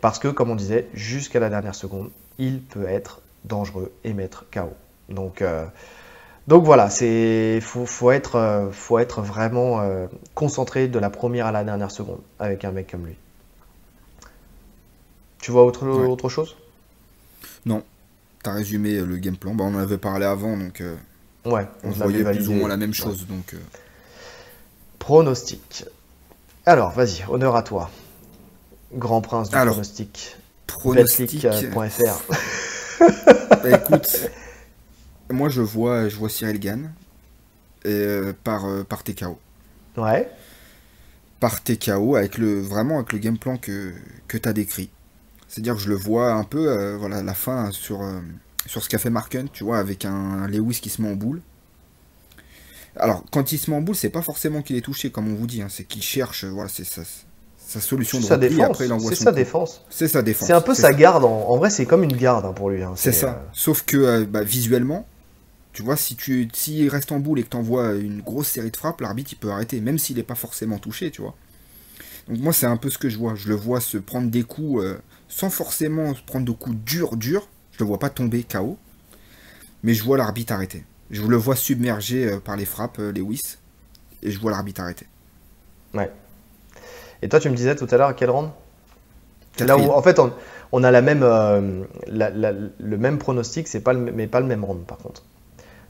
[0.00, 4.46] Parce que, comme on disait, jusqu'à la dernière seconde, il peut être dangereux et mettre
[4.52, 4.72] KO.
[5.08, 5.64] Donc, euh,
[6.48, 11.46] donc voilà, c'est faut, faut être euh, faut être vraiment euh, concentré de la première
[11.46, 13.14] à la dernière seconde avec un mec comme lui.
[15.40, 16.06] Tu vois autre, Ouais.
[16.06, 16.56] autre chose?
[18.42, 19.54] T'as résumé euh, le game plan.
[19.54, 20.96] Bah, on en avait parlé avant, donc euh,
[21.44, 22.94] Ouais, on voyait plus ou moins la même Ouais.
[22.94, 23.26] chose.
[23.26, 23.58] Donc, euh,
[24.98, 25.84] Pronostic.
[26.66, 27.90] Alors, vas-y, honneur à toi.
[28.94, 30.36] Grand prince du Alors, pronostic.
[30.66, 31.42] pronostic.
[31.46, 32.22] Betclic.fr.
[33.62, 34.30] Bah, écoute,
[35.30, 36.90] moi je vois, je vois Cyril Gann
[37.84, 39.38] et, euh, par, euh, par TKO.
[39.96, 40.28] Ouais,
[41.40, 43.92] Par TKO, avec le, vraiment avec le game plan que,
[44.28, 44.90] que tu as décrit.
[45.48, 48.00] C'est-à-dire que je le vois un peu, euh, voilà, la fin sur,
[48.66, 51.14] sur ce qu'a fait Mark Hunt, tu vois, avec un Lewis qui se met en
[51.14, 51.40] boule.
[52.96, 55.34] Alors, quand il se met en boule, c'est pas forcément qu'il est touché, comme on
[55.34, 57.02] vous dit, hein, c'est qu'il cherche, voilà, c'est sa,
[57.56, 58.78] sa solution de sa repli, défense.
[59.08, 59.36] C'est sa coup.
[59.36, 59.82] défense.
[59.90, 60.46] C'est sa défense.
[60.48, 60.92] C'est un peu sa ça.
[60.94, 61.24] garde.
[61.24, 62.82] En, en vrai, c'est comme une garde hein, pour lui.
[62.82, 62.92] hein.
[62.96, 63.44] C'est ça.
[63.52, 65.06] Sauf que euh, bah, visuellement,
[65.78, 68.72] tu vois, si tu s'il reste en boule et que tu envoies une grosse série
[68.72, 71.36] de frappes, l'arbitre il peut arrêter, même s'il n'est pas forcément touché, tu vois.
[72.26, 73.36] Donc moi c'est un peu ce que je vois.
[73.36, 74.98] Je le vois se prendre des coups euh,
[75.28, 77.46] sans forcément se prendre de coups durs, durs.
[77.70, 78.76] Je le vois pas tomber KO.
[79.84, 80.82] Mais je vois l'arbitre arrêter.
[81.12, 83.58] Je le vois submergé euh, par les frappes, euh, Lewis.
[84.24, 85.06] Et je vois l'arbitre arrêter.
[85.94, 86.10] Ouais.
[87.22, 88.50] Et toi, tu me disais tout à l'heure à quel round
[89.60, 89.90] Là où, Quatrième.
[89.90, 90.32] en fait, on,
[90.72, 91.20] on a la même,
[92.08, 95.22] la- la- le même pronostic, c'est pas le, mais pas le même round par contre.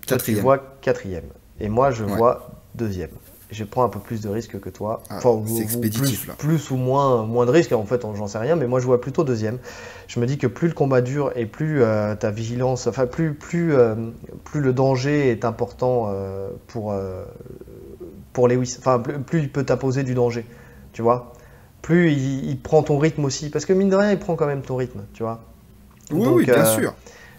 [0.08, 0.42] Toi, tu Quatrième.
[0.42, 1.24] vois quatrième.
[1.60, 2.16] Et moi, je Ouais.
[2.16, 3.10] vois deuxième.
[3.50, 5.02] Je prends un peu plus de risques que toi.
[5.08, 6.34] Ah, Enfin, c'est expéditif, plus, là.
[6.36, 9.00] plus ou moins, moins de risques, en fait, j'en sais rien, mais moi, je vois
[9.00, 9.58] plutôt deuxième.
[10.06, 13.32] Je me dis que plus le combat dure et plus euh, ta vigilance, enfin, plus,
[13.32, 13.94] plus, euh,
[14.44, 16.94] plus le danger est important euh, pour,
[18.32, 18.76] pour Lewis.
[18.78, 20.44] Enfin, plus, plus il peut t'imposer du danger,
[20.92, 21.32] tu vois.
[21.82, 23.48] Plus il, il prend ton rythme aussi.
[23.50, 25.40] Parce que mine de rien, il prend quand même ton rythme, tu vois.
[26.10, 26.94] Oui, Donc, oui, bien sûr.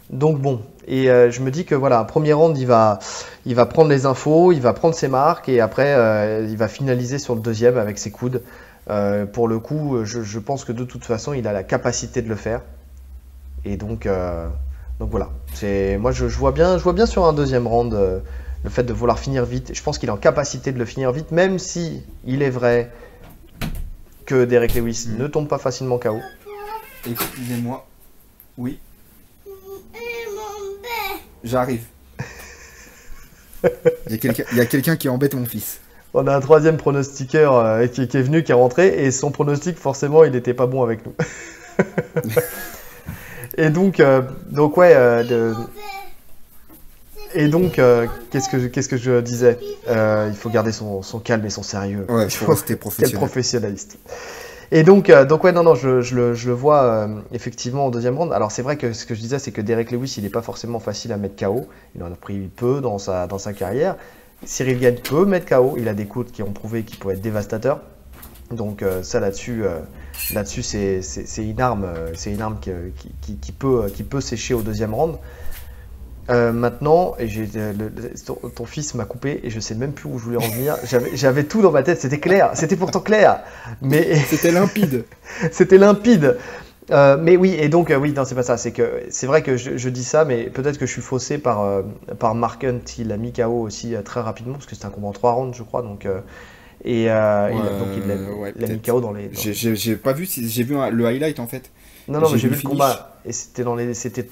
[0.09, 2.99] Donc bon, et euh, je me dis que voilà, premier round, il va,
[3.67, 7.35] prendre les infos, il va prendre ses marques, et après, euh, il va finaliser sur
[7.35, 8.41] le deuxième avec ses coudes.
[8.89, 12.29] Euh, pour le coup, je, pense que de toute façon, il a la capacité de
[12.29, 12.61] le faire.
[13.65, 14.07] Et donc,
[14.99, 15.29] donc voilà.
[15.53, 17.93] C'est, moi, je, je vois bien, je vois bien sur un deuxième round
[18.63, 19.71] le fait de vouloir finir vite.
[19.75, 22.91] Je pense qu'il est en capacité de le finir vite, même si il est vrai
[24.25, 26.19] que Derek Lewis ne tombe pas facilement KO.
[27.07, 27.85] Excusez-moi.
[28.57, 28.79] Oui.
[31.43, 31.83] J'arrive.
[34.09, 34.23] Il
[34.55, 35.79] y a quelqu'un qui embête mon fils.
[36.13, 39.31] On a un troisième pronostiqueur euh, qui, qui est venu, qui est rentré, et son
[39.31, 41.13] pronostic, forcément, il n'était pas bon avec nous.
[43.57, 45.53] et donc, euh, donc ouais, euh, de-
[47.35, 47.79] et donc,
[48.31, 49.59] qu'est-ce que, qu'est-ce que je disais?
[49.87, 52.05] Il faut garder son, son calme et son sérieux.
[52.09, 53.15] Ouais, il faut rester professionnel.
[53.17, 53.97] professionnaliste.
[54.71, 58.31] Et donc, euh, donc ouais, non, non, je, le, vois euh, effectivement au deuxième round.
[58.33, 60.43] Alors c'est vrai que ce que je disais, c'est que Derek Lewis, il n'est pas
[60.43, 61.67] forcément facile à mettre KO.
[61.95, 63.95] Il en a pris peu dans sa, dans sa carrière.
[64.45, 65.75] Cyril Gann peut mettre KO.
[65.77, 67.81] Il a des coups qui ont prouvé qu'il peut être dévastateur.
[68.51, 69.63] Donc euh, ça là-dessus,
[70.33, 71.01] là-dessus c'est,
[71.37, 75.17] une arme, c'est une arme qui- qui peut, qui peut sécher au deuxième round.
[76.29, 77.25] Euh, maintenant, et
[77.55, 80.37] euh, le- le- ton, fils m'a coupé et je sais même plus où je voulais
[80.37, 80.75] en venir.
[81.13, 83.39] J'avais, tout dans ma tête, c'était clair, c'était pourtant clair,
[83.81, 85.05] mais C'était limpide.
[85.51, 86.37] c'était limpide.
[86.91, 88.57] Euh, mais oui, et donc, euh, oui, non, c'est pas ça.
[88.57, 91.37] C'est que c'est vrai que je, je dis ça, mais peut-être que je suis faussé
[91.37, 91.81] par, euh,
[92.19, 92.79] par Mark Hunt.
[92.97, 95.55] Il a mis KO aussi très rapidement, parce que c'était un combat en 3 rounds,
[95.57, 95.81] je crois.
[95.83, 96.07] Donc,
[96.85, 98.79] et il a, donc il l'a ouais, mis.
[98.81, 99.27] KO dans les.
[99.27, 101.69] dans- J'ai- pas vu, j'ai vu le highlight en fait.
[102.07, 102.71] Non, non, mais j'ai vu vu le le finish.
[102.71, 103.19] combat.
[103.25, 103.93] Et c'était dans les.
[103.93, 104.27] C'était,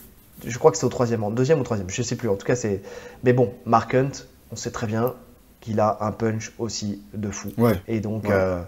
[0.46, 2.30] je crois que c'est au troisième round, deuxième ou troisième, je sais plus.
[2.30, 2.82] En tout cas, c'est.
[3.24, 4.12] Mais bon, Mark Hunt,
[4.52, 5.14] on sait très bien
[5.62, 7.50] qu'il a un punch aussi de fou.
[7.58, 7.82] Ouais.
[7.88, 8.30] Et donc, Ouais.
[8.32, 8.62] euh,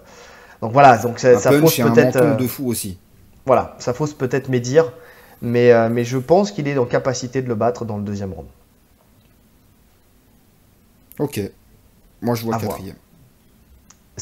[0.60, 2.14] donc voilà, donc ça, Un ça punch fausse un peut-être.
[2.16, 2.98] menton euh, de fou aussi.
[3.46, 4.92] Voilà, ça fausse peut-être mes dires,
[5.40, 8.32] mais, euh, mais je pense qu'il est en capacité de le battre dans le deuxième
[8.32, 8.48] round.
[11.18, 11.40] Ok.
[12.22, 12.72] Moi je vois À voir.
[12.72, 12.96] quatrième.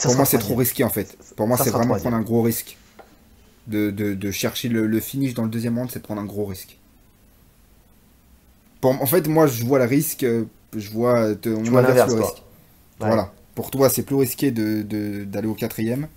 [0.01, 1.16] Pour moi, c'est trop risqué en fait.
[1.37, 2.77] Pour moi, c'est vraiment prendre un gros risque.
[3.66, 6.78] De, de, chercher le, finish dans le deuxième round, c'est prendre un gros risque.
[8.81, 10.25] Pour, en fait, moi, je vois le risque.
[10.25, 10.45] Euh,
[10.77, 11.35] je vois.
[11.35, 12.15] tu vois l'inverse,
[12.99, 13.33] Voilà.
[13.55, 16.09] Pour toi, c'est plus risqué d'aller de, au quatrième.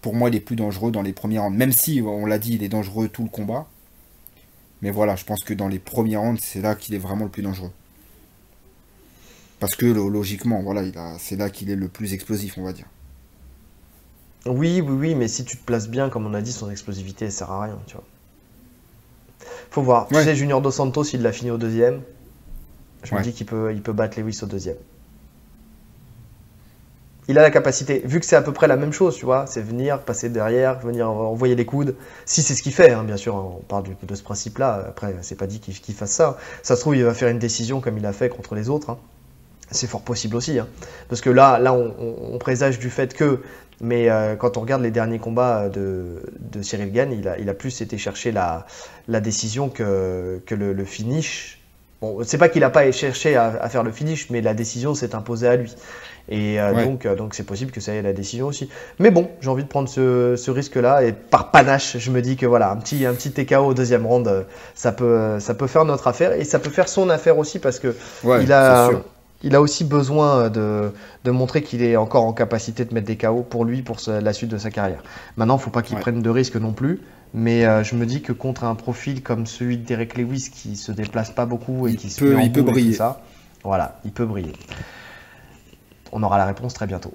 [0.00, 1.56] Pour moi, il est plus dangereux dans les premiers rounds.
[1.56, 3.66] Même si, on l'a dit, il est dangereux tout le combat.
[4.82, 7.30] Mais voilà, je pense que dans les premiers rounds, c'est là qu'il est vraiment le
[7.30, 7.70] plus dangereux.
[9.60, 10.82] Parce que logiquement, voilà,
[11.18, 12.86] c'est là qu'il est le plus explosif, on va dire.
[14.46, 17.26] Oui, oui, oui, mais si tu te places bien, comme on a dit, son explosivité,
[17.26, 18.04] elle sert à rien, tu vois.
[19.70, 20.08] Faut voir.
[20.08, 22.02] Tu sais, Junior Dos Santos, il l'a fini au deuxième.
[23.02, 24.76] Je me dis qu'il peut, il peut battre Lewis au deuxième.
[27.28, 29.46] Il a la capacité, vu que c'est à peu près la même chose, tu vois,
[29.46, 31.94] c'est venir, passer derrière, venir envoyer les coudes.
[32.24, 34.86] Si c'est ce qu'il fait, hein, bien sûr, on parle de ce principe-là.
[34.88, 36.38] Après, c'est pas dit qu'il fasse ça.
[36.64, 38.90] Ça se trouve, il va faire une décision comme il a fait contre les autres.
[38.90, 38.98] Hein.
[39.70, 40.58] C'est fort possible aussi.
[40.58, 40.66] Hein.
[41.08, 43.40] Parce que là, là on, présage du fait que.
[43.82, 46.22] Mais euh, quand on regarde les derniers combats de,
[46.60, 48.66] Cyril Gann, il a, il a, plus été chercher la,
[49.08, 51.60] la décision que, que le, finish.
[52.02, 55.14] Bon, c'est pas qu'il n'a pas cherché à, faire le finish, mais la décision s'est
[55.14, 55.74] imposée à lui.
[56.28, 58.68] Et euh, donc, euh, donc c'est possible que ça ait la décision aussi.
[58.98, 62.36] Mais bon, j'ai envie de prendre ce, ce risque-là et par panache, je me dis
[62.36, 65.86] que voilà, un petit, un petit TKO au deuxième round, ça peut, ça peut faire
[65.86, 67.96] notre affaire et ça peut faire son affaire aussi parce que
[68.40, 68.90] il a,
[69.42, 70.92] il a aussi besoin de,
[71.26, 74.50] montrer qu'il est encore en capacité de mettre des KO pour lui, pour la suite
[74.50, 75.02] de sa carrière.
[75.36, 77.00] Maintenant, il ne faut pas qu'il prenne de risques non plus.
[77.32, 80.76] Mais euh, je me dis que contre un profil comme celui de Derek Lewis qui
[80.76, 82.94] se déplace pas beaucoup et qui se peut, il peut briller.
[82.94, 83.22] Ça,
[83.62, 84.52] voilà, il peut briller.
[86.12, 87.14] On aura la réponse très bientôt.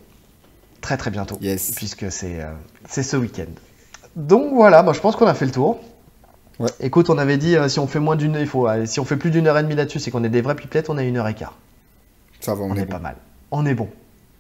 [0.80, 1.38] Très très bientôt.
[1.76, 2.52] Puisque c'est euh,
[2.88, 3.52] c'est ce week-end.
[4.16, 5.82] Donc voilà, moi je pense qu'on a fait le tour.
[6.80, 9.18] Écoute, on avait dit euh, si on fait moins d'une, il faut, si on fait
[9.18, 11.18] plus d'une heure et demie là-dessus, c'est qu'on est des vrais pipelettes, on a une
[11.18, 11.58] heure et quart
[12.48, 13.16] on, est, pas mal.
[13.52, 13.90] On est bon.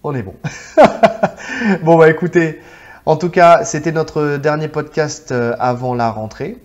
[0.04, 0.36] On est bon.
[1.84, 2.60] bon, bah écoutez,
[3.06, 6.58] en tout cas, c'était notre dernier podcast euh, avant la rentrée.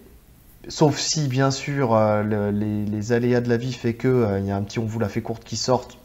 [0.68, 4.50] Sauf si, bien sûr, euh, les, aléas de la vie fait que euh, il y
[4.50, 5.98] a un petit on vous l'a fait courte qui sorte,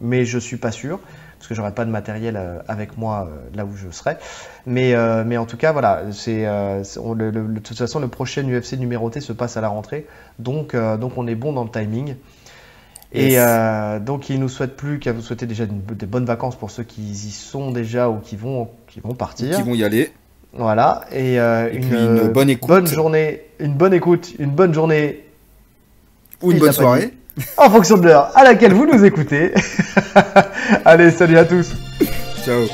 [0.00, 1.00] mais je suis pas sûr
[1.38, 4.16] parce que j'aurai pas de matériel avec moi là où je serai.
[4.64, 4.94] Mais,
[5.26, 9.58] mais en tout cas, voilà, c'est de toute façon le prochain UFC numéroté se passe
[9.58, 10.06] à la rentrée,
[10.38, 12.14] donc donc on est bon dans le timing.
[13.14, 16.72] Et euh, donc, il nous souhaite plus qu'à vous souhaiter déjà des bonnes vacances pour
[16.72, 19.56] ceux qui y sont déjà ou qui vont, qui vont partir.
[19.56, 20.10] Qui vont y aller.
[20.52, 21.04] Voilà.
[21.12, 22.68] Et, euh, une, bonne écoute.
[22.68, 25.24] Bonne journée, une bonne écoute, une bonne journée.
[26.42, 27.14] Ou une bonne soirée.
[27.56, 29.52] En fonction de l'heure à laquelle vous nous écoutez.
[30.84, 31.72] Allez, salut à tous.
[32.44, 32.66] Ciao.